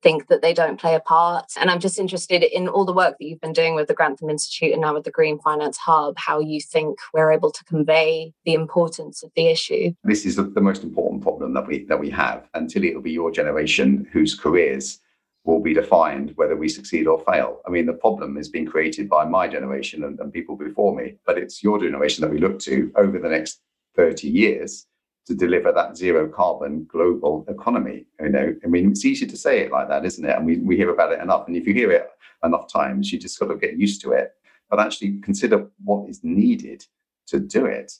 think 0.02 0.28
that 0.28 0.42
they 0.42 0.54
don't 0.54 0.80
play 0.80 0.96
a 0.96 1.00
part. 1.00 1.52
And 1.60 1.70
I'm 1.70 1.80
just 1.80 2.00
interested 2.00 2.44
in 2.44 2.68
all 2.68 2.86
the 2.86 2.94
work 2.94 3.18
that 3.18 3.26
you've 3.26 3.42
been 3.42 3.54
doing 3.54 3.76
with 3.76 3.88
the 3.88 3.94
Grantham 3.94 4.30
Institute 4.30 4.74
and 4.74 4.82
now 4.82 4.94
with 4.94 5.04
the 5.04 5.12
Green 5.12 5.40
Finance 5.40 5.78
Hub, 5.78 6.16
how 6.18 6.40
you 6.40 6.62
think 6.62 7.00
we're 7.14 7.32
able 7.32 7.52
to 7.52 7.64
convey 7.66 8.34
the 8.46 8.54
importance 8.54 9.24
of 9.24 9.32
the 9.36 9.48
issue. 9.48 9.94
This 10.04 10.26
is 10.26 10.36
the, 10.36 10.62
most 10.62 10.84
important 10.84 11.24
problem 11.24 11.54
that 11.56 11.66
we 11.66 11.86
that 11.86 12.00
we 12.00 12.10
have. 12.12 12.48
Until 12.54 12.84
it'll 12.84 13.02
be 13.02 13.12
your 13.12 13.32
generation 13.32 14.08
whose 14.12 14.36
careers 14.36 15.00
will 15.44 15.60
be 15.60 15.74
defined 15.74 16.34
whether 16.36 16.56
we 16.56 16.70
succeed 16.70 17.08
or 17.08 17.20
fail. 17.20 17.62
I 17.66 17.72
mean, 17.72 17.88
the 17.88 17.94
problem 17.94 18.38
is 18.38 18.48
being 18.48 18.68
created 18.68 19.10
by 19.10 19.26
my 19.26 19.48
generation 19.48 20.04
and, 20.04 20.20
and 20.20 20.32
people 20.32 20.56
before 20.56 20.96
me, 20.96 21.16
but 21.26 21.40
it's 21.40 21.64
your 21.64 21.80
generation 21.80 22.22
that 22.22 22.32
we 22.32 22.38
look 22.38 22.60
to 22.60 22.92
over 22.96 23.18
the 23.18 23.30
next 23.30 23.60
30 23.96 24.30
years 24.30 24.86
to 25.28 25.36
deliver 25.36 25.72
that 25.72 25.98
zero 25.98 26.28
carbon 26.28 26.86
global 26.90 27.46
economy. 27.48 28.06
You 28.20 28.30
know, 28.30 28.56
I 28.64 28.68
mean, 28.68 28.92
it's 28.92 29.06
easy 29.06 29.28
to 29.28 29.38
say 29.38 29.60
it 29.60 29.72
like 29.72 29.88
that, 29.90 30.06
isn't 30.06 30.26
it? 30.26 30.36
And 30.36 30.46
we, 30.46 30.58
we 30.58 30.76
hear 30.76 30.90
about 30.90 31.12
it 31.12 31.22
enough. 31.22 31.48
And 31.48 31.56
if 31.56 31.68
you 31.68 31.74
hear 31.74 31.92
it 31.92 32.08
enough 32.44 32.72
times, 32.72 33.12
you 33.12 33.20
just 33.20 33.38
sort 33.38 33.52
of 33.52 33.62
get 33.62 33.78
used 33.78 34.02
to 34.02 34.12
it. 34.12 34.32
But 34.70 34.80
actually 34.80 35.20
consider 35.20 35.68
what 35.84 36.10
is 36.10 36.24
needed 36.24 36.86
to 37.28 37.40
do 37.40 37.66
it. 37.66 37.92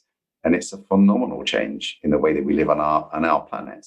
And 0.44 0.54
it's 0.54 0.72
a 0.72 0.78
phenomenal 0.78 1.44
change 1.44 2.00
in 2.02 2.10
the 2.10 2.18
way 2.18 2.32
that 2.32 2.44
we 2.44 2.54
live 2.54 2.70
on 2.70 2.80
our 2.80 3.08
on 3.12 3.24
our 3.24 3.42
planet. 3.42 3.86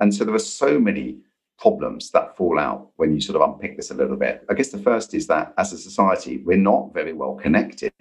And 0.00 0.14
so 0.14 0.24
there 0.24 0.34
are 0.34 0.38
so 0.38 0.78
many 0.78 1.18
problems 1.58 2.10
that 2.12 2.36
fall 2.36 2.58
out 2.58 2.90
when 2.96 3.12
you 3.12 3.20
sort 3.20 3.40
of 3.40 3.50
unpick 3.50 3.76
this 3.76 3.90
a 3.90 3.94
little 3.94 4.16
bit. 4.16 4.44
I 4.48 4.54
guess 4.54 4.70
the 4.70 4.78
first 4.78 5.12
is 5.12 5.26
that 5.26 5.52
as 5.58 5.72
a 5.72 5.78
society, 5.78 6.38
we're 6.38 6.56
not 6.56 6.94
very 6.94 7.12
well 7.12 7.34
connected 7.34 7.92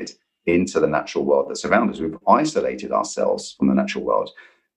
into 0.46 0.80
the 0.80 0.88
natural 0.88 1.26
world 1.26 1.50
that 1.50 1.58
surrounds 1.58 1.98
us. 1.98 2.02
We've 2.02 2.18
isolated 2.28 2.92
ourselves 2.92 3.56
from 3.58 3.68
the 3.68 3.74
natural 3.74 4.04
world 4.04 4.30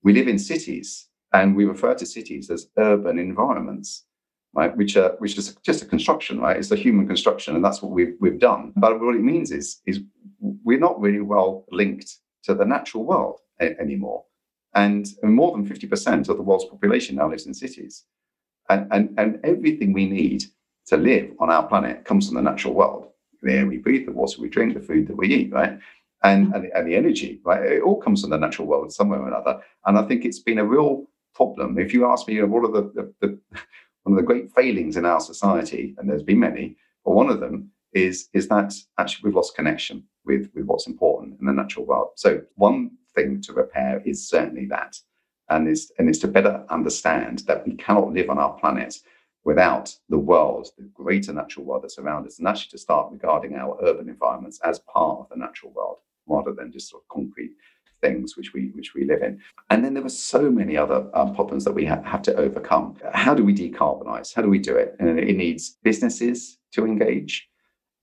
we 0.02 0.12
live 0.12 0.28
in 0.28 0.38
cities 0.38 1.08
and 1.32 1.54
we 1.54 1.64
refer 1.64 1.94
to 1.94 2.06
cities 2.06 2.50
as 2.50 2.68
urban 2.76 3.18
environments 3.18 4.04
right? 4.52 4.76
Which 4.76 4.96
are 4.96 5.10
which 5.18 5.38
is 5.38 5.54
just 5.62 5.82
a 5.82 5.86
construction 5.86 6.40
right? 6.40 6.56
It's 6.56 6.70
a 6.70 6.76
human 6.76 7.06
construction 7.06 7.54
and 7.54 7.64
that's 7.64 7.82
what 7.82 7.92
we've 7.92 8.14
we've 8.20 8.38
done. 8.38 8.72
But 8.76 9.00
what 9.00 9.14
it 9.14 9.22
means 9.22 9.50
is 9.50 9.80
is 9.86 10.00
we're 10.40 10.78
not 10.78 11.00
really 11.00 11.20
well 11.20 11.64
linked 11.70 12.16
to 12.44 12.54
the 12.54 12.64
natural 12.64 13.04
world 13.04 13.40
a- 13.60 13.78
anymore. 13.80 14.24
And 14.74 15.06
more 15.22 15.52
than 15.52 15.68
50% 15.68 16.28
of 16.28 16.36
the 16.36 16.42
world's 16.42 16.64
population 16.66 17.16
now 17.16 17.28
lives 17.28 17.46
in 17.46 17.54
cities. 17.54 18.04
And, 18.68 18.86
and 18.92 19.14
and 19.18 19.40
everything 19.44 19.92
we 19.92 20.06
need 20.06 20.44
to 20.86 20.96
live 20.96 21.32
on 21.40 21.50
our 21.50 21.66
planet 21.66 22.04
comes 22.04 22.26
from 22.26 22.36
the 22.36 22.42
natural 22.42 22.74
world. 22.74 23.08
The 23.42 23.52
air 23.52 23.66
we 23.66 23.78
breathe 23.78 24.06
the 24.06 24.12
water 24.12 24.40
we 24.40 24.48
drink 24.48 24.74
the 24.74 24.80
food 24.80 25.06
that 25.08 25.16
we 25.16 25.28
eat 25.28 25.52
right 25.52 25.78
and, 26.22 26.54
and, 26.54 26.66
and 26.74 26.86
the 26.86 26.94
energy, 26.94 27.40
right? 27.44 27.62
It 27.62 27.82
all 27.82 28.00
comes 28.00 28.20
from 28.20 28.30
the 28.30 28.38
natural 28.38 28.68
world 28.68 28.92
somewhere 28.92 29.20
or 29.20 29.28
another. 29.28 29.60
And 29.86 29.98
I 29.98 30.02
think 30.02 30.24
it's 30.24 30.38
been 30.38 30.58
a 30.58 30.64
real 30.64 31.06
problem. 31.34 31.78
If 31.78 31.94
you 31.94 32.06
ask 32.06 32.28
me, 32.28 32.34
you 32.34 32.42
know, 32.42 32.48
what 32.48 32.68
are 32.68 32.72
the, 32.72 32.90
the, 32.94 33.14
the 33.26 33.38
one 34.02 34.12
of 34.12 34.16
the 34.16 34.26
great 34.26 34.50
failings 34.52 34.96
in 34.96 35.04
our 35.04 35.20
society, 35.20 35.94
and 35.98 36.08
there's 36.08 36.22
been 36.22 36.40
many, 36.40 36.76
but 37.04 37.12
one 37.12 37.30
of 37.30 37.40
them 37.40 37.70
is 37.92 38.28
is 38.32 38.48
that 38.48 38.72
actually 38.98 39.24
we've 39.24 39.34
lost 39.34 39.56
connection 39.56 40.04
with 40.24 40.48
with 40.54 40.64
what's 40.64 40.86
important 40.86 41.38
in 41.40 41.46
the 41.46 41.52
natural 41.52 41.86
world. 41.86 42.10
So 42.16 42.42
one 42.54 42.92
thing 43.14 43.40
to 43.42 43.52
repair 43.52 44.02
is 44.04 44.28
certainly 44.28 44.66
that, 44.66 44.96
and 45.48 45.68
is 45.68 45.92
and 45.98 46.08
is 46.08 46.18
to 46.20 46.28
better 46.28 46.64
understand 46.70 47.40
that 47.46 47.66
we 47.66 47.74
cannot 47.74 48.12
live 48.12 48.30
on 48.30 48.38
our 48.38 48.54
planet 48.54 48.96
without 49.44 49.94
the 50.10 50.18
world, 50.18 50.68
the 50.76 50.84
greater 50.94 51.32
natural 51.32 51.64
world 51.64 51.82
that's 51.82 51.98
around 51.98 52.26
us, 52.26 52.38
and 52.38 52.46
actually 52.46 52.70
to 52.70 52.78
start 52.78 53.10
regarding 53.10 53.54
our 53.54 53.78
urban 53.82 54.08
environments 54.08 54.60
as 54.64 54.78
part 54.80 55.20
of 55.20 55.28
the 55.30 55.36
natural 55.36 55.72
world 55.72 55.98
rather 56.30 56.52
than 56.52 56.72
just 56.72 56.88
sort 56.88 57.02
of 57.02 57.08
concrete 57.08 57.52
things 58.00 58.36
which 58.36 58.52
we 58.54 58.70
which 58.74 58.94
we 58.94 59.04
live 59.04 59.22
in. 59.22 59.40
And 59.68 59.84
then 59.84 59.94
there 59.94 60.04
are 60.04 60.08
so 60.08 60.50
many 60.50 60.76
other 60.76 61.08
um, 61.14 61.34
problems 61.34 61.64
that 61.64 61.72
we 61.72 61.84
ha- 61.84 62.02
have 62.02 62.22
to 62.22 62.34
overcome. 62.36 62.96
How 63.12 63.34
do 63.34 63.44
we 63.44 63.54
decarbonize? 63.54 64.34
How 64.34 64.42
do 64.42 64.48
we 64.48 64.58
do 64.58 64.76
it? 64.76 64.96
And 64.98 65.18
it 65.18 65.36
needs 65.36 65.76
businesses 65.82 66.58
to 66.72 66.86
engage, 66.86 67.48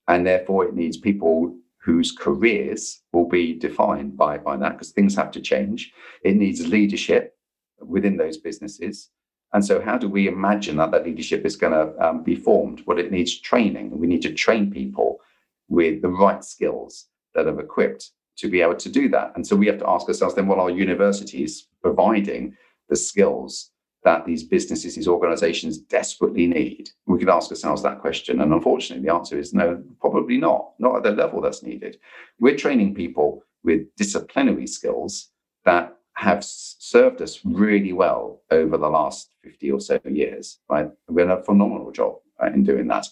and 0.07 0.25
therefore 0.25 0.65
it 0.65 0.75
needs 0.75 0.97
people 0.97 1.55
whose 1.79 2.11
careers 2.11 3.01
will 3.13 3.27
be 3.27 3.53
defined 3.53 4.17
by 4.17 4.37
by 4.37 4.57
that 4.57 4.73
because 4.73 4.91
things 4.91 5.15
have 5.15 5.31
to 5.31 5.41
change. 5.41 5.91
It 6.23 6.35
needs 6.35 6.67
leadership 6.67 7.35
within 7.79 8.17
those 8.17 8.37
businesses. 8.37 9.09
And 9.53 9.65
so, 9.65 9.81
how 9.81 9.97
do 9.97 10.09
we 10.09 10.27
imagine 10.27 10.77
that 10.77 10.91
that 10.91 11.05
leadership 11.05 11.45
is 11.45 11.55
going 11.55 11.73
to 11.73 12.05
um, 12.05 12.23
be 12.23 12.35
formed? 12.35 12.83
Well, 12.85 12.99
it 12.99 13.11
needs 13.11 13.39
training. 13.39 13.97
We 13.97 14.07
need 14.07 14.21
to 14.23 14.33
train 14.33 14.69
people 14.69 15.21
with 15.69 16.01
the 16.01 16.09
right 16.09 16.43
skills 16.43 17.07
that 17.33 17.47
are 17.47 17.59
equipped 17.59 18.11
to 18.37 18.49
be 18.49 18.61
able 18.61 18.75
to 18.75 18.89
do 18.89 19.09
that. 19.09 19.31
And 19.35 19.45
so 19.45 19.55
we 19.55 19.67
have 19.67 19.79
to 19.79 19.89
ask 19.89 20.07
ourselves 20.07 20.35
then, 20.35 20.47
what 20.47 20.59
are 20.59 20.69
universities 20.69 21.67
providing 21.81 22.55
the 22.89 22.95
skills 22.95 23.71
that 24.03 24.25
these 24.25 24.43
businesses, 24.43 24.95
these 24.95 25.07
organizations 25.07 25.79
desperately 25.79 26.47
need? 26.47 26.89
We 27.05 27.19
could 27.19 27.29
ask 27.29 27.49
ourselves 27.49 27.83
that 27.83 27.99
question. 27.99 28.41
And 28.41 28.53
unfortunately, 28.53 29.05
the 29.05 29.13
answer 29.13 29.37
is 29.37 29.53
no, 29.53 29.83
probably 29.99 30.37
not, 30.37 30.73
not 30.79 30.97
at 30.97 31.03
the 31.03 31.11
level 31.11 31.41
that's 31.41 31.63
needed. 31.63 31.97
We're 32.39 32.55
training 32.55 32.95
people 32.95 33.43
with 33.63 33.93
disciplinary 33.95 34.67
skills 34.67 35.29
that 35.65 35.97
have 36.13 36.43
served 36.43 37.21
us 37.21 37.41
really 37.43 37.93
well 37.93 38.41
over 38.49 38.77
the 38.77 38.89
last 38.89 39.29
50 39.43 39.71
or 39.71 39.79
so 39.79 39.99
years, 40.05 40.59
right? 40.69 40.89
We're 41.07 41.25
in 41.25 41.31
a 41.31 41.43
phenomenal 41.43 41.91
job 41.91 42.15
right, 42.39 42.53
in 42.53 42.63
doing 42.63 42.87
that. 42.87 43.07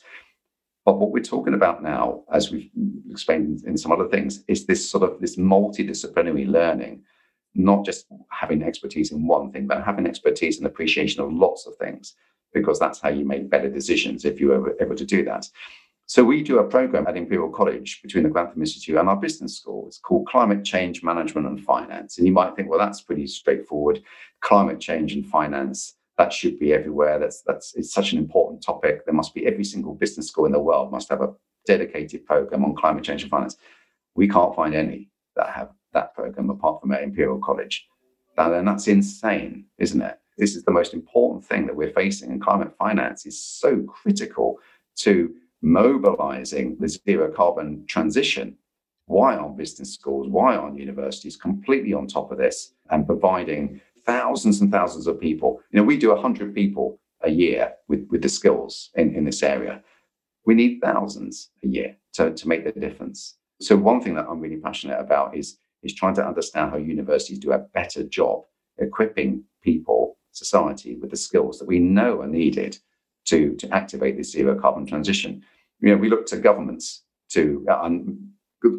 But 0.85 0.99
what 0.99 1.11
we're 1.11 1.23
talking 1.23 1.55
about 1.55 1.81
now, 1.81 2.23
as 2.31 2.51
we've 2.51 2.69
explained 3.09 3.63
in 3.65 3.75
some 3.75 3.91
other 3.91 4.07
things, 4.07 4.43
is 4.47 4.65
this 4.65 4.87
sort 4.87 5.03
of 5.03 5.19
this 5.19 5.35
multidisciplinary 5.35 6.47
learning, 6.47 7.01
not 7.55 7.83
just 7.85 8.05
having 8.29 8.61
expertise 8.61 9.11
in 9.11 9.25
one 9.25 9.51
thing, 9.51 9.65
but 9.65 9.83
having 9.83 10.05
expertise 10.05 10.57
and 10.57 10.67
appreciation 10.67 11.23
of 11.23 11.33
lots 11.33 11.65
of 11.65 11.75
things, 11.77 12.15
because 12.53 12.79
that's 12.79 13.01
how 13.01 13.09
you 13.09 13.25
make 13.25 13.49
better 13.49 13.69
decisions 13.69 14.25
if 14.25 14.39
you're 14.39 14.75
able 14.79 14.95
to 14.95 15.05
do 15.05 15.25
that. 15.25 15.49
So 16.07 16.23
we 16.23 16.43
do 16.43 16.59
a 16.59 16.63
program 16.63 17.07
at 17.07 17.17
Imperial 17.17 17.49
College 17.49 18.03
between 18.03 18.23
the 18.23 18.29
Grantham 18.29 18.61
Institute 18.61 18.95
and 18.95 19.09
our 19.09 19.15
business 19.15 19.57
school. 19.57 19.87
It's 19.87 19.97
called 19.97 20.27
Climate 20.27 20.63
Change 20.63 21.01
Management 21.01 21.47
and 21.47 21.59
Finance. 21.59 22.19
And 22.19 22.27
you 22.27 22.33
might 22.33 22.55
think, 22.55 22.69
well, 22.69 22.77
that's 22.77 23.01
pretty 23.01 23.25
straightforward. 23.25 24.03
Climate 24.41 24.79
change 24.79 25.13
and 25.13 25.25
finance 25.25 25.94
that 26.17 26.33
should 26.33 26.59
be 26.59 26.73
everywhere. 26.73 27.19
That's 27.19 27.41
that's 27.41 27.75
it's 27.75 27.93
such 27.93 28.13
an 28.13 28.17
important 28.17 28.63
topic. 28.63 29.05
There 29.05 29.13
must 29.13 29.33
be 29.33 29.45
every 29.45 29.63
single 29.63 29.93
business 29.93 30.27
school 30.27 30.45
in 30.45 30.51
the 30.51 30.59
world 30.59 30.91
must 30.91 31.09
have 31.09 31.21
a 31.21 31.33
dedicated 31.65 32.25
program 32.25 32.63
on 32.63 32.75
climate 32.75 33.03
change 33.03 33.23
and 33.23 33.31
finance. 33.31 33.57
We 34.15 34.27
can't 34.27 34.55
find 34.55 34.73
any 34.73 35.09
that 35.35 35.49
have 35.49 35.71
that 35.93 36.13
program 36.13 36.49
apart 36.49 36.81
from 36.81 36.91
at 36.91 37.03
Imperial 37.03 37.39
College. 37.39 37.87
And 38.37 38.67
that's 38.67 38.87
insane, 38.87 39.65
isn't 39.77 40.01
it? 40.01 40.19
This 40.37 40.55
is 40.55 40.63
the 40.63 40.71
most 40.71 40.93
important 40.93 41.45
thing 41.45 41.65
that 41.65 41.75
we're 41.75 41.93
facing, 41.93 42.31
and 42.31 42.41
climate 42.41 42.73
finance 42.77 43.25
is 43.25 43.41
so 43.41 43.81
critical 43.83 44.59
to 44.97 45.33
mobilizing 45.61 46.77
the 46.79 46.89
zero 46.89 47.31
carbon 47.31 47.85
transition. 47.87 48.57
Why 49.07 49.35
aren't 49.35 49.57
business 49.57 49.93
schools, 49.93 50.27
why 50.27 50.55
aren't 50.55 50.79
universities 50.79 51.37
completely 51.37 51.93
on 51.93 52.07
top 52.07 52.31
of 52.31 52.37
this 52.37 52.73
and 52.89 53.05
providing 53.05 53.79
thousands 54.05 54.61
and 54.61 54.71
thousands 54.71 55.07
of 55.07 55.19
people. 55.19 55.61
You 55.71 55.77
know, 55.79 55.85
we 55.85 55.97
do 55.97 56.09
100 56.09 56.53
people 56.53 56.99
a 57.21 57.29
year 57.29 57.73
with, 57.87 58.07
with 58.09 58.21
the 58.21 58.29
skills 58.29 58.91
in, 58.95 59.15
in 59.15 59.25
this 59.25 59.43
area. 59.43 59.81
We 60.45 60.53
need 60.53 60.79
thousands 60.81 61.49
a 61.63 61.67
year 61.67 61.97
to, 62.13 62.31
to 62.31 62.47
make 62.47 62.63
the 62.63 62.79
difference. 62.79 63.37
So 63.61 63.75
one 63.75 64.01
thing 64.01 64.15
that 64.15 64.27
I'm 64.29 64.39
really 64.39 64.57
passionate 64.57 64.99
about 64.99 65.35
is, 65.35 65.57
is 65.81 65.93
trying 65.93 66.15
to 66.15 66.25
understand 66.25 66.71
how 66.71 66.77
universities 66.77 67.39
do 67.39 67.51
a 67.51 67.59
better 67.59 68.03
job 68.03 68.43
equipping 68.77 69.43
people, 69.63 70.17
society 70.31 70.95
with 70.95 71.09
the 71.09 71.17
skills 71.17 71.59
that 71.59 71.67
we 71.67 71.79
know 71.79 72.21
are 72.21 72.27
needed 72.27 72.77
to, 73.25 73.55
to 73.55 73.69
activate 73.73 74.17
this 74.17 74.31
zero 74.31 74.59
carbon 74.59 74.85
transition. 74.85 75.41
You 75.79 75.91
know, 75.91 75.97
we 75.97 76.09
look 76.09 76.25
to 76.27 76.37
governments 76.37 77.03
to 77.29 77.65
uh, 77.69 77.89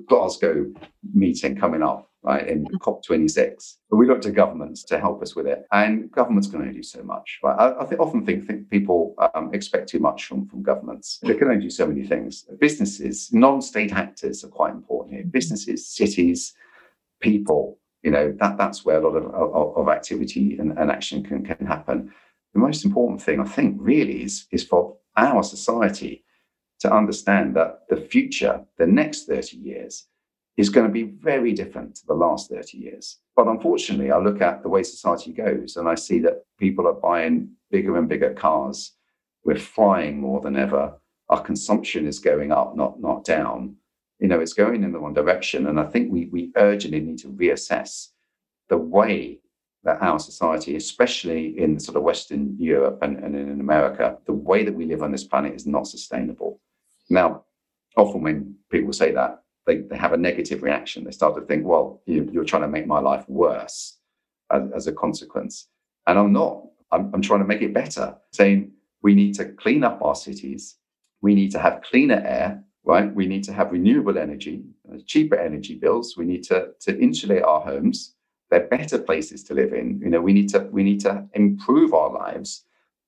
Glasgow 0.09 0.73
meeting 1.13 1.57
coming 1.57 1.83
up, 1.83 2.11
right, 2.27 2.47
in 2.47 2.65
mm-hmm. 2.65 2.77
COP26. 2.77 3.77
But 3.89 3.97
we 3.97 4.07
look 4.07 4.21
to 4.23 4.31
governments 4.31 4.83
to 4.85 4.99
help 4.99 5.23
us 5.23 5.37
with 5.37 5.47
it. 5.47 5.65
And 5.73 6.11
governments 6.11 6.49
can 6.49 6.61
only 6.61 6.75
do 6.75 6.83
so 6.83 7.03
much, 7.03 7.39
right? 7.43 7.57
I, 7.57 7.69
I 7.69 7.85
often 7.97 8.27
think, 8.27 8.47
think 8.47 8.69
people 8.69 9.15
um, 9.35 9.55
expect 9.55 9.89
too 9.89 10.01
much 10.01 10.27
from, 10.27 10.49
from 10.49 10.63
governments. 10.63 11.21
They 11.23 11.35
can 11.35 11.49
only 11.49 11.63
do 11.63 11.71
so 11.71 11.87
many 11.87 12.07
things. 12.07 12.45
Businesses, 12.61 13.33
non 13.33 13.63
state 13.63 13.93
actors 13.93 14.45
are 14.45 14.49
quite 14.49 14.73
important 14.73 15.15
here. 15.15 15.25
Businesses, 15.25 15.89
cities, 15.89 16.53
people, 17.21 17.79
you 18.03 18.11
know, 18.11 18.35
that, 18.41 18.59
that's 18.59 18.85
where 18.85 18.99
a 18.99 19.09
lot 19.09 19.17
of, 19.17 19.25
of, 19.33 19.77
of 19.77 19.89
activity 19.89 20.59
and, 20.59 20.77
and 20.79 20.91
action 20.91 21.23
can, 21.23 21.45
can 21.45 21.65
happen. 21.65 22.13
The 22.55 22.61
most 22.61 22.85
important 22.85 23.23
thing, 23.23 23.41
I 23.41 23.45
think, 23.45 23.77
really 23.79 24.23
is, 24.25 24.47
is 24.51 24.65
for 24.65 24.97
our 25.17 25.43
society 25.43 26.25
to 26.81 26.93
understand 26.93 27.57
that 27.57 27.81
the 27.89 27.97
future, 27.97 28.65
the 28.79 28.87
next 28.87 29.27
30 29.27 29.57
years, 29.57 30.07
is 30.57 30.71
going 30.71 30.87
to 30.87 30.93
be 30.93 31.03
very 31.03 31.53
different 31.53 31.95
to 31.97 32.07
the 32.07 32.15
last 32.15 32.51
30 32.51 32.79
years. 32.79 33.19
But 33.35 33.49
unfortunately, 33.49 34.11
I 34.11 34.19
look 34.19 34.41
at 34.41 34.63
the 34.63 34.69
way 34.69 34.83
society 34.83 35.33
goes 35.33 35.77
and 35.77 35.89
I 35.89 35.95
see 35.95 36.19
that 36.21 36.45
people 36.59 36.87
are 36.87 36.95
buying 36.95 37.51
bigger 37.71 37.97
and 37.99 38.09
bigger 38.09 38.33
cars. 38.33 38.93
We're 39.45 39.59
flying 39.59 40.21
more 40.21 40.41
than 40.41 40.57
ever. 40.57 40.95
Our 41.29 41.43
consumption 41.43 42.07
is 42.07 42.19
going 42.19 42.53
up, 42.53 42.75
not, 42.77 43.01
not 43.01 43.25
down. 43.25 43.77
You 44.19 44.29
know, 44.29 44.41
it's 44.41 44.55
going 44.55 44.83
in 44.83 44.93
the 44.93 44.99
wrong 44.99 45.13
direction. 45.13 45.67
And 45.67 45.79
I 45.79 45.85
think 45.85 46.11
we, 46.11 46.27
we 46.27 46.53
urgently 46.57 47.01
need 47.01 47.19
to 47.19 47.29
reassess 47.29 48.09
the 48.69 48.79
way 48.79 49.41
that 49.85 50.01
our 50.01 50.19
society, 50.19 50.75
especially 50.75 51.59
in 51.59 51.79
sort 51.79 51.97
of 51.97 52.03
Western 52.03 52.57
Europe 52.59 52.99
and, 53.03 53.19
and 53.19 53.37
in 53.37 53.61
America, 53.61 54.17
the 54.25 54.33
way 54.33 54.65
that 54.65 54.75
we 54.75 54.87
live 54.87 55.03
on 55.03 55.13
this 55.13 55.25
planet 55.25 55.55
is 55.55 55.67
not 55.67 55.87
sustainable. 55.87 56.61
Now, 57.11 57.45
often 57.97 58.23
when 58.23 58.57
people 58.71 58.93
say 58.93 59.13
that, 59.13 59.43
they, 59.67 59.79
they 59.79 59.97
have 59.97 60.13
a 60.13 60.17
negative 60.17 60.63
reaction. 60.63 61.05
They 61.05 61.11
start 61.11 61.35
to 61.35 61.43
think, 61.43 61.67
well, 61.67 62.01
you, 62.07 62.41
are 62.41 62.45
trying 62.45 62.63
to 62.63 62.69
make 62.69 62.87
my 62.87 63.01
life 63.01 63.29
worse 63.29 63.99
as, 64.51 64.71
as 64.75 64.87
a 64.87 64.93
consequence. 64.93 65.69
And 66.07 66.19
I'm 66.19 66.33
not. 66.33 66.63
I'm, 66.93 67.11
I'm 67.13 67.23
trying 67.23 67.41
to 67.41 67.47
make 67.47 67.63
it 67.63 67.75
better, 67.75 68.17
saying 68.33 68.71
we 69.03 69.15
need 69.15 69.35
to 69.35 69.47
clean 69.47 69.83
up 69.83 70.01
our 70.03 70.15
cities. 70.15 70.77
We 71.21 71.35
need 71.35 71.51
to 71.51 71.59
have 71.59 71.83
cleaner 71.83 72.23
air, 72.25 72.63
right? 72.85 73.13
We 73.13 73.27
need 73.27 73.43
to 73.45 73.53
have 73.53 73.73
renewable 73.73 74.17
energy, 74.17 74.63
uh, 74.91 74.99
cheaper 75.05 75.37
energy 75.37 75.75
bills. 75.75 76.17
We 76.17 76.25
need 76.25 76.45
to, 76.45 76.69
to 76.81 76.99
insulate 76.99 77.43
our 77.43 77.61
homes. 77.61 78.15
They're 78.51 78.69
better 78.69 78.99
places 78.99 79.43
to 79.45 79.55
live 79.55 79.73
in. 79.73 80.01
You 80.01 80.11
know, 80.11 80.21
we 80.21 80.33
need 80.33 80.49
to 80.51 80.61
we 80.71 80.85
need 80.85 81.01
to 81.01 81.27
improve 81.35 81.93
our 81.93 82.13
lives. 82.13 82.63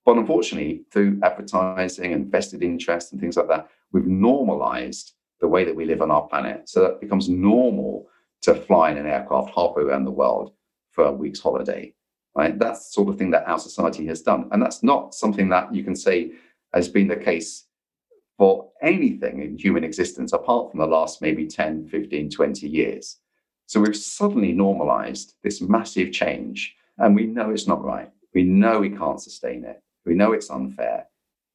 But 0.04 0.16
unfortunately, 0.16 0.82
through 0.90 1.20
advertising 1.22 2.12
and 2.12 2.26
vested 2.26 2.62
interest 2.62 3.12
and 3.12 3.20
things 3.20 3.36
like 3.36 3.48
that, 3.48 3.68
we've 3.92 4.06
normalized 4.06 5.12
the 5.40 5.48
way 5.48 5.64
that 5.64 5.74
we 5.74 5.84
live 5.84 6.02
on 6.02 6.10
our 6.10 6.26
planet. 6.26 6.68
So 6.68 6.84
it 6.84 7.00
becomes 7.00 7.28
normal 7.28 8.08
to 8.42 8.54
fly 8.54 8.90
in 8.90 8.98
an 8.98 9.06
aircraft 9.06 9.50
halfway 9.54 9.82
around 9.82 10.04
the 10.04 10.10
world 10.10 10.52
for 10.90 11.04
a 11.04 11.12
week's 11.12 11.40
holiday. 11.40 11.94
Right? 12.34 12.58
That's 12.58 12.86
the 12.86 12.92
sort 12.92 13.08
of 13.08 13.18
thing 13.18 13.30
that 13.30 13.48
our 13.48 13.58
society 13.58 14.06
has 14.06 14.22
done. 14.22 14.48
And 14.52 14.62
that's 14.62 14.82
not 14.82 15.14
something 15.14 15.48
that 15.48 15.74
you 15.74 15.82
can 15.82 15.96
say 15.96 16.32
has 16.72 16.88
been 16.88 17.08
the 17.08 17.16
case 17.16 17.64
for 18.36 18.70
anything 18.82 19.42
in 19.42 19.58
human 19.58 19.82
existence 19.82 20.32
apart 20.32 20.70
from 20.70 20.80
the 20.80 20.86
last 20.86 21.20
maybe 21.20 21.46
10, 21.46 21.88
15, 21.88 22.30
20 22.30 22.68
years. 22.68 23.18
So 23.66 23.80
we've 23.80 23.96
suddenly 23.96 24.52
normalized 24.52 25.34
this 25.42 25.60
massive 25.60 26.12
change. 26.12 26.74
And 26.98 27.14
we 27.14 27.26
know 27.26 27.50
it's 27.50 27.66
not 27.66 27.82
right. 27.82 28.10
We 28.34 28.44
know 28.44 28.80
we 28.80 28.90
can't 28.90 29.20
sustain 29.20 29.64
it. 29.64 29.82
We 30.06 30.14
know 30.14 30.32
it's 30.32 30.50
unfair 30.50 31.06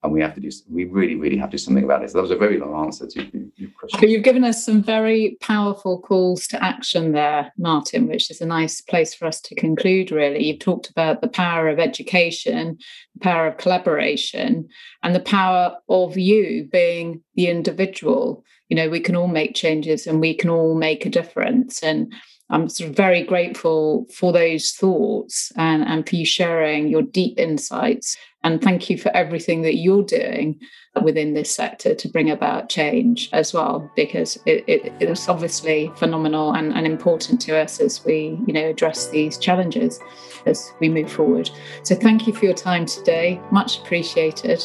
and 0.03 0.11
we 0.11 0.21
have 0.21 0.35
to 0.35 0.41
do 0.41 0.49
we 0.69 0.85
really 0.85 1.15
really 1.15 1.37
have 1.37 1.49
to 1.49 1.57
do 1.57 1.57
something 1.57 1.83
about 1.83 2.01
this 2.01 2.13
that 2.13 2.21
was 2.21 2.31
a 2.31 2.35
very 2.35 2.57
long 2.57 2.85
answer 2.85 3.07
to 3.07 3.21
your 3.55 3.69
question. 3.79 3.99
But 3.99 4.09
you've 4.09 4.23
given 4.23 4.43
us 4.43 4.63
some 4.63 4.83
very 4.83 5.37
powerful 5.41 5.99
calls 5.99 6.47
to 6.47 6.63
action 6.63 7.13
there 7.13 7.51
martin 7.57 8.07
which 8.07 8.29
is 8.29 8.41
a 8.41 8.45
nice 8.45 8.81
place 8.81 9.13
for 9.13 9.25
us 9.25 9.39
to 9.41 9.55
conclude 9.55 10.11
really. 10.11 10.43
You've 10.43 10.59
talked 10.59 10.89
about 10.89 11.21
the 11.21 11.27
power 11.27 11.69
of 11.69 11.79
education 11.79 12.77
the 13.15 13.19
power 13.19 13.47
of 13.47 13.57
collaboration 13.57 14.67
and 15.03 15.15
the 15.15 15.19
power 15.19 15.75
of 15.89 16.17
you 16.17 16.67
being 16.71 17.21
the 17.35 17.47
individual. 17.47 18.43
You 18.69 18.75
know 18.75 18.89
we 18.89 18.99
can 18.99 19.15
all 19.15 19.27
make 19.27 19.55
changes 19.55 20.05
and 20.05 20.19
we 20.19 20.33
can 20.33 20.49
all 20.49 20.75
make 20.75 21.05
a 21.05 21.09
difference 21.09 21.81
and 21.81 22.13
I'm 22.49 22.69
sort 22.69 22.89
of 22.89 22.95
very 22.95 23.23
grateful 23.23 24.05
for 24.13 24.31
those 24.31 24.71
thoughts 24.71 25.51
and, 25.57 25.81
and 25.83 26.07
for 26.07 26.15
you 26.15 26.25
sharing 26.25 26.87
your 26.87 27.01
deep 27.01 27.39
insights. 27.39 28.15
And 28.43 28.61
thank 28.61 28.89
you 28.89 28.97
for 28.97 29.15
everything 29.15 29.61
that 29.61 29.75
you're 29.75 30.03
doing 30.03 30.59
within 31.01 31.33
this 31.33 31.53
sector 31.53 31.95
to 31.95 32.07
bring 32.09 32.29
about 32.29 32.69
change 32.69 33.29
as 33.33 33.53
well, 33.53 33.89
because 33.95 34.37
it, 34.45 34.63
it, 34.67 34.93
it 34.99 35.09
is 35.09 35.27
obviously 35.27 35.91
phenomenal 35.95 36.53
and, 36.53 36.73
and 36.73 36.85
important 36.85 37.41
to 37.41 37.57
us 37.57 37.79
as 37.79 38.03
we, 38.05 38.37
you 38.45 38.53
know, 38.53 38.69
address 38.69 39.09
these 39.09 39.37
challenges 39.37 39.99
as 40.45 40.71
we 40.79 40.89
move 40.89 41.11
forward. 41.11 41.49
So 41.83 41.95
thank 41.95 42.27
you 42.27 42.33
for 42.33 42.45
your 42.45 42.53
time 42.53 42.85
today. 42.85 43.41
Much 43.51 43.79
appreciated. 43.79 44.61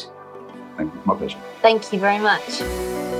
Thank 0.77 0.93
you. 0.93 1.01
My 1.05 1.15
pleasure. 1.15 1.39
Thank 1.61 1.91
you 1.91 1.99
very 1.99 2.19
much. 2.19 3.18